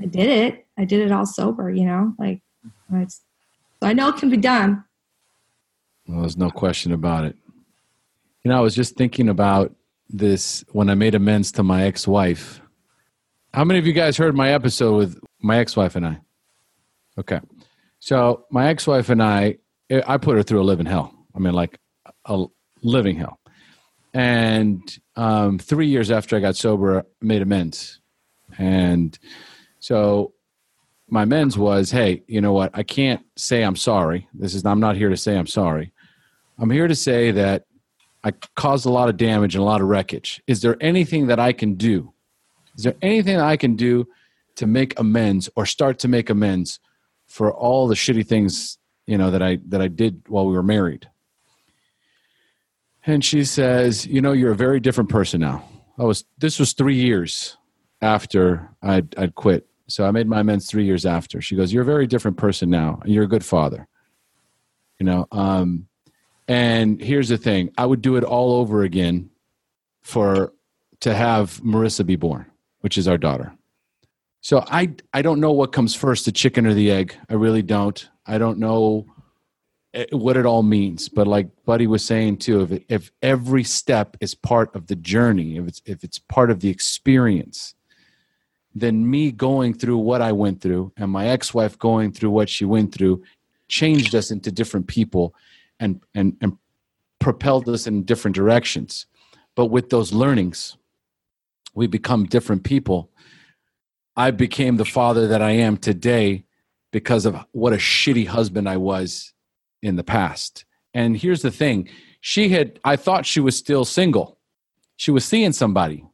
I 0.00 0.06
did 0.06 0.28
it. 0.28 0.66
I 0.78 0.84
did 0.84 1.00
it 1.00 1.10
all 1.10 1.26
sober, 1.26 1.70
you 1.70 1.84
know, 1.84 2.14
like 2.20 2.40
it's, 2.92 3.22
I 3.82 3.94
know 3.94 4.10
it 4.10 4.16
can 4.16 4.30
be 4.30 4.36
done. 4.36 4.84
Well, 6.06 6.20
there's 6.20 6.36
no 6.36 6.50
question 6.50 6.92
about 6.92 7.24
it. 7.24 7.36
You 8.44 8.50
know, 8.50 8.58
I 8.58 8.60
was 8.60 8.76
just 8.76 8.94
thinking 8.94 9.28
about 9.28 9.74
this 10.08 10.64
when 10.70 10.88
I 10.88 10.94
made 10.94 11.16
amends 11.16 11.50
to 11.52 11.64
my 11.64 11.82
ex-wife. 11.82 12.60
How 13.52 13.64
many 13.64 13.80
of 13.80 13.86
you 13.88 13.92
guys 13.92 14.16
heard 14.16 14.36
my 14.36 14.52
episode 14.52 14.96
with 14.96 15.20
my 15.40 15.58
ex-wife 15.58 15.96
and 15.96 16.06
I? 16.06 16.20
Okay. 17.18 17.40
So 17.98 18.46
my 18.50 18.68
ex-wife 18.68 19.08
and 19.08 19.20
I, 19.20 19.58
eh, 19.90 20.02
I 20.06 20.16
put 20.16 20.36
her 20.36 20.44
through 20.44 20.62
a 20.62 20.64
living 20.64 20.86
hell. 20.86 21.12
I 21.34 21.38
mean, 21.38 21.54
like 21.54 21.78
a 22.26 22.44
living 22.82 23.16
hell. 23.16 23.38
And 24.14 24.82
um, 25.16 25.58
three 25.58 25.86
years 25.86 26.10
after 26.10 26.36
I 26.36 26.40
got 26.40 26.56
sober, 26.56 27.00
I 27.00 27.02
made 27.20 27.42
amends. 27.42 28.00
And 28.58 29.18
so 29.78 30.34
my 31.08 31.22
amends 31.22 31.56
was, 31.56 31.90
hey, 31.90 32.22
you 32.26 32.40
know 32.40 32.52
what? 32.52 32.70
I 32.74 32.82
can't 32.82 33.24
say 33.36 33.62
I'm 33.62 33.76
sorry. 33.76 34.28
This 34.34 34.54
is 34.54 34.64
I'm 34.64 34.80
not 34.80 34.96
here 34.96 35.08
to 35.08 35.16
say 35.16 35.36
I'm 35.36 35.46
sorry. 35.46 35.92
I'm 36.58 36.70
here 36.70 36.88
to 36.88 36.94
say 36.94 37.30
that 37.32 37.64
I 38.24 38.32
caused 38.54 38.86
a 38.86 38.90
lot 38.90 39.08
of 39.08 39.16
damage 39.16 39.54
and 39.54 39.62
a 39.62 39.64
lot 39.64 39.80
of 39.80 39.88
wreckage. 39.88 40.42
Is 40.46 40.62
there 40.62 40.76
anything 40.80 41.26
that 41.26 41.40
I 41.40 41.52
can 41.52 41.74
do? 41.74 42.12
Is 42.76 42.84
there 42.84 42.94
anything 43.02 43.38
I 43.38 43.56
can 43.56 43.76
do 43.76 44.06
to 44.56 44.66
make 44.66 44.98
amends 44.98 45.48
or 45.56 45.66
start 45.66 45.98
to 46.00 46.08
make 46.08 46.30
amends 46.30 46.78
for 47.26 47.52
all 47.52 47.88
the 47.88 47.94
shitty 47.94 48.26
things 48.26 48.78
you 49.06 49.18
know 49.18 49.30
that 49.30 49.42
I 49.42 49.58
that 49.68 49.82
I 49.82 49.88
did 49.88 50.22
while 50.28 50.46
we 50.46 50.54
were 50.54 50.62
married? 50.62 51.08
And 53.04 53.24
she 53.24 53.44
says, 53.44 54.06
"You 54.06 54.20
know, 54.20 54.32
you're 54.32 54.52
a 54.52 54.56
very 54.56 54.80
different 54.80 55.10
person 55.10 55.40
now." 55.40 55.64
I 55.98 56.04
was. 56.04 56.24
This 56.38 56.58
was 56.58 56.72
three 56.72 56.96
years 56.96 57.56
after 58.00 58.70
I'd, 58.82 59.16
I'd 59.18 59.34
quit, 59.34 59.66
so 59.88 60.04
I 60.04 60.10
made 60.10 60.26
my 60.26 60.40
amends 60.40 60.66
three 60.66 60.84
years 60.84 61.04
after. 61.04 61.40
She 61.40 61.56
goes, 61.56 61.72
"You're 61.72 61.82
a 61.82 61.86
very 61.86 62.06
different 62.06 62.36
person 62.36 62.70
now, 62.70 63.00
you're 63.04 63.24
a 63.24 63.28
good 63.28 63.44
father." 63.44 63.88
You 65.00 65.06
know, 65.06 65.26
um, 65.32 65.88
and 66.46 67.00
here's 67.00 67.28
the 67.28 67.38
thing: 67.38 67.70
I 67.76 67.86
would 67.86 68.02
do 68.02 68.16
it 68.16 68.24
all 68.24 68.54
over 68.54 68.82
again 68.82 69.30
for 70.02 70.52
to 71.00 71.14
have 71.14 71.60
Marissa 71.62 72.06
be 72.06 72.16
born, 72.16 72.46
which 72.80 72.96
is 72.96 73.08
our 73.08 73.18
daughter. 73.18 73.52
So 74.42 74.64
I 74.68 74.94
I 75.12 75.22
don't 75.22 75.40
know 75.40 75.52
what 75.52 75.72
comes 75.72 75.94
first, 75.94 76.24
the 76.24 76.32
chicken 76.32 76.66
or 76.66 76.74
the 76.74 76.90
egg. 76.90 77.16
I 77.28 77.34
really 77.34 77.62
don't. 77.62 78.08
I 78.26 78.38
don't 78.38 78.58
know 78.58 79.06
Eh, 79.94 80.06
what 80.12 80.36
it 80.36 80.46
all 80.46 80.62
means. 80.62 81.08
But 81.08 81.26
like 81.26 81.48
Buddy 81.66 81.86
was 81.86 82.04
saying 82.04 82.38
too, 82.38 82.62
if 82.62 82.82
if 82.88 83.12
every 83.22 83.64
step 83.64 84.16
is 84.20 84.34
part 84.34 84.74
of 84.74 84.86
the 84.86 84.96
journey, 84.96 85.56
if 85.56 85.68
it's 85.68 85.82
if 85.84 86.04
it's 86.04 86.18
part 86.18 86.50
of 86.50 86.60
the 86.60 86.70
experience, 86.70 87.74
then 88.74 89.08
me 89.10 89.30
going 89.30 89.74
through 89.74 89.98
what 89.98 90.22
I 90.22 90.32
went 90.32 90.60
through 90.62 90.92
and 90.96 91.10
my 91.10 91.28
ex-wife 91.28 91.78
going 91.78 92.12
through 92.12 92.30
what 92.30 92.48
she 92.48 92.64
went 92.64 92.94
through 92.94 93.22
changed 93.68 94.14
us 94.14 94.30
into 94.30 94.50
different 94.50 94.86
people 94.86 95.34
and 95.78 96.00
and 96.14 96.36
and 96.40 96.56
propelled 97.18 97.68
us 97.68 97.86
in 97.86 98.04
different 98.04 98.34
directions. 98.34 99.06
But 99.54 99.66
with 99.66 99.90
those 99.90 100.14
learnings, 100.14 100.78
we 101.74 101.86
become 101.86 102.24
different 102.24 102.64
people. 102.64 103.10
I 104.16 104.30
became 104.30 104.76
the 104.78 104.86
father 104.86 105.28
that 105.28 105.42
I 105.42 105.50
am 105.50 105.76
today 105.76 106.44
because 106.92 107.26
of 107.26 107.36
what 107.52 107.74
a 107.74 107.76
shitty 107.76 108.26
husband 108.26 108.68
I 108.68 108.78
was 108.78 109.32
in 109.82 109.96
the 109.96 110.04
past. 110.04 110.64
And 110.94 111.16
here's 111.16 111.42
the 111.42 111.50
thing 111.50 111.88
she 112.20 112.50
had, 112.50 112.78
I 112.84 112.96
thought 112.96 113.26
she 113.26 113.40
was 113.40 113.56
still 113.56 113.84
single. 113.84 114.38
She 114.96 115.10
was 115.10 115.24
seeing 115.24 115.52
somebody. 115.52 116.04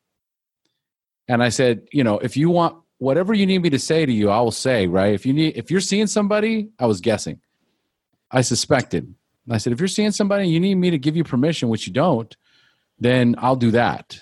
And 1.29 1.43
I 1.43 1.51
said, 1.51 1.87
you 1.93 2.03
know, 2.03 2.19
if 2.19 2.37
you 2.37 2.49
want 2.49 2.77
whatever 2.97 3.35
you 3.35 3.47
need 3.47 3.63
me 3.63 3.71
to 3.71 3.79
say 3.79 4.07
to 4.07 4.13
you, 4.13 4.31
I 4.31 4.41
will 4.41 4.51
say, 4.51 4.87
right? 4.87 5.13
If 5.13 5.27
you 5.27 5.33
need, 5.33 5.57
if 5.57 5.71
you're 5.71 5.81
seeing 5.81 6.07
somebody, 6.07 6.71
I 6.79 6.87
was 6.87 7.01
guessing. 7.01 7.41
I 8.31 8.41
suspected. 8.41 9.15
I 9.51 9.59
said, 9.59 9.73
if 9.73 9.81
you're 9.81 9.89
seeing 9.89 10.11
somebody 10.11 10.45
and 10.45 10.53
you 10.53 10.61
need 10.61 10.75
me 10.75 10.91
to 10.91 10.99
give 10.99 11.17
you 11.17 11.25
permission, 11.25 11.69
which 11.69 11.87
you 11.87 11.93
don't, 11.93 12.35
then 12.99 13.35
I'll 13.39 13.57
do 13.57 13.71
that. 13.71 14.21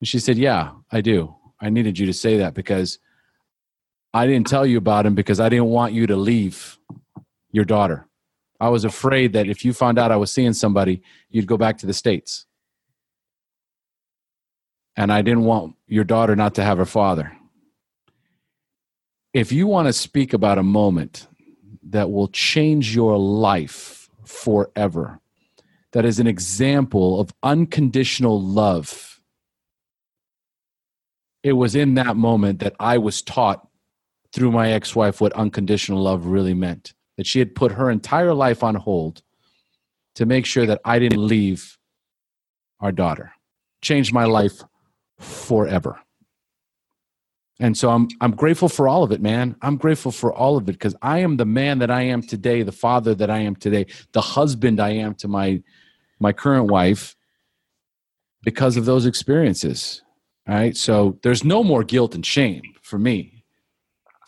And 0.00 0.08
she 0.08 0.18
said, 0.18 0.36
Yeah, 0.36 0.72
I 0.90 1.00
do. 1.00 1.34
I 1.60 1.70
needed 1.70 1.98
you 1.98 2.06
to 2.06 2.12
say 2.12 2.38
that 2.38 2.54
because 2.54 2.98
I 4.12 4.26
didn't 4.26 4.46
tell 4.46 4.66
you 4.66 4.78
about 4.78 5.06
him 5.06 5.14
because 5.14 5.40
I 5.40 5.48
didn't 5.48 5.66
want 5.66 5.94
you 5.94 6.06
to 6.08 6.16
leave 6.16 6.78
your 7.50 7.64
daughter. 7.64 8.05
I 8.60 8.68
was 8.68 8.84
afraid 8.84 9.32
that 9.34 9.48
if 9.48 9.64
you 9.64 9.72
found 9.72 9.98
out 9.98 10.12
I 10.12 10.16
was 10.16 10.30
seeing 10.30 10.52
somebody, 10.52 11.02
you'd 11.30 11.46
go 11.46 11.56
back 11.56 11.78
to 11.78 11.86
the 11.86 11.94
States. 11.94 12.46
And 14.96 15.12
I 15.12 15.22
didn't 15.22 15.44
want 15.44 15.74
your 15.86 16.04
daughter 16.04 16.34
not 16.34 16.54
to 16.54 16.64
have 16.64 16.78
her 16.78 16.86
father. 16.86 17.36
If 19.34 19.52
you 19.52 19.66
want 19.66 19.88
to 19.88 19.92
speak 19.92 20.32
about 20.32 20.56
a 20.56 20.62
moment 20.62 21.28
that 21.90 22.10
will 22.10 22.28
change 22.28 22.94
your 22.94 23.18
life 23.18 24.08
forever, 24.24 25.20
that 25.92 26.06
is 26.06 26.18
an 26.18 26.26
example 26.26 27.20
of 27.20 27.34
unconditional 27.42 28.40
love, 28.40 29.20
it 31.42 31.52
was 31.52 31.74
in 31.76 31.94
that 31.94 32.16
moment 32.16 32.60
that 32.60 32.74
I 32.80 32.96
was 32.96 33.20
taught 33.20 33.68
through 34.32 34.50
my 34.50 34.72
ex 34.72 34.96
wife 34.96 35.20
what 35.20 35.32
unconditional 35.34 36.02
love 36.02 36.26
really 36.26 36.54
meant 36.54 36.94
that 37.16 37.26
she 37.26 37.38
had 37.38 37.54
put 37.54 37.72
her 37.72 37.90
entire 37.90 38.34
life 38.34 38.62
on 38.62 38.74
hold 38.74 39.22
to 40.14 40.26
make 40.26 40.46
sure 40.46 40.66
that 40.66 40.80
I 40.84 40.98
didn't 40.98 41.26
leave 41.26 41.78
our 42.80 42.92
daughter. 42.92 43.32
Changed 43.82 44.12
my 44.12 44.24
life 44.24 44.62
forever. 45.18 45.98
And 47.58 47.76
so 47.76 47.90
I'm 47.90 48.08
I'm 48.20 48.32
grateful 48.32 48.68
for 48.68 48.86
all 48.86 49.02
of 49.02 49.12
it, 49.12 49.22
man. 49.22 49.56
I'm 49.62 49.78
grateful 49.78 50.12
for 50.12 50.32
all 50.34 50.58
of 50.58 50.64
it 50.64 50.72
because 50.72 50.94
I 51.00 51.20
am 51.20 51.38
the 51.38 51.46
man 51.46 51.78
that 51.78 51.90
I 51.90 52.02
am 52.02 52.20
today, 52.20 52.62
the 52.62 52.72
father 52.72 53.14
that 53.14 53.30
I 53.30 53.38
am 53.38 53.56
today, 53.56 53.86
the 54.12 54.20
husband 54.20 54.78
I 54.78 54.90
am 54.90 55.14
to 55.16 55.28
my 55.28 55.62
my 56.20 56.32
current 56.32 56.70
wife 56.70 57.16
because 58.42 58.76
of 58.76 58.84
those 58.84 59.06
experiences. 59.06 60.02
All 60.46 60.54
right. 60.54 60.76
So 60.76 61.18
there's 61.22 61.44
no 61.44 61.64
more 61.64 61.82
guilt 61.82 62.14
and 62.14 62.24
shame 62.24 62.62
for 62.82 62.98
me 62.98 63.35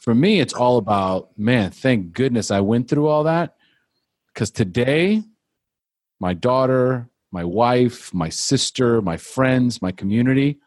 for 0.01 0.15
me, 0.15 0.41
it's 0.41 0.55
all 0.55 0.79
about, 0.79 1.37
man, 1.39 1.71
thank 1.71 2.13
goodness 2.13 2.51
I 2.51 2.61
went 2.61 2.89
through 2.89 3.09
all 3.09 3.25
that. 3.25 3.57
Because 4.33 4.51
today, 4.51 5.23
my 6.21 6.35
daughter, 6.35 7.09
my 7.31 7.45
wife, 7.45 8.13
my 8.15 8.29
sister, 8.29 9.03
my 9.03 9.17
friends, 9.17 9.83
my 9.83 9.93
community, 9.93 10.59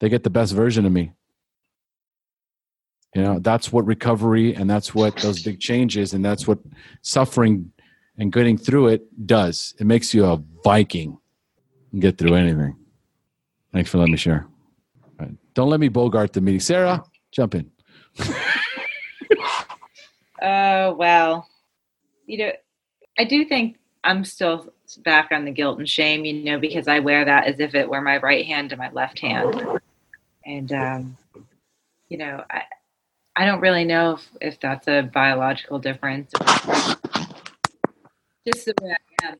they 0.00 0.08
get 0.08 0.22
the 0.22 0.30
best 0.30 0.52
version 0.52 0.86
of 0.86 0.92
me. 0.92 1.12
You 3.14 3.22
know, 3.22 3.38
that's 3.38 3.72
what 3.72 3.86
recovery 3.86 4.54
and 4.54 4.68
that's 4.68 4.94
what 4.94 5.16
those 5.18 5.42
big 5.42 5.60
changes 5.60 6.14
and 6.14 6.24
that's 6.24 6.48
what 6.48 6.58
suffering 7.02 7.70
and 8.18 8.32
getting 8.32 8.58
through 8.58 8.88
it 8.88 9.26
does. 9.26 9.74
It 9.78 9.86
makes 9.86 10.12
you 10.12 10.24
a 10.24 10.42
Viking 10.64 11.18
and 11.92 12.02
get 12.02 12.18
through 12.18 12.34
anything. 12.34 12.76
Thanks 13.72 13.90
for 13.90 13.98
letting 13.98 14.12
me 14.12 14.18
share. 14.18 14.46
Right. 15.18 15.34
Don't 15.54 15.68
let 15.68 15.78
me 15.78 15.88
bogart 15.88 16.32
the 16.32 16.40
meeting. 16.40 16.60
Sarah, 16.60 17.04
jump 17.30 17.54
in. 17.54 17.70
Oh, 20.42 20.94
well, 20.94 21.48
you 22.26 22.38
know, 22.38 22.52
I 23.18 23.24
do 23.24 23.44
think 23.44 23.78
I'm 24.02 24.24
still 24.24 24.72
back 25.04 25.32
on 25.32 25.44
the 25.44 25.50
guilt 25.50 25.78
and 25.78 25.88
shame, 25.88 26.24
you 26.24 26.44
know, 26.44 26.58
because 26.58 26.88
I 26.88 26.98
wear 26.98 27.24
that 27.24 27.46
as 27.46 27.60
if 27.60 27.74
it 27.74 27.88
were 27.88 28.02
my 28.02 28.18
right 28.18 28.44
hand 28.44 28.72
and 28.72 28.78
my 28.78 28.90
left 28.90 29.18
hand. 29.20 29.80
And, 30.44 30.72
um, 30.72 31.16
you 32.08 32.18
know, 32.18 32.44
I, 32.50 32.62
I 33.36 33.46
don't 33.46 33.60
really 33.60 33.84
know 33.84 34.14
if, 34.14 34.28
if 34.40 34.60
that's 34.60 34.86
a 34.86 35.02
biological 35.02 35.78
difference. 35.78 36.30
Just 38.46 38.66
the 38.66 38.74
way 38.82 38.94
I 39.22 39.26
am. 39.26 39.36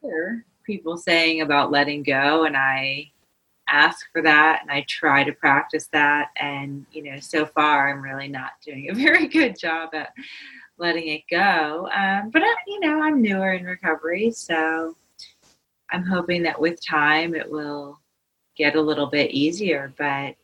Hear 0.00 0.46
people 0.64 0.96
saying 0.96 1.42
about 1.42 1.70
letting 1.70 2.02
go, 2.02 2.44
and 2.44 2.56
I 2.56 3.10
ask 3.70 4.10
for 4.12 4.22
that 4.22 4.60
and 4.62 4.70
I 4.70 4.84
try 4.88 5.24
to 5.24 5.32
practice 5.32 5.88
that. 5.92 6.30
And, 6.36 6.84
you 6.92 7.02
know, 7.02 7.20
so 7.20 7.46
far 7.46 7.88
I'm 7.88 8.02
really 8.02 8.28
not 8.28 8.52
doing 8.64 8.90
a 8.90 8.94
very 9.06 9.26
good 9.28 9.58
job 9.58 9.90
at 9.94 10.12
letting 10.78 11.08
it 11.08 11.22
go. 11.30 11.88
Um, 11.94 12.30
but, 12.30 12.42
I, 12.42 12.54
you 12.66 12.80
know, 12.80 13.02
I'm 13.02 13.22
newer 13.22 13.52
in 13.52 13.64
recovery. 13.64 14.30
So 14.30 14.96
I'm 15.90 16.04
hoping 16.04 16.42
that 16.44 16.60
with 16.60 16.84
time 16.84 17.34
it 17.34 17.50
will 17.50 18.00
get 18.56 18.76
a 18.76 18.80
little 18.80 19.06
bit 19.06 19.30
easier. 19.30 19.92
But 19.96 20.04
I 20.04 20.36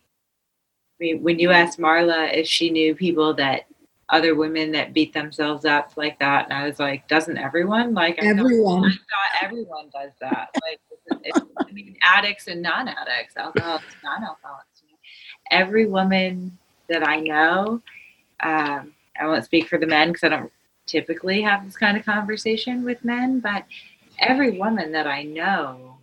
mean, 0.98 1.22
when 1.22 1.38
you 1.38 1.50
asked 1.50 1.78
Marla 1.78 2.32
if 2.32 2.46
she 2.46 2.70
knew 2.70 2.94
people 2.94 3.34
that 3.34 3.66
other 4.08 4.34
women 4.34 4.72
that 4.72 4.94
beat 4.94 5.12
themselves 5.12 5.64
up 5.64 5.92
like 5.96 6.18
that, 6.20 6.44
and 6.44 6.52
I 6.52 6.66
was 6.66 6.78
like, 6.78 7.08
doesn't 7.08 7.38
everyone? 7.38 7.92
Like, 7.92 8.18
everyone. 8.22 8.84
I 8.84 8.88
thought, 8.88 8.92
I 8.92 9.40
thought 9.40 9.44
everyone 9.44 9.90
does 9.92 10.12
that. 10.20 10.48
Like, 10.62 10.80
I 11.12 11.72
mean, 11.72 11.96
addicts 12.02 12.48
and 12.48 12.62
non-addicts, 12.62 13.36
alcoholics, 13.36 13.84
non-alcoholics. 14.02 14.82
Every 15.50 15.86
woman 15.86 16.56
that 16.88 17.06
I 17.06 17.20
know, 17.20 17.82
um, 18.40 18.92
I 19.20 19.26
won't 19.26 19.44
speak 19.44 19.68
for 19.68 19.78
the 19.78 19.86
men 19.86 20.08
because 20.08 20.24
I 20.24 20.28
don't 20.28 20.52
typically 20.86 21.42
have 21.42 21.64
this 21.64 21.76
kind 21.76 21.96
of 21.96 22.04
conversation 22.04 22.84
with 22.84 23.04
men, 23.04 23.40
but 23.40 23.64
every 24.18 24.58
woman 24.58 24.92
that 24.92 25.06
I 25.06 25.22
know 25.22 25.98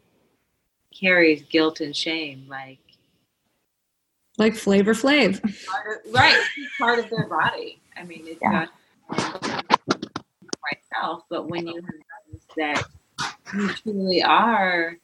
carries 0.93 1.43
guilt 1.43 1.81
and 1.81 1.95
shame, 1.95 2.45
like 2.49 2.79
like 4.37 4.55
Flavor 4.55 4.93
Flav, 4.93 5.41
right? 6.11 6.41
Part 6.79 6.99
of 6.99 7.09
their 7.09 7.27
body. 7.27 7.79
I 7.95 8.03
mean, 8.03 8.23
it's 8.25 8.39
yeah. 8.41 8.65
not 9.11 9.73
myself, 10.71 11.23
but 11.29 11.49
when 11.49 11.67
you 11.67 11.75
have 11.75 12.41
that 12.57 12.85
you 13.53 13.69
truly 13.69 14.23
are, 14.23 14.97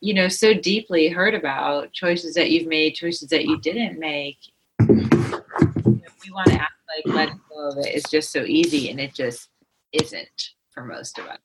you 0.00 0.14
know, 0.14 0.28
so 0.28 0.54
deeply 0.54 1.08
hurt 1.08 1.34
about 1.34 1.92
choices 1.92 2.34
that 2.34 2.50
you've 2.50 2.66
made, 2.66 2.94
choices 2.94 3.28
that 3.30 3.44
you 3.44 3.60
didn't 3.60 3.98
make. 3.98 4.38
We 4.80 6.30
want 6.30 6.48
to 6.48 6.54
act 6.54 6.72
like 6.88 7.14
letting 7.14 7.40
go 7.48 7.68
of 7.68 7.78
it 7.78 7.94
is 7.94 8.04
just 8.04 8.32
so 8.32 8.44
easy, 8.44 8.90
and 8.90 8.98
it 8.98 9.14
just 9.14 9.48
isn't 9.92 10.50
for 10.70 10.84
most 10.84 11.18
of 11.18 11.26
us. 11.26 11.38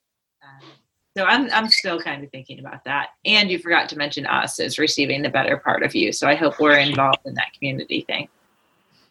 Um, 0.44 0.70
so 1.18 1.26
I'm 1.26 1.50
I'm 1.52 1.70
still 1.70 2.00
kind 2.00 2.24
of 2.24 2.32
thinking 2.32 2.60
about 2.60 2.84
that. 2.86 3.10
And 3.26 3.52
you 3.52 3.60
forgot 3.60 3.90
to 3.90 3.98
mention 3.98 4.26
us 4.26 4.60
as 4.60 4.80
receiving 4.80 5.22
the 5.22 5.30
better 5.30 5.58
part 5.58 5.84
of 5.84 5.96
you. 5.96 6.12
So 6.12 6.28
I 6.28 6.36
hope 6.36 6.60
we're 6.60 6.78
involved 6.78 7.20
in 7.26 7.34
that 7.34 7.52
community 7.54 8.02
thing. 8.02 8.30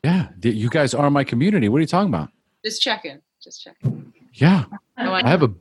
Yeah, 0.04 0.28
you 0.40 0.70
guys 0.70 0.94
are 0.94 1.10
my 1.10 1.24
community. 1.24 1.68
What 1.68 1.78
are 1.78 1.80
you 1.80 1.86
talking 1.86 2.08
about? 2.08 2.30
Just 2.64 2.80
checking. 2.80 3.20
Just 3.42 3.62
checking. 3.62 4.12
Yeah, 4.32 4.64
I 4.96 5.28
have 5.28 5.42
a 5.42 5.52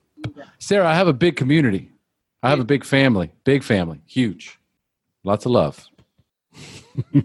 Sarah. 0.59 0.87
I 0.87 0.93
have 0.93 1.07
a 1.07 1.13
big 1.13 1.35
community. 1.35 1.91
I 2.43 2.49
have 2.49 2.59
a 2.59 2.65
big 2.65 2.83
family. 2.83 3.31
Big 3.43 3.63
family. 3.63 4.01
Huge. 4.05 4.59
Lots 5.23 5.45
of 5.45 5.51
love. 5.51 5.85
but 7.13 7.21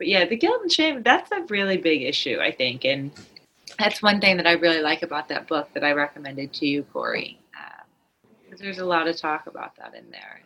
yeah, 0.00 0.24
the 0.24 0.36
guilt 0.36 0.62
and 0.62 0.72
shame, 0.72 1.02
that's 1.02 1.30
a 1.32 1.44
really 1.48 1.76
big 1.76 2.02
issue, 2.02 2.38
I 2.40 2.52
think. 2.52 2.84
And 2.84 3.10
that's 3.78 4.02
one 4.02 4.20
thing 4.20 4.36
that 4.36 4.46
I 4.46 4.52
really 4.52 4.80
like 4.80 5.02
about 5.02 5.28
that 5.28 5.48
book 5.48 5.68
that 5.74 5.84
I 5.84 5.92
recommended 5.92 6.52
to 6.54 6.66
you, 6.66 6.84
Corey. 6.84 7.38
Because 8.44 8.60
um, 8.60 8.64
there's 8.64 8.78
a 8.78 8.84
lot 8.84 9.08
of 9.08 9.16
talk 9.16 9.46
about 9.46 9.76
that 9.76 9.94
in 9.94 10.10
there. 10.10 10.42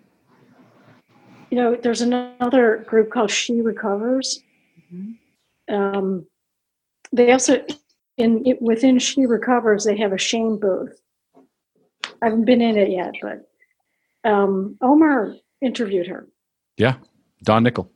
You 1.50 1.58
know, 1.58 1.76
there's 1.76 2.00
another 2.00 2.84
group 2.86 3.10
called 3.10 3.30
She 3.30 3.60
Recovers. 3.60 4.42
Mm-hmm. 4.92 5.74
Um, 5.74 6.26
they 7.12 7.32
also, 7.32 7.64
in 8.16 8.56
within 8.60 8.98
She 8.98 9.26
Recovers, 9.26 9.84
they 9.84 9.96
have 9.96 10.12
a 10.12 10.18
shame 10.18 10.58
booth. 10.58 11.00
I 12.22 12.26
haven't 12.26 12.44
been 12.44 12.60
in 12.60 12.76
it 12.76 12.90
yet, 12.90 13.12
but 13.22 14.30
um, 14.30 14.76
Omar 14.82 15.34
interviewed 15.60 16.06
her. 16.06 16.26
Yeah, 16.76 16.96
Dawn 17.44 17.62
Nickel. 17.62 17.90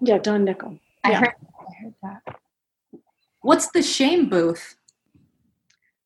Yeah, 0.00 0.18
Dawn 0.18 0.44
Nickel. 0.44 0.78
I, 1.04 1.10
yeah. 1.10 1.18
heard, 1.20 1.34
I 1.58 1.82
heard 1.82 1.94
that. 2.02 2.36
What's 3.42 3.70
the 3.70 3.82
shame 3.82 4.28
booth? 4.28 4.76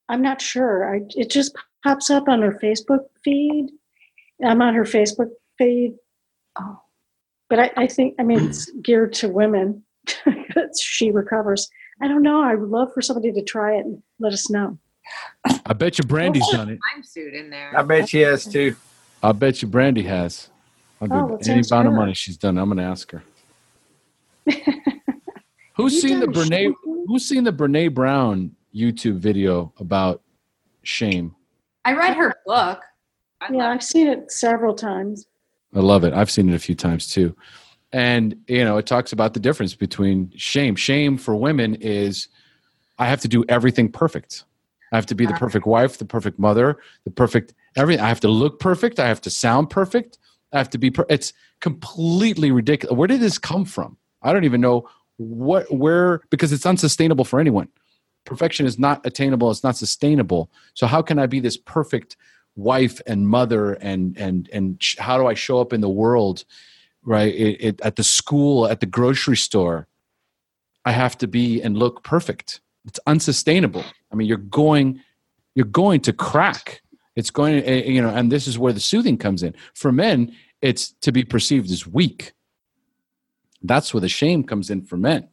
I'm 0.09 0.23
not 0.23 0.41
sure. 0.41 0.95
I, 0.95 1.01
it 1.11 1.31
just 1.31 1.57
pops 1.83 2.11
up 2.11 2.29
on 2.29 2.43
her 2.43 2.59
Facebook 2.63 3.05
feed. 3.25 3.69
I'm 4.45 4.63
on 4.63 4.75
her 4.75 4.85
Facebook 4.85 5.31
feed. 5.59 5.95
Oh. 6.59 6.81
But 7.49 7.59
I, 7.59 7.71
I 7.77 7.87
think, 7.87 8.15
I 8.19 8.23
mean, 8.23 8.49
it's 8.49 8.71
geared 8.83 9.13
to 9.15 9.29
women. 9.29 9.83
she 10.81 11.11
recovers. 11.11 11.69
I 12.03 12.09
don't 12.09 12.23
know. 12.23 12.43
I 12.43 12.55
would 12.55 12.71
love 12.71 12.93
for 12.93 13.01
somebody 13.01 13.33
to 13.33 13.43
try 13.43 13.77
it 13.77 13.85
and 13.85 14.03
let 14.19 14.33
us 14.33 14.51
know. 14.51 14.79
I 15.67 15.73
bet 15.73 15.99
you 15.99 16.05
Brandy's 16.05 16.49
done 16.51 16.71
it. 16.71 16.81
Time 16.95 17.03
suit 17.03 17.35
in 17.35 17.51
there. 17.51 17.77
I 17.77 17.83
bet 17.83 18.09
she 18.09 18.21
has 18.21 18.45
too. 18.45 18.77
I 19.23 19.33
bet 19.33 19.63
you 19.63 19.69
Brandy 19.69 20.03
has. 20.03 20.49
I'll 21.01 21.09
Oh, 21.11 21.39
any 21.43 21.63
amount 21.71 21.89
of 21.89 21.95
money 21.95 22.15
she's 22.15 22.37
done. 22.37 22.59
I'm 22.59 22.69
going 22.69 22.79
to 22.79 22.85
ask 22.85 23.11
her. 23.11 23.23
Who's 25.77 26.01
seen 26.01 26.21
the 26.21 26.27
done 26.27 26.35
Brene? 26.35 26.49
shame? 26.49 26.75
Who's 27.07 27.25
seen 27.27 27.45
the 27.45 27.53
Brene 27.53 27.93
Brown 27.93 28.55
YouTube 28.75 29.19
video 29.19 29.73
about 29.79 30.23
shame? 30.83 31.35
I 31.85 31.95
read 31.95 32.17
her 32.17 32.35
book. 32.47 32.81
I 33.41 33.53
Yeah, 33.53 33.71
I've 33.71 33.83
seen 33.83 34.07
it 34.07 34.31
several 34.31 34.75
times. 34.75 35.27
I 35.75 35.81
love 35.81 36.05
it. 36.05 36.13
I've 36.13 36.31
seen 36.31 36.49
it 36.49 36.55
a 36.55 36.59
few 36.59 36.75
times 36.75 37.09
too. 37.09 37.37
And, 37.93 38.37
you 38.49 38.65
know, 38.65 38.79
it 38.79 38.87
talks 38.87 39.13
about 39.13 39.35
the 39.35 39.41
difference 39.41 39.75
between 39.75 40.33
shame. 40.37 40.77
Shame 40.77 41.17
for 41.17 41.37
women 41.37 41.77
is 41.77 42.29
I 42.99 43.07
have 43.07 43.21
to 43.23 43.29
do 43.29 43.45
everything 43.49 43.91
perfect. 43.91 44.45
I 44.95 44.97
have 44.97 45.07
to 45.07 45.17
be 45.17 45.27
the 45.27 45.35
perfect 45.35 45.67
wife, 45.67 45.99
the 45.99 46.05
perfect 46.05 46.39
mother, 46.39 46.79
the 47.03 47.11
perfect 47.11 47.53
everything. 47.75 48.05
I 48.05 48.07
have 48.07 48.21
to 48.21 48.29
look 48.29 48.61
perfect. 48.61 49.01
I 49.01 49.09
have 49.09 49.21
to 49.23 49.31
sound 49.31 49.69
perfect. 49.69 50.19
I 50.53 50.59
have 50.59 50.71
to 50.71 50.79
be. 50.79 50.89
Per- 50.89 51.05
it's 51.09 51.33
completely 51.61 52.53
ridiculous. 52.53 52.97
Where 52.97 53.09
did 53.09 53.19
this 53.19 53.37
come 53.37 53.65
from? 53.65 53.97
I 54.23 54.33
don't 54.33 54.45
even 54.45 54.61
know 54.61 54.89
what 55.17 55.67
where 55.75 56.21
because 56.31 56.53
it's 56.53 56.65
unsustainable 56.65 57.25
for 57.25 57.41
anyone. 57.41 57.67
Perfection 58.25 58.67
is 58.67 58.79
not 58.79 59.05
attainable. 59.05 59.51
It's 59.51 59.65
not 59.65 59.77
sustainable. 59.77 60.49
So 60.75 60.87
how 60.87 61.03
can 61.03 61.19
I 61.19 61.27
be 61.27 61.41
this 61.41 61.57
perfect 61.57 62.17
wife 62.55 63.01
and 63.05 63.27
mother 63.27 63.73
and 63.73 64.17
and 64.17 64.49
and 64.53 64.81
sh- 64.81 64.99
how 65.01 65.19
do 65.19 65.27
I 65.27 65.35
show 65.35 65.61
up 65.61 65.73
in 65.73 65.81
the 65.81 65.89
world, 65.89 66.45
right? 67.03 67.35
It, 67.35 67.57
it, 67.61 67.81
at 67.81 67.97
the 67.97 68.05
school, 68.05 68.69
at 68.69 68.79
the 68.79 68.87
grocery 68.87 69.39
store, 69.39 69.89
I 70.85 70.93
have 70.93 71.19
to 71.19 71.27
be 71.27 71.61
and 71.61 71.77
look 71.77 72.05
perfect. 72.05 72.61
It's 72.87 73.01
unsustainable. 73.07 73.85
I 74.13 74.17
mean, 74.17 74.29
you're 74.29 74.39
going 74.39 75.01
you're 75.55 75.67
going 75.67 76.01
to 76.01 76.13
crack. 76.13 76.83
It's 77.15 77.31
going 77.31 77.63
to, 77.63 77.69
eh, 77.69 77.85
you 77.89 78.03
know, 78.03 78.09
and 78.09 78.31
this 78.31 78.49
is 78.49 78.59
where 78.59 78.73
the 78.73 78.81
soothing 78.81 79.17
comes 79.17 79.43
in. 79.45 79.55
For 79.73 79.93
men, 79.93 80.35
it's 80.61 80.93
to 81.03 81.13
be 81.13 81.23
perceived 81.23 81.71
as 81.71 81.87
weak. 81.87 82.33
That's 83.63 83.95
where 83.95 84.01
the 84.01 84.09
shame 84.09 84.43
comes 84.43 84.69
in 84.69 84.83
for 84.83 84.97
men. 84.97 85.29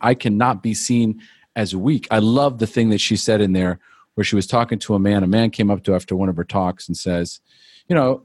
I 0.00 0.14
cannot 0.14 0.62
be 0.62 0.74
seen 0.74 1.22
as 1.56 1.74
weak. 1.74 2.06
I 2.10 2.18
love 2.18 2.58
the 2.58 2.66
thing 2.66 2.90
that 2.90 3.00
she 3.00 3.16
said 3.16 3.40
in 3.40 3.52
there 3.52 3.80
where 4.14 4.24
she 4.24 4.36
was 4.36 4.46
talking 4.46 4.78
to 4.80 4.94
a 4.94 4.98
man. 4.98 5.22
A 5.22 5.26
man 5.26 5.50
came 5.50 5.70
up 5.70 5.84
to 5.84 5.94
after 5.94 6.14
one 6.14 6.28
of 6.28 6.36
her 6.36 6.44
talks 6.44 6.86
and 6.86 6.96
says, 6.96 7.40
"You 7.88 7.94
know, 7.94 8.22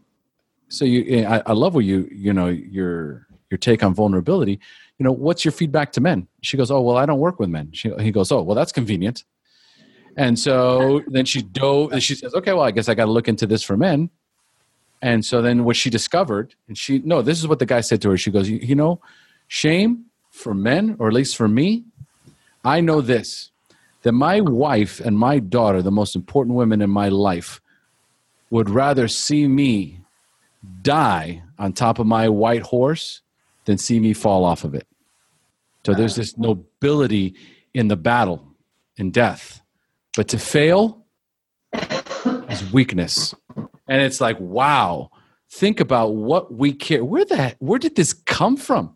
so 0.68 0.84
you, 0.84 1.06
eh, 1.08 1.26
I, 1.26 1.44
I 1.46 1.54
love 1.54 1.76
what 1.76 1.86
you, 1.86 2.10
you 2.12 2.34
know, 2.34 2.48
your 2.48 3.28
your 3.50 3.58
take 3.58 3.84
on 3.84 3.94
vulnerability. 3.94 4.60
You 4.98 5.04
know, 5.04 5.12
what's 5.12 5.44
your 5.44 5.52
feedback 5.52 5.92
to 5.94 6.02
men?" 6.02 6.28
She 6.42 6.58
goes, 6.58 6.72
"Oh, 6.72 6.82
well, 6.82 6.98
I 6.98 7.06
don't 7.06 7.20
work 7.20 7.40
with 7.40 7.50
men." 7.50 7.70
She, 7.74 7.92
he 8.00 8.12
goes, 8.12 8.32
"Oh, 8.32 8.42
well, 8.42 8.56
that's 8.56 8.72
convenient." 8.72 9.24
And 10.18 10.40
so 10.40 11.04
then 11.08 11.26
she 11.26 11.42
dove. 11.42 12.02
She 12.02 12.16
says, 12.16 12.34
"Okay, 12.34 12.54
well, 12.54 12.64
I 12.64 12.72
guess 12.72 12.90
I 12.90 12.96
got 12.96 13.06
to 13.06 13.12
look 13.12 13.28
into 13.28 13.46
this 13.46 13.64
for 13.64 13.78
men." 13.78 14.10
And 15.02 15.24
so 15.24 15.42
then 15.42 15.66
what 15.66 15.76
she 15.76 15.90
discovered, 15.90 16.56
and 16.68 16.78
she 16.78 17.00
no, 17.00 17.22
this 17.22 17.40
is 17.40 17.48
what 17.48 17.60
the 17.60 17.66
guy 17.66 17.82
said 17.82 18.02
to 18.04 18.10
her. 18.12 18.18
She 18.18 18.32
goes, 18.32 18.50
"You, 18.50 18.58
you 18.58 18.76
know, 18.76 19.02
shame 19.48 20.06
for 20.32 20.54
men, 20.54 20.96
or 21.00 21.08
at 21.08 21.14
least 21.14 21.36
for 21.36 21.48
me, 21.48 21.84
I 22.64 22.82
know 22.82 23.02
this: 23.02 23.52
that 24.04 24.14
my 24.14 24.42
wife 24.42 25.00
and 25.00 25.18
my 25.18 25.40
daughter, 25.40 25.82
the 25.82 25.92
most 25.92 26.16
important 26.16 26.56
women 26.56 26.82
in 26.82 26.90
my 26.90 27.10
life, 27.10 27.62
would 28.50 28.70
rather 28.70 29.08
see 29.08 29.48
me 29.48 30.00
die 30.82 31.44
on 31.60 31.74
top 31.74 32.00
of 32.00 32.08
my 32.08 32.30
white 32.30 32.62
horse 32.62 33.22
than 33.66 33.78
see 33.78 34.00
me 34.00 34.14
fall 34.14 34.46
off 34.46 34.64
of 34.64 34.74
it. 34.74 34.88
So 35.86 35.94
there's 35.94 36.14
ah. 36.14 36.22
this 36.22 36.38
nobility 36.38 37.36
in 37.74 37.88
the 37.88 37.96
battle, 37.96 38.48
in 38.98 39.12
death. 39.12 39.62
But 40.16 40.28
to 40.30 40.40
fail 40.40 41.06
is 42.50 42.72
weakness. 42.72 43.36
And 43.88 44.02
it's 44.02 44.20
like, 44.22 44.40
wow, 44.40 45.12
think 45.50 45.80
about 45.80 46.16
what 46.16 46.54
we 46.54 46.74
care. 46.74 47.04
Where 47.04 47.26
the 47.26 47.56
where 47.60 47.80
did 47.80 47.96
this 47.96 48.14
come 48.14 48.58
from? 48.58 48.96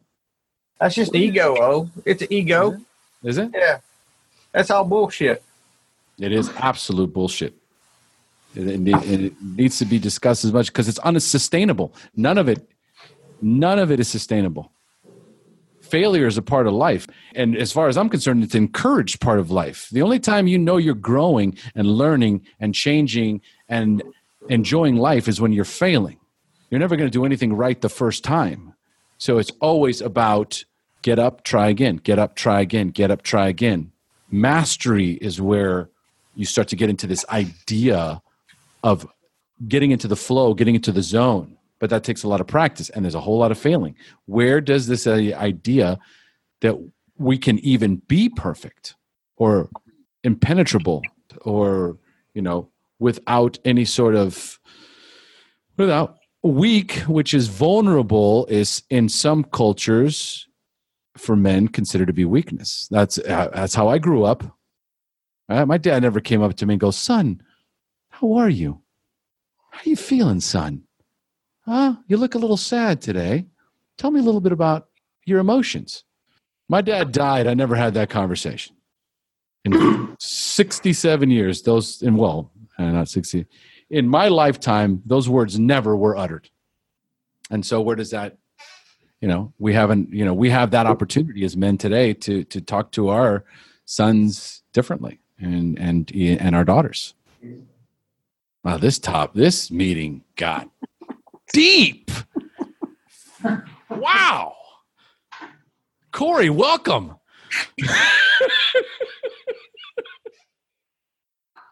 That's 0.80 0.96
just 0.96 1.14
ego, 1.14 1.56
oh. 1.60 1.90
It's 2.06 2.24
ego. 2.30 2.78
Is 3.24 3.38
it? 3.38 3.52
Yeah. 3.54 3.80
That's 4.52 4.72
all 4.72 4.86
bullshit. 4.86 5.44
It 6.18 6.32
is 6.32 6.50
absolute 6.58 7.14
bullshit. 7.14 7.54
It, 8.56 8.68
it, 8.68 8.80
need- 8.80 9.04
it 9.04 9.34
needs 9.42 9.78
to 9.80 9.86
be 9.86 10.00
discussed 10.00 10.44
as 10.44 10.52
much 10.52 10.68
because 10.68 10.88
it's 10.88 11.00
unsustainable. 11.00 11.94
None 12.16 12.38
of 12.38 12.50
it, 12.50 12.68
none 13.42 13.80
of 13.80 13.92
it 13.92 14.00
is 14.00 14.08
sustainable. 14.08 14.72
Failure 15.82 16.28
is 16.28 16.38
a 16.38 16.42
part 16.42 16.68
of 16.68 16.74
life, 16.74 17.08
and 17.34 17.56
as 17.56 17.72
far 17.72 17.88
as 17.88 17.98
I'm 17.98 18.10
concerned, 18.10 18.44
it's 18.44 18.54
an 18.54 18.64
encouraged 18.64 19.20
part 19.22 19.40
of 19.40 19.50
life. 19.50 19.90
The 19.92 20.04
only 20.04 20.20
time 20.20 20.48
you 20.48 20.60
know 20.60 20.78
you're 20.78 20.94
growing 20.94 21.58
and 21.74 21.88
learning 21.88 22.46
and 22.60 22.76
changing 22.76 23.42
and 23.68 24.04
enjoying 24.50 24.98
life 24.98 25.28
is 25.28 25.42
when 25.42 25.52
you're 25.52 25.66
failing. 25.66 26.20
You're 26.70 26.80
never 26.80 26.96
going 26.96 27.10
to 27.10 27.12
do 27.12 27.26
anything 27.26 27.54
right 27.54 27.80
the 27.80 27.90
first 27.90 28.24
time. 28.24 28.74
So 29.18 29.38
it's 29.40 29.52
always 29.60 30.02
about 30.02 30.64
get 31.02 31.18
up, 31.18 31.44
try 31.44 31.70
again, 31.70 31.98
get 31.98 32.20
up, 32.20 32.36
try 32.36 32.62
again, 32.62 32.90
get 32.90 33.10
up, 33.10 33.22
try 33.24 33.48
again. 33.48 33.92
Mastery 34.32 35.14
is 35.14 35.42
where 35.42 35.90
you 36.36 36.46
start 36.46 36.68
to 36.70 36.76
get 36.76 36.90
into 36.90 37.08
this 37.08 37.26
idea 37.30 38.22
of 38.84 39.08
getting 39.68 39.92
into 39.92 40.08
the 40.08 40.16
flow, 40.16 40.54
getting 40.54 40.76
into 40.76 40.92
the 40.92 41.02
zone. 41.02 41.58
But 41.80 41.90
that 41.90 42.04
takes 42.04 42.24
a 42.24 42.28
lot 42.28 42.42
of 42.42 42.48
practice 42.48 42.90
and 42.90 43.06
there's 43.06 43.16
a 43.16 43.22
whole 43.22 43.38
lot 43.38 43.52
of 43.52 43.58
failing. 43.58 43.96
Where 44.26 44.60
does 44.62 44.88
this 44.88 45.08
idea 45.08 45.98
that 46.62 46.76
we 47.18 47.38
can 47.38 47.60
even 47.60 47.98
be 48.08 48.30
perfect 48.30 48.96
or 49.38 49.70
impenetrable 50.24 51.02
or, 51.42 51.98
you 52.34 52.42
know, 52.42 52.70
without 53.00 53.58
any 53.64 53.86
sort 53.86 54.16
of, 54.16 54.60
without 55.78 56.18
weak, 56.44 56.94
which 57.08 57.34
is 57.34 57.48
vulnerable, 57.48 58.46
is 58.48 58.84
in 58.90 59.10
some 59.10 59.44
cultures 59.44 60.48
for 61.18 61.36
men 61.36 61.68
considered 61.68 62.08
to 62.08 62.14
be 62.14 62.26
weakness. 62.26 62.88
That's 62.92 63.18
uh, 63.18 63.50
that's 63.54 63.76
how 63.76 63.88
I 63.90 63.98
grew 63.98 64.24
up. 64.24 64.44
Uh, 65.50 65.66
my 65.66 65.78
dad 65.78 66.04
never 66.04 66.20
came 66.20 66.42
up 66.42 66.56
to 66.56 66.66
me 66.66 66.76
and 66.76 66.82
goes, 66.82 66.98
"Son, 66.98 67.42
how 68.10 68.34
are 68.34 68.50
you? 68.50 68.82
How 69.72 69.80
are 69.80 69.90
you 69.90 69.96
feeling, 69.96 70.40
son? 70.40 70.84
Huh? 71.70 71.96
You 72.08 72.18
look 72.18 72.34
a 72.34 72.40
little 72.40 72.58
sad 72.58 73.00
today. 73.00 73.46
Tell 73.98 74.10
me 74.10 74.20
a 74.20 74.24
little 74.24 74.42
bit 74.42 74.52
about 74.52 74.88
your 75.26 75.40
emotions." 75.40 76.04
My 76.68 76.82
dad 76.82 77.12
died. 77.12 77.46
I 77.46 77.54
never 77.54 77.76
had 77.76 77.94
that 77.94 78.10
conversation. 78.10 78.76
In 79.66 80.16
67 80.20 81.30
years, 81.30 81.62
those, 81.62 82.02
in 82.02 82.16
well, 82.16 82.52
uh, 82.78 82.92
not 82.92 83.10
60, 83.10 83.46
in 83.90 84.08
my 84.08 84.28
lifetime, 84.28 85.02
those 85.06 85.28
words 85.28 85.60
never 85.60 85.96
were 85.96 86.16
uttered. 86.16 86.50
And 87.52 87.66
so, 87.66 87.82
where 87.82 87.96
does 87.96 88.12
that 88.12 88.38
you 89.22 89.28
know 89.28 89.54
we 89.60 89.74
haven't 89.74 90.12
you 90.12 90.26
know 90.26 90.34
we 90.34 90.50
have 90.50 90.72
that 90.72 90.86
opportunity 90.86 91.44
as 91.44 91.58
men 91.58 91.78
today 91.78 92.14
to 92.14 92.44
to 92.46 92.62
talk 92.62 92.92
to 92.92 93.10
our 93.10 93.44
sons 93.86 94.64
differently 94.74 95.20
and 95.40 95.78
and 95.78 96.12
and 96.16 96.56
our 96.56 96.64
daughters 96.64 97.14
wow 98.64 98.78
this 98.78 99.00
top 99.00 99.34
this 99.34 99.70
meeting 99.72 100.24
got 100.36 100.70
deep 101.54 102.12
wow 103.90 104.56
corey 106.12 106.50
welcome 106.50 107.16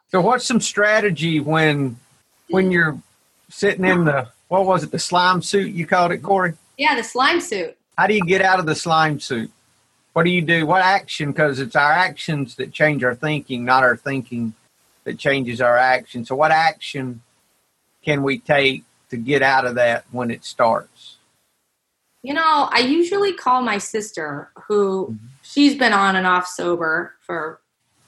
So 0.09 0.21
what's 0.21 0.45
some 0.45 0.61
strategy 0.61 1.39
when 1.39 1.97
when 2.49 2.71
you're 2.71 2.97
sitting 3.49 3.85
in 3.85 4.05
the 4.05 4.29
what 4.47 4.65
was 4.65 4.83
it, 4.83 4.91
the 4.91 4.99
slime 4.99 5.41
suit 5.41 5.73
you 5.73 5.85
called 5.85 6.11
it, 6.11 6.23
Corey? 6.23 6.53
Yeah, 6.77 6.95
the 6.95 7.03
slime 7.03 7.41
suit. 7.41 7.75
How 7.97 8.07
do 8.07 8.13
you 8.13 8.25
get 8.25 8.41
out 8.41 8.59
of 8.59 8.65
the 8.65 8.75
slime 8.75 9.19
suit? 9.19 9.51
What 10.13 10.23
do 10.23 10.29
you 10.29 10.41
do? 10.41 10.65
What 10.65 10.81
action? 10.81 11.31
Because 11.31 11.59
it's 11.59 11.75
our 11.75 11.91
actions 11.91 12.55
that 12.55 12.71
change 12.71 13.03
our 13.03 13.15
thinking, 13.15 13.65
not 13.65 13.83
our 13.83 13.97
thinking 13.97 14.53
that 15.03 15.19
changes 15.19 15.59
our 15.59 15.77
action. 15.77 16.23
So, 16.23 16.35
what 16.35 16.51
action 16.51 17.21
can 18.03 18.23
we 18.23 18.39
take 18.39 18.85
to 19.09 19.17
get 19.17 19.41
out 19.41 19.65
of 19.65 19.75
that 19.75 20.05
when 20.11 20.31
it 20.31 20.43
starts? 20.43 21.17
You 22.23 22.33
know, 22.33 22.67
I 22.71 22.79
usually 22.79 23.33
call 23.33 23.61
my 23.61 23.77
sister, 23.77 24.51
who 24.67 25.15
she's 25.43 25.75
been 25.75 25.93
on 25.93 26.15
and 26.15 26.27
off 26.27 26.47
sober 26.47 27.13
for 27.21 27.61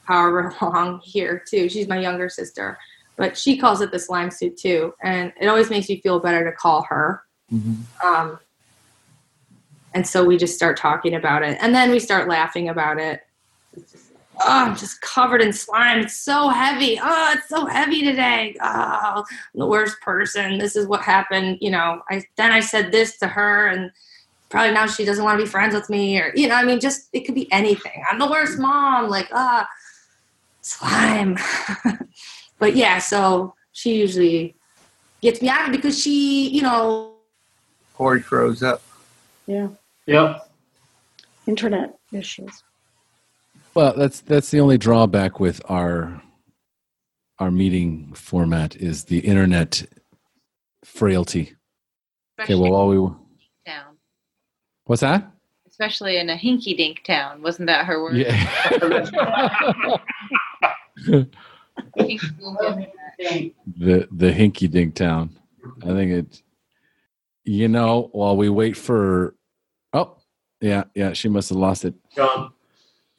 however 0.04 0.54
long 0.62 1.00
here 1.04 1.42
too. 1.48 1.70
She's 1.70 1.88
my 1.88 2.00
younger 2.00 2.28
sister, 2.28 2.78
but 3.16 3.38
she 3.38 3.58
calls 3.58 3.82
it 3.82 3.92
the 3.92 4.00
slime 4.00 4.32
suit 4.32 4.58
too, 4.58 4.94
and 5.02 5.32
it 5.40 5.48
always 5.48 5.70
makes 5.70 5.88
me 5.88 6.02
feel 6.02 6.20
better 6.20 6.44
to 6.44 6.52
call 6.52 6.84
her. 6.90 7.24
Um, 8.04 8.40
and 9.94 10.06
so 10.06 10.24
we 10.24 10.38
just 10.38 10.56
start 10.56 10.78
talking 10.78 11.16
about 11.16 11.44
it, 11.44 11.58
and 11.62 11.74
then 11.74 11.92
we 11.92 12.00
start 12.00 12.28
laughing 12.28 12.70
about 12.70 13.00
it. 13.00 13.22
It's 14.40 14.46
just, 14.46 14.50
oh, 14.50 14.66
I'm 14.66 14.76
just 14.76 15.02
covered 15.02 15.42
in 15.42 15.54
slime. 15.54 16.00
It's 16.00 16.16
so 16.16 16.50
heavy. 16.50 17.00
Oh, 17.02 17.34
it's 17.36 17.50
so 17.50 17.66
heavy 17.66 18.04
today. 18.04 18.56
Oh, 18.62 19.24
I'm 19.28 19.60
the 19.60 19.68
worst 19.68 20.00
person. 20.02 20.58
This 20.58 20.76
is 20.76 20.88
what 20.88 21.02
happened. 21.02 21.58
You 21.62 21.72
know, 21.72 22.02
I 22.10 22.24
then 22.38 22.52
I 22.52 22.60
said 22.60 22.92
this 22.92 23.18
to 23.20 23.28
her, 23.28 23.68
and 23.68 23.92
probably 24.50 24.74
now 24.74 24.88
she 24.88 25.06
doesn't 25.06 25.24
want 25.24 25.40
to 25.40 25.46
be 25.46 25.50
friends 25.50 25.74
with 25.76 25.90
me, 25.90 26.20
or 26.20 26.32
you 26.36 26.48
know, 26.48 26.56
I 26.56 26.64
mean, 26.64 26.80
just 26.80 27.10
it 27.14 27.22
could 27.22 27.36
be 27.36 27.52
anything. 27.52 28.04
I'm 28.10 28.20
the 28.20 28.30
worst 28.30 28.60
mom. 28.60 29.10
Like, 29.10 29.30
ah, 29.34 29.68
slime. 30.62 31.38
but 32.60 32.76
yeah, 32.76 33.00
so 33.00 33.54
she 33.72 33.98
usually 33.98 34.56
gets 35.22 35.42
me 35.42 35.50
out 35.50 35.68
of 35.68 35.74
it 35.74 35.78
because 35.78 36.00
she, 36.00 36.50
you 36.50 36.62
know, 36.62 37.14
Corey 37.96 38.22
froze 38.22 38.64
up. 38.64 38.82
Yeah. 39.46 39.70
Yep. 40.06 40.50
Internet 41.48 41.98
issues. 42.14 42.64
Well, 43.74 43.94
that's 43.96 44.22
that's 44.22 44.52
the 44.52 44.60
only 44.60 44.78
drawback 44.78 45.40
with 45.40 45.62
our 45.70 46.22
our 47.38 47.52
meeting 47.52 48.14
format 48.14 48.76
is 48.76 49.06
the 49.06 49.20
internet 49.20 49.84
frailty. 50.84 51.56
Okay, 52.42 52.56
well, 52.56 52.72
while 52.72 52.88
we 52.88 52.98
down. 53.66 53.98
what's 54.86 55.02
that? 55.02 55.32
especially 55.80 56.18
in 56.18 56.30
a 56.30 56.36
hinky 56.36 56.76
dink 56.76 57.06
town. 57.06 57.42
Wasn't 57.42 57.68
that 57.68 57.86
her 57.86 58.04
word? 58.04 58.18
Yeah. 58.18 58.70
the 61.06 61.30
the 64.12 64.32
hinky 64.32 64.70
dink 64.70 64.96
town. 64.96 65.30
I 65.84 65.88
think 65.88 66.12
it. 66.12 66.44
You 67.46 67.70
know, 67.70 68.10
while 68.12 68.36
we 68.38 68.50
wait 68.50 68.76
for, 68.78 69.34
oh, 69.94 70.18
yeah, 70.62 70.84
yeah, 70.94 71.14
she 71.14 71.30
must 71.30 71.50
have 71.50 71.58
lost 71.58 71.86
it. 71.86 71.96
Gone. 72.16 72.52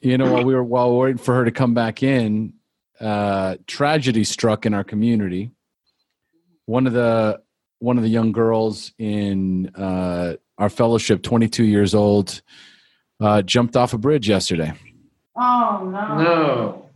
You 0.01 0.17
know, 0.17 0.31
while 0.31 0.43
we 0.45 0.53
were 0.53 0.63
while 0.63 0.91
we 0.91 0.97
waiting 0.97 1.17
for 1.17 1.35
her 1.35 1.45
to 1.45 1.51
come 1.51 1.73
back 1.73 2.03
in, 2.03 2.53
uh, 2.99 3.55
tragedy 3.67 4.23
struck 4.23 4.65
in 4.65 4.73
our 4.73 4.83
community. 4.83 5.51
One 6.65 6.87
of 6.87 6.93
the 6.93 7.41
one 7.79 7.97
of 7.97 8.03
the 8.03 8.09
young 8.09 8.31
girls 8.31 8.93
in 8.99 9.71
uh, 9.75 10.35
our 10.57 10.69
fellowship, 10.69 11.23
22 11.23 11.63
years 11.63 11.95
old, 11.95 12.41
uh, 13.19 13.41
jumped 13.41 13.75
off 13.75 13.93
a 13.93 13.97
bridge 13.97 14.29
yesterday. 14.29 14.73
Oh 15.35 15.89
no. 15.91 16.23
No. 16.23 16.89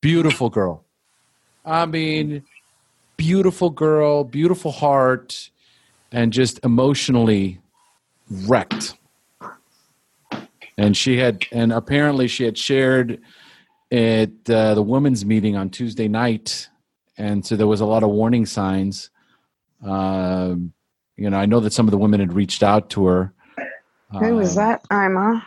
Beautiful 0.00 0.48
girl. 0.48 0.84
I 1.64 1.86
mean, 1.86 2.42
beautiful 3.16 3.70
girl, 3.70 4.24
beautiful 4.24 4.72
heart, 4.72 5.50
and 6.10 6.32
just 6.32 6.60
emotionally 6.64 7.60
wrecked. 8.30 8.94
And 10.80 10.96
she 10.96 11.18
had, 11.18 11.46
and 11.52 11.72
apparently 11.74 12.26
she 12.26 12.44
had 12.44 12.56
shared 12.56 13.20
at 13.92 14.30
uh, 14.48 14.74
the 14.74 14.82
women's 14.82 15.26
meeting 15.26 15.54
on 15.54 15.68
Tuesday 15.68 16.08
night, 16.08 16.68
and 17.18 17.44
so 17.44 17.54
there 17.54 17.66
was 17.66 17.82
a 17.82 17.84
lot 17.84 18.02
of 18.02 18.08
warning 18.08 18.46
signs. 18.46 19.10
Um, 19.84 20.72
you 21.18 21.28
know, 21.28 21.36
I 21.36 21.44
know 21.44 21.60
that 21.60 21.74
some 21.74 21.86
of 21.86 21.90
the 21.90 21.98
women 21.98 22.18
had 22.20 22.32
reached 22.32 22.62
out 22.62 22.88
to 22.90 23.04
her. 23.06 23.34
Who 24.20 24.36
was 24.36 24.56
Um, 24.56 24.64
that, 24.64 24.84
Ima? 24.90 25.44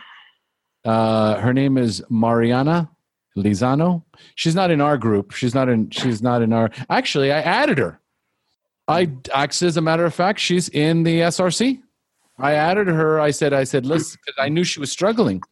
uh, 0.84 1.38
her 1.40 1.52
name 1.52 1.78
is 1.78 2.00
Mariana 2.08 2.88
Lizano. 3.36 4.04
She's 4.36 4.54
not 4.54 4.70
in 4.70 4.80
our 4.80 4.96
group. 4.96 5.32
She's 5.32 5.52
not 5.54 5.68
in. 5.68 5.90
She's 5.90 6.22
not 6.22 6.42
in 6.42 6.52
our. 6.52 6.70
Actually, 6.88 7.32
I 7.32 7.40
added 7.40 7.78
her. 7.78 7.98
I 8.86 9.10
actually, 9.34 9.66
as 9.66 9.76
a 9.76 9.80
matter 9.80 10.04
of 10.04 10.14
fact, 10.14 10.38
she's 10.38 10.68
in 10.68 11.02
the 11.02 11.20
SRC. 11.22 11.80
I 12.38 12.54
added 12.54 12.88
her. 12.88 13.20
I 13.20 13.30
said, 13.30 13.52
I 13.52 13.64
said, 13.64 13.86
listen, 13.86 14.18
because 14.24 14.42
I 14.42 14.48
knew 14.48 14.64
she 14.64 14.80
was 14.80 14.90
struggling, 14.90 15.42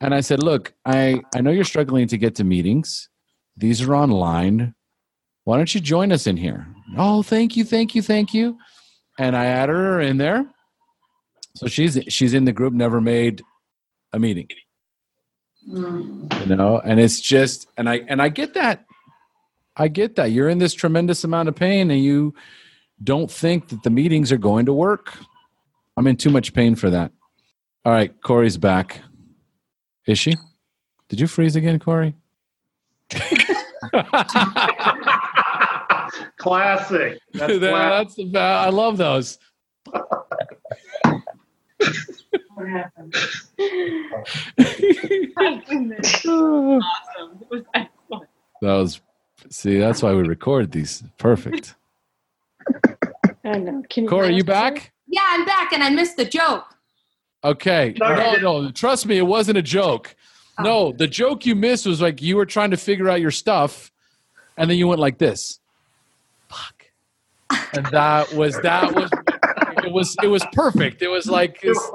and 0.00 0.14
I 0.14 0.20
said, 0.20 0.42
look, 0.42 0.72
I 0.84 1.20
I 1.34 1.40
know 1.40 1.50
you're 1.50 1.64
struggling 1.64 2.08
to 2.08 2.18
get 2.18 2.34
to 2.36 2.44
meetings. 2.44 3.08
These 3.56 3.82
are 3.82 3.94
online. 3.94 4.74
Why 5.44 5.56
don't 5.56 5.74
you 5.74 5.80
join 5.80 6.12
us 6.12 6.26
in 6.26 6.36
here? 6.36 6.66
Oh, 6.96 7.22
thank 7.22 7.56
you, 7.56 7.64
thank 7.64 7.94
you, 7.94 8.02
thank 8.02 8.32
you. 8.32 8.56
And 9.18 9.36
I 9.36 9.46
added 9.46 9.74
her 9.74 10.00
in 10.00 10.18
there. 10.18 10.46
So 11.56 11.66
she's 11.66 11.98
she's 12.08 12.34
in 12.34 12.44
the 12.44 12.52
group. 12.52 12.72
Never 12.72 13.00
made 13.00 13.42
a 14.12 14.18
meeting 14.18 14.48
mm. 15.68 16.48
you 16.48 16.56
know 16.56 16.80
and 16.84 17.00
it's 17.00 17.20
just 17.20 17.66
and 17.76 17.88
i 17.88 18.00
and 18.08 18.20
i 18.20 18.28
get 18.28 18.54
that 18.54 18.84
i 19.76 19.88
get 19.88 20.16
that 20.16 20.32
you're 20.32 20.48
in 20.48 20.58
this 20.58 20.74
tremendous 20.74 21.24
amount 21.24 21.48
of 21.48 21.54
pain 21.54 21.90
and 21.90 22.02
you 22.02 22.34
don't 23.02 23.30
think 23.30 23.68
that 23.68 23.82
the 23.82 23.90
meetings 23.90 24.30
are 24.30 24.38
going 24.38 24.66
to 24.66 24.72
work 24.72 25.18
i'm 25.96 26.06
in 26.06 26.16
too 26.16 26.30
much 26.30 26.52
pain 26.54 26.74
for 26.74 26.90
that 26.90 27.12
all 27.84 27.92
right 27.92 28.20
corey's 28.22 28.56
back 28.56 29.00
is 30.06 30.18
she 30.18 30.34
did 31.08 31.20
you 31.20 31.26
freeze 31.26 31.56
again 31.56 31.78
corey 31.78 32.14
Classic. 36.38 37.18
That's 37.34 37.58
That- 37.58 37.60
that's 37.60 38.14
the 38.16 38.24
ba- 38.30 38.38
i 38.66 38.68
love 38.70 38.96
those 38.98 39.38
What 42.54 42.68
happened? 42.68 43.14
awesome. 46.26 46.82
Was 47.50 47.62
excellent. 47.74 48.28
that 48.60 48.72
was 48.72 49.00
see 49.50 49.78
that's 49.78 50.02
why 50.02 50.12
we 50.14 50.22
record 50.22 50.70
these 50.72 51.02
perfect 51.18 51.74
I 53.44 53.58
know. 53.58 53.82
Can 53.90 54.06
corey 54.06 54.34
you 54.34 54.44
back 54.44 54.91
Yeah, 55.12 55.20
I'm 55.28 55.44
back 55.44 55.72
and 55.72 55.84
I 55.84 55.90
missed 55.90 56.16
the 56.16 56.24
joke. 56.24 56.64
Okay. 57.44 57.94
No, 58.00 58.34
No, 58.40 58.70
trust 58.70 59.04
me, 59.06 59.18
it 59.18 59.26
wasn't 59.26 59.58
a 59.58 59.62
joke. 59.62 60.16
Oh. 60.58 60.62
No, 60.62 60.92
the 60.92 61.06
joke 61.06 61.44
you 61.46 61.54
missed 61.54 61.86
was 61.86 62.00
like 62.00 62.20
you 62.22 62.36
were 62.36 62.46
trying 62.46 62.70
to 62.70 62.76
figure 62.76 63.08
out 63.08 63.20
your 63.20 63.30
stuff, 63.30 63.92
and 64.56 64.70
then 64.70 64.78
you 64.78 64.88
went 64.88 65.00
like 65.00 65.18
this. 65.18 65.60
Fuck. 66.48 66.86
And 67.74 67.84
that 67.86 68.32
was 68.34 68.58
that 68.60 68.94
was 68.94 69.10
it 69.84 69.92
was 69.92 70.16
it 70.22 70.28
was 70.28 70.44
perfect. 70.52 71.02
It 71.02 71.08
was 71.08 71.26
like 71.28 71.58
it's, 71.62 71.90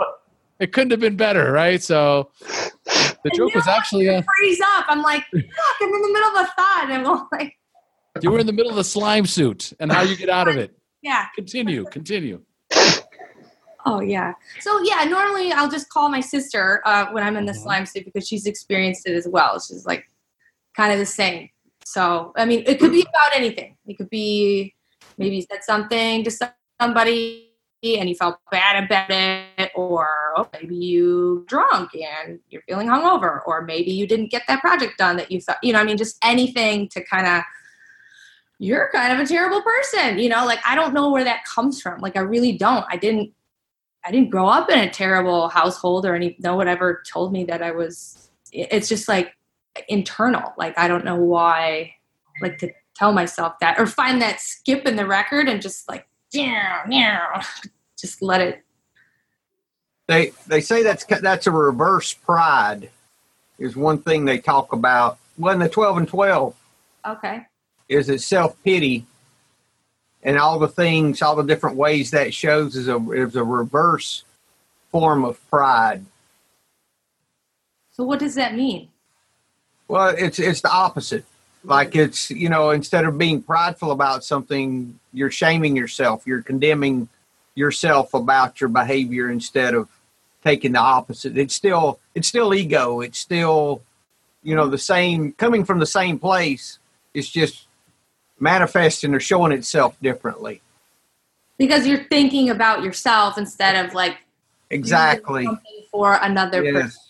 it 0.60 0.72
couldn't 0.74 0.92
have 0.92 1.00
been 1.00 1.16
better, 1.18 1.52
right? 1.52 1.82
So 1.82 2.30
the 3.24 3.32
joke 3.36 3.56
was 3.56 3.68
actually 3.68 4.08
a 4.08 4.24
Freeze 4.38 4.62
up. 4.76 4.86
I'm 4.88 5.02
like, 5.02 5.24
fuck, 5.32 5.44
I'm 5.82 5.94
in 5.94 6.02
the 6.02 6.14
middle 6.14 6.30
of 6.30 6.46
a 6.46 6.48
thought. 6.56 6.88
And 6.90 7.08
I'm 7.08 7.28
like, 7.32 7.56
you 8.22 8.30
were 8.32 8.40
in 8.40 8.46
the 8.48 8.54
middle 8.54 8.70
of 8.72 8.78
the 8.78 8.84
slime 8.84 9.26
suit 9.26 9.74
and 9.80 9.92
how 9.92 10.02
you 10.02 10.16
get 10.16 10.30
out 10.30 10.48
of 10.48 10.58
it. 10.64 10.78
yeah. 11.02 11.26
Continue, 11.36 11.86
continue. 11.86 12.42
Oh 13.90 14.02
yeah. 14.02 14.34
So 14.60 14.82
yeah, 14.84 15.06
normally 15.06 15.54
I'll 15.54 15.70
just 15.70 15.88
call 15.90 16.10
my 16.10 16.20
sister 16.20 16.82
uh, 16.86 17.08
when 17.12 17.24
I'm 17.24 17.38
in 17.38 17.46
the 17.46 17.54
Mhm. 17.54 17.64
slime 17.64 17.86
suit 17.86 18.04
because 18.04 18.28
she's 18.28 18.46
experienced 18.46 19.08
it 19.08 19.16
as 19.16 19.28
well. 19.28 19.60
She's 19.62 19.86
like 19.86 20.04
kind 20.76 20.92
of 20.92 21.00
the 21.00 21.06
same. 21.06 21.50
So 21.86 22.34
I 22.36 22.44
mean, 22.46 22.64
it 22.68 22.80
could 22.80 22.92
be 22.92 23.02
about 23.02 23.32
anything. 23.34 23.78
It 23.88 23.98
could 23.98 24.10
be 24.10 24.76
maybe 25.18 25.38
you 25.38 25.42
said 25.50 25.64
something 25.64 26.26
to 26.26 26.32
somebody 26.82 27.46
and 27.82 28.10
you 28.10 28.16
felt 28.16 28.40
bad 28.52 28.84
about 28.84 29.10
it, 29.10 29.72
or 29.74 30.34
oh, 30.36 30.50
maybe 30.52 30.76
you 30.76 31.46
drunk 31.48 31.92
and 31.96 32.40
you're 32.50 32.64
feeling 32.64 32.88
hungover, 32.88 33.42
or 33.48 33.62
maybe 33.62 33.92
you 33.92 34.06
didn't 34.06 34.32
get 34.32 34.44
that 34.50 34.60
project 34.60 34.98
done 34.98 35.16
that 35.16 35.32
you 35.32 35.40
thought. 35.40 35.60
You 35.64 35.72
know, 35.74 35.80
I 35.80 35.86
mean, 35.86 35.96
just 35.96 36.18
anything 36.24 36.90
to 36.90 37.02
kind 37.06 37.26
of 37.28 37.44
you're 38.60 38.90
kind 38.92 39.14
of 39.14 39.20
a 39.20 39.26
terrible 39.26 39.62
person 39.62 40.18
you 40.18 40.30
know 40.30 40.44
like 40.44 40.60
i 40.66 40.74
don't 40.74 40.92
know 40.92 41.12
where 41.12 41.24
that 41.24 41.46
comes 41.46 41.80
from 41.80 42.00
like 42.02 42.16
i 42.18 42.20
really 42.20 42.54
don't 42.54 42.86
i 42.90 42.98
didn't 42.98 43.32
i 44.08 44.12
didn't 44.12 44.30
grow 44.30 44.48
up 44.48 44.70
in 44.70 44.80
a 44.80 44.90
terrible 44.90 45.50
household 45.50 46.06
or 46.06 46.16
any 46.16 46.36
no 46.40 46.56
one 46.56 46.68
ever 46.68 47.04
told 47.12 47.32
me 47.32 47.44
that 47.44 47.62
i 47.62 47.72
was 47.72 48.30
it's 48.52 48.88
just 48.88 49.08
like 49.08 49.34
internal 49.90 50.54
like 50.58 50.78
i 50.78 50.88
don't 50.88 51.06
know 51.06 51.16
why 51.18 51.94
like 52.42 52.58
to 52.58 52.72
tell 52.96 53.12
myself 53.12 53.54
that 53.60 53.80
or 53.80 53.86
find 53.86 54.22
that 54.22 54.40
skip 54.40 54.86
in 54.86 54.96
the 54.96 55.06
record 55.06 55.48
and 55.48 55.62
just 55.62 55.88
like 55.88 56.08
yeah 56.32 56.84
yeah 56.90 57.44
just 58.00 58.22
let 58.22 58.42
it 58.42 58.64
They 60.08 60.32
they 60.48 60.62
say 60.62 60.84
that's 60.84 61.04
that's 61.06 61.48
a 61.48 61.52
reverse 61.52 62.14
pride. 62.14 62.90
Is 63.60 63.76
one 63.76 63.98
thing 63.98 64.24
they 64.24 64.38
talk 64.38 64.72
about. 64.72 65.18
Well, 65.38 65.54
in 65.54 65.60
the 65.60 65.68
twelve 65.68 65.98
and 65.98 66.08
twelve 66.08 66.56
okay 67.06 67.46
is 67.90 68.10
it 68.10 68.22
self 68.22 68.62
pity, 68.64 69.06
and 70.24 70.38
all 70.38 70.60
the 70.60 70.68
things, 70.68 71.22
all 71.22 71.36
the 71.36 71.44
different 71.44 71.78
ways 71.78 72.12
that 72.12 72.34
shows 72.34 72.76
is 72.76 72.88
a 72.88 72.98
is 73.12 73.36
a 73.36 73.44
reverse 73.44 74.24
form 74.92 75.26
of 75.26 75.38
pride. 75.50 76.06
so 77.92 78.04
what 78.04 78.20
does 78.20 78.36
that 78.36 78.56
mean 78.56 78.88
Well, 79.88 80.16
it's 80.18 80.40
it's 80.40 80.62
the 80.62 80.72
opposite. 80.72 81.26
Like 81.64 81.96
it's 81.96 82.32
you 82.32 82.50
know 82.50 82.72
instead 82.72 83.06
of 83.06 83.18
being 83.18 83.42
prideful 83.42 83.92
about 83.92 84.24
something, 84.24 85.00
you're 85.14 85.32
shaming 85.32 85.76
yourself. 85.76 86.26
You're 86.26 86.42
condemning 86.42 87.10
yourself 87.56 88.14
about 88.14 88.62
your 88.62 88.70
behavior 88.70 89.30
instead 89.30 89.74
of 89.74 89.90
taking 90.44 90.74
the 90.74 90.80
opposite. 90.80 91.38
It's 91.38 91.56
still 91.56 92.00
it's 92.16 92.28
still 92.28 92.54
ego. 92.54 93.02
It's 93.02 93.20
still 93.20 93.82
you 94.44 94.56
know 94.56 94.68
the 94.68 94.78
same 94.78 95.34
coming 95.34 95.66
from 95.66 95.80
the 95.80 95.86
same 95.86 96.20
place. 96.20 96.80
It's 97.14 97.30
just 97.30 97.67
manifesting 98.40 99.14
or 99.14 99.20
showing 99.20 99.52
itself 99.52 99.96
differently. 100.02 100.62
because 101.58 101.88
you're 101.88 102.04
thinking 102.06 102.50
about 102.50 102.84
yourself 102.84 103.38
instead 103.38 103.86
of 103.86 103.94
like 103.94 104.18
Exactly. 104.70 105.48
for 105.92 106.16
another 106.22 106.62
person 106.74 107.02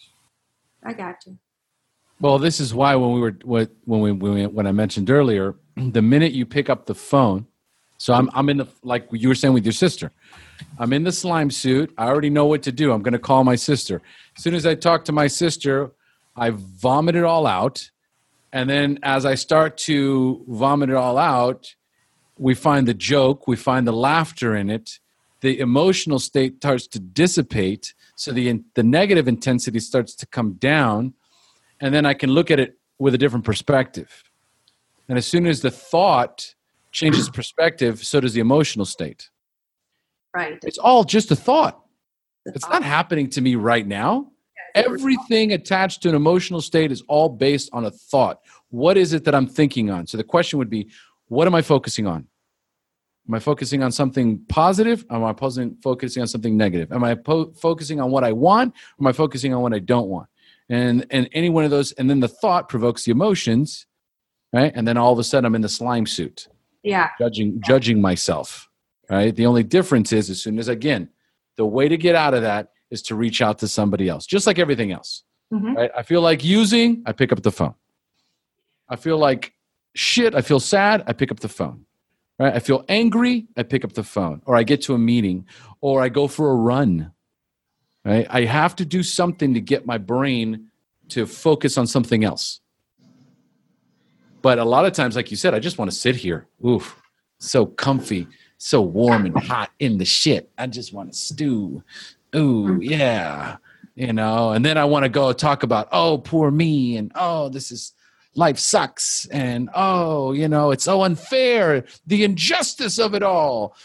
i 0.83 0.93
got 0.93 1.15
you 1.25 1.37
Well, 2.21 2.39
this 2.39 2.59
is 2.59 2.73
why 2.73 2.95
when 2.95 3.11
we 3.13 3.19
were 3.19 3.35
what 3.43 3.69
when 3.85 3.99
we 4.01 4.11
when, 4.11 4.33
we, 4.33 4.45
when 4.47 4.65
I 4.67 4.71
mentioned 4.71 5.09
earlier, 5.09 5.55
the 5.97 6.01
minute 6.01 6.31
you 6.33 6.45
pick 6.45 6.67
up 6.69 6.85
the 6.85 6.95
phone, 6.95 7.45
so 7.97 8.13
I'm 8.13 8.29
I'm 8.33 8.49
in 8.49 8.57
the 8.57 8.67
like 8.83 9.07
you 9.11 9.27
were 9.27 9.35
saying 9.35 9.53
with 9.53 9.65
your 9.65 9.73
sister, 9.85 10.11
I'm 10.79 10.93
in 10.93 11.03
the 11.03 11.11
slime 11.11 11.51
suit. 11.51 11.93
I 11.97 12.07
already 12.07 12.29
know 12.31 12.45
what 12.45 12.63
to 12.63 12.71
do. 12.71 12.91
I'm 12.91 13.01
going 13.03 13.13
to 13.21 13.25
call 13.29 13.43
my 13.43 13.55
sister. 13.55 14.01
As 14.35 14.43
soon 14.43 14.55
as 14.55 14.65
I 14.65 14.73
talk 14.75 15.03
to 15.05 15.11
my 15.11 15.27
sister, 15.27 15.91
I 16.35 16.51
vomit 16.51 17.15
it 17.15 17.23
all 17.23 17.45
out, 17.45 17.89
and 18.53 18.69
then 18.69 18.99
as 19.03 19.25
I 19.25 19.35
start 19.35 19.77
to 19.79 20.43
vomit 20.47 20.89
it 20.89 20.95
all 20.95 21.17
out, 21.17 21.75
we 22.37 22.53
find 22.53 22.87
the 22.87 22.93
joke, 22.93 23.47
we 23.47 23.55
find 23.55 23.87
the 23.87 23.93
laughter 23.93 24.55
in 24.55 24.69
it. 24.69 24.99
The 25.41 25.59
emotional 25.59 26.19
state 26.19 26.57
starts 26.57 26.87
to 26.87 26.99
dissipate, 26.99 27.93
so 28.15 28.31
the 28.31 28.63
the 28.73 28.83
negative 28.83 29.27
intensity 29.27 29.79
starts 29.79 30.15
to 30.15 30.25
come 30.25 30.53
down 30.53 31.13
and 31.79 31.93
then 31.93 32.05
I 32.05 32.13
can 32.13 32.29
look 32.31 32.51
at 32.51 32.59
it 32.59 32.77
with 32.99 33.13
a 33.13 33.17
different 33.17 33.45
perspective. 33.45 34.23
And 35.07 35.17
as 35.17 35.25
soon 35.25 35.45
as 35.45 35.61
the 35.61 35.71
thought 35.71 36.55
changes 36.91 37.29
perspective, 37.33 38.03
so 38.03 38.19
does 38.19 38.33
the 38.33 38.41
emotional 38.41 38.85
state. 38.85 39.29
right 40.33 40.57
It's 40.63 40.77
all 40.77 41.03
just 41.03 41.31
a 41.31 41.35
thought. 41.35 41.83
It's 42.45 42.67
not 42.69 42.83
happening 42.83 43.29
to 43.31 43.41
me 43.41 43.55
right 43.55 43.85
now. 43.85 44.31
Everything 44.75 45.53
attached 45.53 46.01
to 46.03 46.09
an 46.09 46.15
emotional 46.15 46.61
state 46.61 46.91
is 46.91 47.01
all 47.07 47.29
based 47.29 47.69
on 47.73 47.85
a 47.85 47.91
thought. 47.91 48.41
What 48.69 48.97
is 48.97 49.13
it 49.13 49.23
that 49.25 49.33
I'm 49.35 49.47
thinking 49.47 49.89
on? 49.89 50.07
So 50.07 50.17
the 50.17 50.23
question 50.23 50.59
would 50.59 50.69
be, 50.69 50.89
what 51.27 51.47
am 51.47 51.55
I 51.55 51.61
focusing 51.61 52.07
on? 52.07 52.27
Am 53.27 53.33
I 53.33 53.39
focusing 53.39 53.83
on 53.83 53.91
something 53.91 54.39
positive? 54.47 55.05
Am 55.09 55.23
I 55.23 55.33
focusing 55.33 56.21
on 56.21 56.27
something 56.27 56.55
negative? 56.55 56.91
Am 56.93 57.03
I 57.03 57.15
po- 57.15 57.51
focusing 57.53 57.99
on 57.99 58.09
what 58.11 58.23
I 58.23 58.31
want? 58.31 58.73
Or 58.73 59.03
am 59.03 59.07
I 59.07 59.11
focusing 59.11 59.53
on 59.53 59.61
what 59.61 59.73
I 59.73 59.79
don't 59.79 60.07
want? 60.07 60.29
And 60.69 61.05
and 61.11 61.29
any 61.33 61.49
one 61.49 61.63
of 61.65 61.71
those, 61.71 61.91
and 61.93 62.09
then 62.09 62.19
the 62.19 62.27
thought 62.27 62.67
provokes 62.69 63.03
the 63.05 63.11
emotions, 63.11 63.85
right? 64.53 64.71
And 64.75 64.87
then 64.87 64.97
all 64.97 65.11
of 65.13 65.19
a 65.19 65.23
sudden 65.23 65.45
I'm 65.45 65.55
in 65.55 65.61
the 65.61 65.69
slime 65.69 66.05
suit, 66.05 66.47
Yeah. 66.83 67.09
judging 67.19 67.61
judging 67.65 68.01
myself, 68.01 68.69
right? 69.09 69.33
The 69.35 69.45
only 69.45 69.63
difference 69.63 70.11
is 70.13 70.29
as 70.29 70.41
soon 70.41 70.59
as 70.59 70.67
again, 70.67 71.09
the 71.55 71.65
way 71.65 71.87
to 71.87 71.97
get 71.97 72.15
out 72.15 72.33
of 72.33 72.41
that 72.43 72.71
is 72.91 73.01
to 73.03 73.15
reach 73.15 73.41
out 73.41 73.59
to 73.59 73.67
somebody 73.67 74.07
else, 74.09 74.25
just 74.25 74.47
like 74.47 74.59
everything 74.59 74.91
else. 74.91 75.23
Mhm. 75.53 75.75
Right? 75.75 75.91
I 75.95 76.03
feel 76.03 76.21
like 76.21 76.43
using, 76.43 77.03
I 77.05 77.11
pick 77.11 77.31
up 77.31 77.41
the 77.41 77.51
phone. 77.51 77.75
I 78.89 78.95
feel 78.95 79.17
like 79.17 79.53
shit, 79.95 80.35
I 80.35 80.41
feel 80.41 80.59
sad, 80.59 81.03
I 81.07 81.13
pick 81.13 81.31
up 81.31 81.39
the 81.39 81.49
phone. 81.49 81.85
Right? 82.39 82.53
I 82.53 82.59
feel 82.59 82.85
angry, 82.87 83.47
I 83.57 83.63
pick 83.63 83.83
up 83.83 83.93
the 83.93 84.03
phone. 84.03 84.41
Or 84.45 84.55
I 84.55 84.63
get 84.63 84.81
to 84.83 84.93
a 84.93 84.97
meeting 84.97 85.45
or 85.81 86.01
I 86.01 86.09
go 86.09 86.27
for 86.27 86.51
a 86.51 86.55
run. 86.55 87.11
Right? 88.05 88.27
I 88.29 88.45
have 88.45 88.75
to 88.77 88.85
do 88.85 89.03
something 89.03 89.53
to 89.53 89.61
get 89.61 89.85
my 89.85 89.97
brain 89.97 90.67
to 91.09 91.25
focus 91.25 91.77
on 91.77 91.87
something 91.87 92.23
else. 92.23 92.61
But 94.41 94.59
a 94.59 94.65
lot 94.65 94.85
of 94.85 94.93
times, 94.93 95.15
like 95.15 95.31
you 95.31 95.37
said, 95.37 95.53
I 95.53 95.59
just 95.59 95.77
want 95.77 95.91
to 95.91 95.97
sit 95.97 96.15
here. 96.15 96.47
Oof, 96.65 97.01
so 97.39 97.65
comfy, 97.65 98.27
so 98.57 98.81
warm 98.81 99.25
and 99.25 99.37
hot 99.37 99.71
in 99.79 99.97
the 99.97 100.05
shit. 100.05 100.51
I 100.57 100.67
just 100.67 100.93
want 100.93 101.11
to 101.11 101.17
stew. 101.17 101.83
Ooh, 102.35 102.65
mm-hmm. 102.65 102.81
yeah. 102.81 103.57
You 103.95 104.13
know, 104.13 104.51
and 104.51 104.63
then 104.63 104.77
I 104.77 104.85
want 104.85 105.03
to 105.03 105.09
go 105.09 105.33
talk 105.33 105.63
about, 105.63 105.87
oh, 105.91 106.19
poor 106.19 106.51
me, 106.51 106.97
and 106.97 107.11
oh, 107.15 107.49
this 107.49 107.71
is 107.71 107.93
life 108.35 108.59
sucks, 108.59 109.25
and 109.27 109.69
oh, 109.73 110.31
you 110.31 110.47
know, 110.47 110.71
it's 110.71 110.83
so 110.83 111.01
unfair, 111.01 111.83
the 112.05 112.23
injustice 112.23 112.99
of 112.99 113.15
it 113.15 113.23
all. 113.23 113.75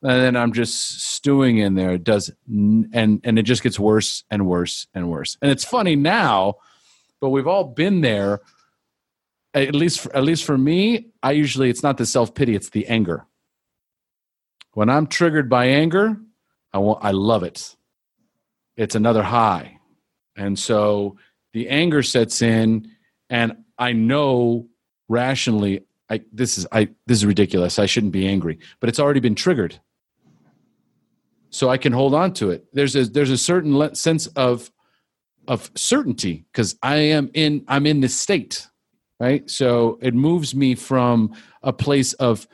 And 0.00 0.22
then 0.22 0.36
I'm 0.36 0.52
just 0.52 1.02
stewing 1.02 1.58
in 1.58 1.74
there. 1.74 1.92
It 1.92 2.04
does, 2.04 2.30
and 2.48 3.20
and 3.22 3.38
it 3.38 3.42
just 3.42 3.62
gets 3.62 3.78
worse 3.78 4.24
and 4.30 4.46
worse 4.46 4.86
and 4.94 5.10
worse. 5.10 5.36
And 5.42 5.50
it's 5.50 5.64
funny 5.64 5.96
now, 5.96 6.54
but 7.20 7.30
we've 7.30 7.46
all 7.46 7.64
been 7.64 8.00
there. 8.00 8.40
At 9.54 9.74
least, 9.74 10.00
for, 10.00 10.14
at 10.14 10.22
least 10.22 10.44
for 10.44 10.56
me, 10.56 11.08
I 11.22 11.32
usually 11.32 11.68
it's 11.68 11.82
not 11.82 11.98
the 11.98 12.06
self 12.06 12.34
pity; 12.34 12.54
it's 12.54 12.70
the 12.70 12.86
anger. 12.86 13.26
When 14.72 14.88
I'm 14.88 15.08
triggered 15.08 15.50
by 15.50 15.66
anger, 15.66 16.16
I 16.72 16.78
want, 16.78 17.04
I 17.04 17.10
love 17.10 17.42
it. 17.42 17.74
It's 18.78 18.94
another 18.94 19.22
high, 19.22 19.78
and 20.36 20.58
so 20.58 21.18
the 21.52 21.68
anger 21.68 22.02
sets 22.02 22.40
in, 22.40 22.90
and 23.28 23.64
I 23.78 23.92
know 23.92 24.68
rationally, 25.08 25.84
I 26.08 26.22
this 26.32 26.56
is 26.56 26.66
I 26.72 26.88
this 27.06 27.18
is 27.18 27.26
ridiculous. 27.26 27.78
I 27.78 27.84
shouldn't 27.84 28.12
be 28.12 28.26
angry, 28.26 28.58
but 28.80 28.88
it's 28.88 28.98
already 29.00 29.20
been 29.20 29.34
triggered 29.34 29.78
so 31.50 31.68
I 31.68 31.78
can 31.78 31.92
hold 31.92 32.14
on 32.14 32.32
to 32.34 32.50
it. 32.50 32.66
There's 32.72 32.94
a 32.94 33.04
there's 33.04 33.30
a 33.30 33.38
certain 33.38 33.76
le- 33.76 33.94
sense 33.94 34.26
of 34.28 34.70
of 35.46 35.70
certainty 35.74 36.44
because 36.52 36.76
I 36.82 36.96
am 36.96 37.30
in 37.34 37.64
I'm 37.68 37.86
in 37.86 38.00
this 38.00 38.14
state, 38.14 38.66
right? 39.18 39.48
So 39.48 39.98
it 40.02 40.14
moves 40.14 40.54
me 40.54 40.74
from 40.74 41.34
a 41.62 41.72
place 41.72 42.12
of 42.14 42.46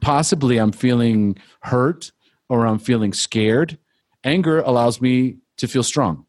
possibly 0.00 0.58
I'm 0.58 0.72
feeling 0.72 1.36
hurt 1.62 2.12
or 2.48 2.66
I'm 2.66 2.78
feeling 2.78 3.12
scared. 3.12 3.78
Anger 4.24 4.60
allows 4.60 5.00
me 5.00 5.36
to 5.60 5.68
feel 5.68 5.82
strong. 5.82 6.26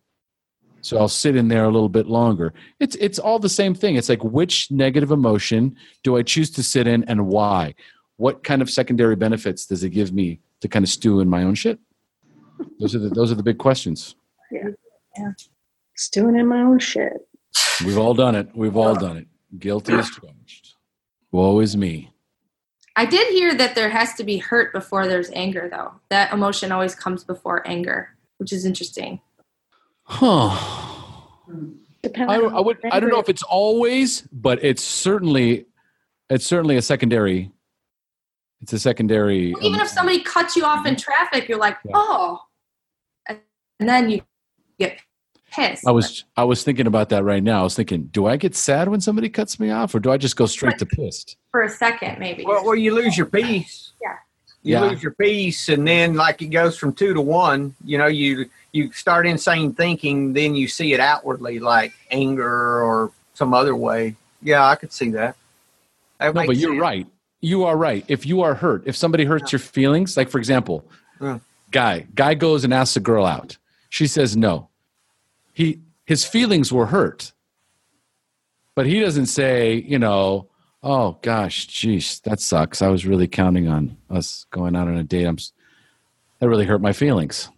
So 0.82 0.97
I'll 0.97 1.07
sit 1.07 1.36
in 1.36 1.47
there 1.47 1.63
a 1.63 1.69
little 1.69 1.89
bit 1.89 2.07
longer. 2.07 2.53
It's 2.79 2.95
it's 2.95 3.19
all 3.19 3.39
the 3.39 3.49
same 3.49 3.73
thing. 3.73 3.95
It's 3.95 4.09
like 4.09 4.23
which 4.23 4.71
negative 4.71 5.11
emotion 5.11 5.75
do 6.03 6.17
I 6.17 6.23
choose 6.23 6.49
to 6.51 6.63
sit 6.63 6.88
in 6.88 7.03
and 7.05 7.27
why? 7.27 7.75
What 8.17 8.43
kind 8.43 8.61
of 8.61 8.69
secondary 8.69 9.15
benefits 9.15 9.65
does 9.65 9.84
it 9.84 9.89
give 9.89 10.11
me 10.11 10.39
to 10.61 10.67
kind 10.67 10.84
of 10.84 10.89
stew 10.89 11.19
in 11.19 11.29
my 11.29 11.43
own 11.43 11.55
shit? 11.55 11.79
Those 12.79 12.95
are 12.95 12.99
the 12.99 13.09
those 13.09 13.32
are 13.32 13.36
the 13.36 13.43
big 13.43 13.59
questions. 13.59 14.15
Yeah. 14.51 15.32
Stewing 15.95 16.36
in 16.36 16.47
my 16.47 16.61
own 16.61 16.79
shit. 16.79 17.13
We've 17.86 17.97
all 17.97 18.13
done 18.13 18.36
it. 18.36 18.49
We've 18.55 18.77
all 18.77 18.95
done 18.95 19.17
it. 19.17 19.27
Guilty 19.59 19.93
as 19.93 20.09
charged. 20.09 20.75
Woe 21.32 21.59
is 21.59 21.77
me. 21.77 22.11
I 22.95 23.05
did 23.05 23.27
hear 23.34 23.55
that 23.55 23.75
there 23.75 23.89
has 23.89 24.13
to 24.15 24.23
be 24.23 24.38
hurt 24.38 24.73
before 24.73 25.07
there's 25.07 25.29
anger, 25.32 25.69
though. 25.71 25.93
That 26.09 26.34
emotion 26.34 26.71
always 26.71 26.93
comes 26.93 27.23
before 27.23 27.67
anger, 27.67 28.09
which 28.41 28.51
is 28.51 28.65
interesting. 28.65 29.21
Huh. 30.01 30.49
I, 32.17 32.37
I 32.37 32.59
would. 32.59 32.79
I 32.91 32.99
don't 32.99 33.11
know 33.11 33.19
if 33.19 33.29
it's 33.29 33.43
always, 33.43 34.21
but 34.31 34.63
it's 34.63 34.81
certainly, 34.81 35.67
it's 36.27 36.43
certainly 36.47 36.75
a 36.75 36.81
secondary. 36.81 37.51
It's 38.61 38.73
a 38.73 38.79
secondary. 38.79 39.51
Even 39.61 39.75
um, 39.75 39.81
if 39.81 39.89
somebody 39.89 40.21
cuts 40.21 40.55
you 40.55 40.65
off 40.65 40.87
in 40.87 40.95
traffic, 40.95 41.47
you're 41.47 41.59
like, 41.59 41.77
Yeah. 41.85 41.91
oh, 41.93 42.39
and 43.29 43.39
then 43.79 44.09
you 44.09 44.21
get 44.79 44.99
pissed. 45.51 45.87
I 45.87 45.91
was 45.91 46.25
I 46.35 46.43
was 46.43 46.63
thinking 46.63 46.87
about 46.87 47.09
that 47.09 47.23
right 47.23 47.43
now. 47.43 47.59
I 47.59 47.63
was 47.63 47.75
thinking, 47.75 48.05
do 48.05 48.25
I 48.25 48.37
get 48.37 48.55
sad 48.55 48.87
when 48.87 49.01
somebody 49.01 49.29
cuts 49.29 49.59
me 49.59 49.69
off, 49.69 49.93
or 49.93 49.99
do 49.99 50.11
I 50.11 50.17
just 50.17 50.35
go 50.35 50.47
straight 50.47 50.79
to 50.79 50.87
pissed? 50.87 51.37
for 51.51 51.61
a 51.61 51.69
second, 51.69 52.17
maybe. 52.17 52.43
Well, 52.43 52.65
well, 52.65 52.75
you 52.75 52.95
lose 52.95 53.15
your 53.15 53.27
peace. 53.27 53.91
Yeah. 54.01 54.15
You 54.64 54.76
Yeah. 54.76 54.82
lose 54.82 55.01
your 55.01 55.14
peace, 55.14 55.70
and 55.70 55.88
then 55.88 56.14
like 56.14 56.41
it 56.41 56.47
goes 56.47 56.78
from 56.78 56.93
two 56.93 57.14
to 57.14 57.22
one. 57.22 57.74
You 57.84 57.97
know, 57.97 58.07
you 58.07 58.49
you 58.72 58.91
start 58.93 59.26
insane 59.28 59.74
thinking, 59.74 60.34
then 60.34 60.55
you 60.55 60.68
see 60.68 60.93
it 60.93 60.99
outwardly 60.99 61.59
like 61.59 61.93
anger 62.12 62.82
or 62.84 63.12
some 63.34 63.53
other 63.53 63.76
way. 63.76 64.16
Yeah, 64.41 64.66
I 64.68 64.76
could 64.76 64.93
see 64.93 65.09
that. 65.12 65.36
That 66.20 66.36
No, 66.36 66.45
but 66.45 66.57
you're 66.57 66.78
right. 66.80 67.07
You 67.41 67.64
are 67.64 67.76
right. 67.76 68.05
If 68.07 68.26
you 68.26 68.41
are 68.43 68.53
hurt, 68.53 68.84
if 68.86 68.95
somebody 68.95 69.26
hurts 69.26 69.51
your 69.51 69.59
feelings, 69.59 70.16
like 70.16 70.30
for 70.30 70.38
example, 70.38 70.86
Yeah. 71.20 71.39
guy 71.72 72.05
guy 72.14 72.36
goes 72.36 72.64
and 72.64 72.74
asks 72.74 72.95
a 72.95 72.99
girl 72.99 73.26
out. 73.26 73.57
She 73.89 74.05
says 74.07 74.38
no. 74.38 74.70
He 75.53 75.80
his 76.05 76.24
feelings 76.24 76.72
were 76.72 76.86
hurt, 76.88 77.32
but 78.76 78.86
he 78.86 78.99
doesn't 78.99 79.26
say, 79.28 79.74
you 79.76 79.97
know, 79.97 80.47
oh 80.84 81.17
gosh, 81.21 81.67
geez, 81.67 82.19
that 82.21 82.39
sucks. 82.39 82.82
I 82.82 82.88
was 82.88 83.05
really 83.05 83.27
counting 83.27 83.67
on 83.67 83.97
us 84.09 84.45
going 84.51 84.75
out 84.75 84.88
on 84.88 84.97
a 84.97 85.03
date. 85.03 85.25
I'm 85.25 85.38
that 86.39 86.49
really 86.49 86.65
hurt 86.65 86.82
my 86.82 86.93
feelings. 86.93 87.49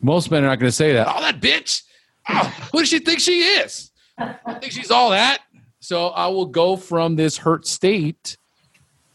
Most 0.00 0.30
men 0.30 0.42
are 0.42 0.48
not 0.48 0.58
going 0.58 0.68
to 0.68 0.76
say 0.76 0.92
that. 0.94 1.06
Oh, 1.08 1.20
that 1.20 1.40
bitch. 1.40 1.82
Oh, 2.28 2.44
who 2.72 2.80
does 2.80 2.88
she 2.88 2.98
think 2.98 3.20
she 3.20 3.42
is? 3.42 3.92
I 4.18 4.54
think 4.60 4.72
she's 4.72 4.90
all 4.90 5.10
that. 5.10 5.42
So 5.78 6.08
I 6.08 6.26
will 6.26 6.46
go 6.46 6.76
from 6.76 7.16
this 7.16 7.36
hurt 7.36 7.66
state. 7.66 8.36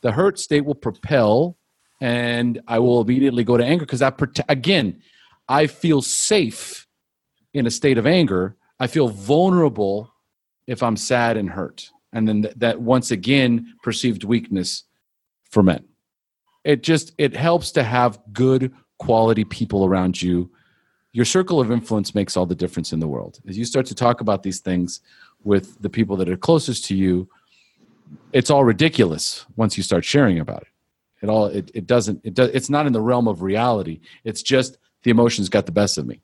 The 0.02 0.12
hurt 0.12 0.40
state 0.40 0.66
will 0.66 0.76
propel, 0.76 1.58
and 2.00 2.62
I 2.68 2.80
will 2.80 3.02
immediately 3.02 3.44
go 3.44 3.58
to 3.58 3.66
anger 3.66 3.86
because 3.86 4.02
prote- 4.02 4.44
again, 4.48 5.02
I 5.50 5.68
feel 5.68 6.02
safe 6.02 6.88
in 7.54 7.68
a 7.68 7.72
state 7.72 7.98
of 7.98 8.08
anger. 8.08 8.56
I 8.80 8.88
feel 8.88 9.10
vulnerable 9.10 10.14
if 10.66 10.84
I'm 10.84 10.98
sad 10.98 11.36
and 11.38 11.50
hurt, 11.50 11.90
and 12.14 12.28
then 12.28 12.44
th- 12.44 12.56
that 12.58 12.82
once 12.82 13.12
again 13.12 13.74
perceived 13.84 14.24
weakness 14.24 14.84
for 15.50 15.64
men. 15.64 15.86
It 16.64 16.84
just 16.84 17.14
it 17.18 17.36
helps 17.36 17.72
to 17.74 17.84
have 17.84 18.20
good 18.34 18.74
quality 18.98 19.44
people 19.44 19.86
around 19.86 20.22
you. 20.22 20.52
Your 21.14 21.26
circle 21.26 21.60
of 21.60 21.72
influence 21.72 22.14
makes 22.14 22.36
all 22.36 22.46
the 22.46 22.56
difference 22.56 22.94
in 22.94 23.00
the 23.00 23.08
world. 23.08 23.40
As 23.48 23.58
you 23.58 23.66
start 23.66 23.86
to 23.88 23.96
talk 23.96 24.22
about 24.22 24.44
these 24.44 24.60
things 24.60 25.02
with 25.44 25.82
the 25.82 25.90
people 25.90 26.18
that 26.18 26.30
are 26.30 26.38
closest 26.38 26.86
to 26.86 26.96
you, 26.96 27.30
it's 28.34 28.50
all 28.50 28.64
ridiculous 28.64 29.46
once 29.56 29.78
you 29.78 29.84
start 29.84 30.04
sharing 30.04 30.40
about 30.40 30.64
it. 30.64 30.68
It 31.22 31.30
all 31.30 31.46
it, 31.46 31.72
it 31.74 31.88
doesn't 31.88 32.22
it 32.24 32.34
does 32.34 32.50
it's 32.50 32.70
not 32.70 32.86
in 32.86 32.94
the 32.94 33.02
realm 33.02 33.28
of 33.28 33.42
reality. 33.42 34.02
It's 34.24 34.42
just 34.42 34.78
the 35.04 35.12
emotions 35.12 35.50
got 35.50 35.66
the 35.66 35.72
best 35.72 35.98
of 35.98 36.06
me. 36.06 36.22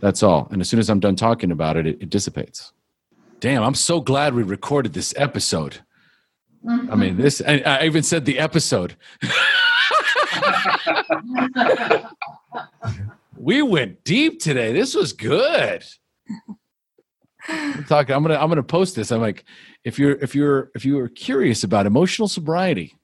That's 0.00 0.22
all. 0.22 0.48
And 0.50 0.60
as 0.60 0.68
soon 0.68 0.80
as 0.80 0.88
I'm 0.88 1.00
done 1.00 1.16
talking 1.16 1.50
about 1.50 1.76
it, 1.76 1.86
it, 1.86 2.02
it 2.02 2.10
dissipates. 2.10 2.72
Damn, 3.40 3.62
I'm 3.62 3.74
so 3.74 4.00
glad 4.00 4.34
we 4.34 4.42
recorded 4.42 4.92
this 4.92 5.14
episode. 5.16 5.78
I 6.68 6.96
mean, 6.96 7.12
mm-hmm. 7.14 7.22
this 7.22 7.40
I, 7.46 7.58
I 7.58 7.84
even 7.84 8.02
said 8.02 8.24
the 8.24 8.38
episode. 8.40 8.96
we 13.36 13.62
went 13.62 14.02
deep 14.04 14.40
today. 14.40 14.72
This 14.72 14.94
was 14.94 15.12
good. 15.12 15.84
I'm 17.48 17.84
talking. 17.84 18.14
I'm 18.14 18.22
gonna. 18.22 18.34
I'm 18.34 18.48
gonna 18.48 18.62
post 18.62 18.96
this. 18.96 19.12
I'm 19.12 19.20
like, 19.20 19.44
if 19.84 19.98
you're 19.98 20.18
if 20.18 20.34
you're 20.34 20.70
if 20.74 20.84
you 20.84 20.98
are 20.98 21.08
curious 21.08 21.62
about 21.64 21.86
emotional 21.86 22.28
sobriety, 22.28 22.96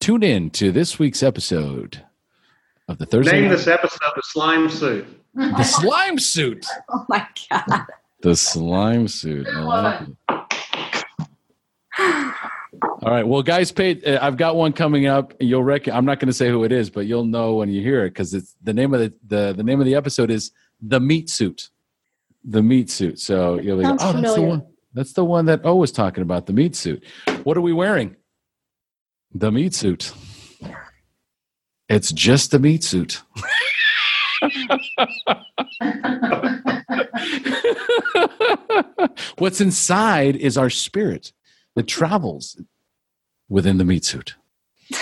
tune 0.00 0.22
in 0.22 0.50
to 0.50 0.70
this 0.70 0.98
week's 0.98 1.22
episode 1.22 2.04
of 2.86 2.98
the 2.98 3.06
Thursday. 3.06 3.32
Name 3.32 3.50
Night- 3.50 3.56
this 3.56 3.66
episode 3.66 4.12
the 4.14 4.22
slime 4.24 4.68
suit. 4.68 5.06
the 5.34 5.64
slime 5.64 6.18
suit. 6.18 6.64
oh 6.88 7.04
my 7.08 7.26
god. 7.50 7.86
The 8.22 8.34
slime 8.34 9.08
suit. 9.08 9.46
I 9.46 9.60
like 9.60 10.00
it. 10.02 10.16
All 13.00 13.14
right. 13.14 13.26
Well, 13.26 13.42
guys, 13.42 13.70
paid. 13.70 14.06
Uh, 14.06 14.18
I've 14.20 14.36
got 14.36 14.56
one 14.56 14.72
coming 14.72 15.06
up. 15.06 15.32
You'll 15.38 15.62
reckon. 15.62 15.94
I'm 15.94 16.04
not 16.04 16.18
going 16.18 16.26
to 16.26 16.32
say 16.32 16.48
who 16.48 16.64
it 16.64 16.72
is, 16.72 16.90
but 16.90 17.06
you'll 17.06 17.24
know 17.24 17.54
when 17.54 17.68
you 17.68 17.80
hear 17.80 18.04
it 18.04 18.10
because 18.10 18.34
it's 18.34 18.56
the 18.62 18.74
name 18.74 18.92
of 18.92 19.00
the, 19.00 19.14
the 19.26 19.54
the 19.56 19.62
name 19.62 19.80
of 19.80 19.86
the 19.86 19.94
episode 19.94 20.30
is 20.30 20.50
the 20.80 20.98
meat 20.98 21.30
suit. 21.30 21.70
The 22.44 22.62
meat 22.62 22.90
suit. 22.90 23.20
So 23.20 23.60
you'll 23.60 23.78
be, 23.78 23.84
oh, 23.84 23.96
Sounds 23.96 24.22
that's 24.22 24.34
the 24.34 24.42
one. 24.42 24.66
That's 24.94 25.12
the 25.12 25.24
one 25.24 25.46
that 25.46 25.60
O 25.64 25.76
was 25.76 25.92
talking 25.92 26.22
about. 26.22 26.46
The 26.46 26.52
meat 26.52 26.74
suit. 26.74 27.04
What 27.44 27.56
are 27.56 27.60
we 27.60 27.72
wearing? 27.72 28.16
The 29.32 29.52
meat 29.52 29.74
suit. 29.74 30.12
It's 31.88 32.10
just 32.10 32.50
the 32.50 32.58
meat 32.58 32.82
suit. 32.82 33.22
What's 39.38 39.60
inside 39.60 40.36
is 40.36 40.56
our 40.56 40.70
spirit 40.70 41.32
that 41.74 41.86
travels 41.86 42.60
within 43.48 43.78
the 43.78 43.84
meat 43.84 44.04
suit. 44.04 44.36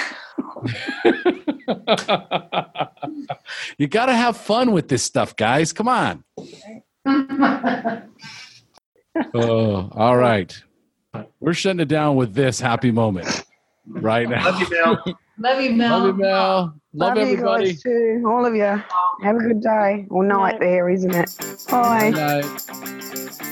you 3.78 3.86
got 3.88 4.06
to 4.06 4.14
have 4.14 4.36
fun 4.36 4.72
with 4.72 4.88
this 4.88 5.02
stuff, 5.02 5.36
guys. 5.36 5.72
Come 5.72 5.88
on. 5.88 6.24
Oh, 9.32 9.88
all 9.92 10.14
right. 10.14 10.54
We're 11.40 11.54
shutting 11.54 11.80
it 11.80 11.88
down 11.88 12.16
with 12.16 12.34
this 12.34 12.60
happy 12.60 12.90
moment 12.90 13.46
right 13.86 14.28
now. 14.28 14.44
Love 14.44 14.60
you, 14.60 14.68
Mel. 14.70 15.02
Love 15.38 15.60
you, 15.60 15.72
Mel. 15.72 15.98
Love 15.98 16.06
you, 16.06 16.14
Mel. 16.22 16.74
Love, 16.94 16.94
Love 16.94 17.16
you 17.18 17.22
everybody. 17.34 17.72
guys 17.72 17.82
too, 17.82 18.24
all 18.26 18.46
of 18.46 18.54
you. 18.54 18.62
Have 18.62 19.36
a 19.36 19.38
good 19.38 19.60
day 19.60 20.06
or 20.08 20.24
night 20.24 20.58
there, 20.60 20.88
isn't 20.88 21.14
it? 21.14 21.36
Bye. 21.70 22.08
Night. 22.10 22.44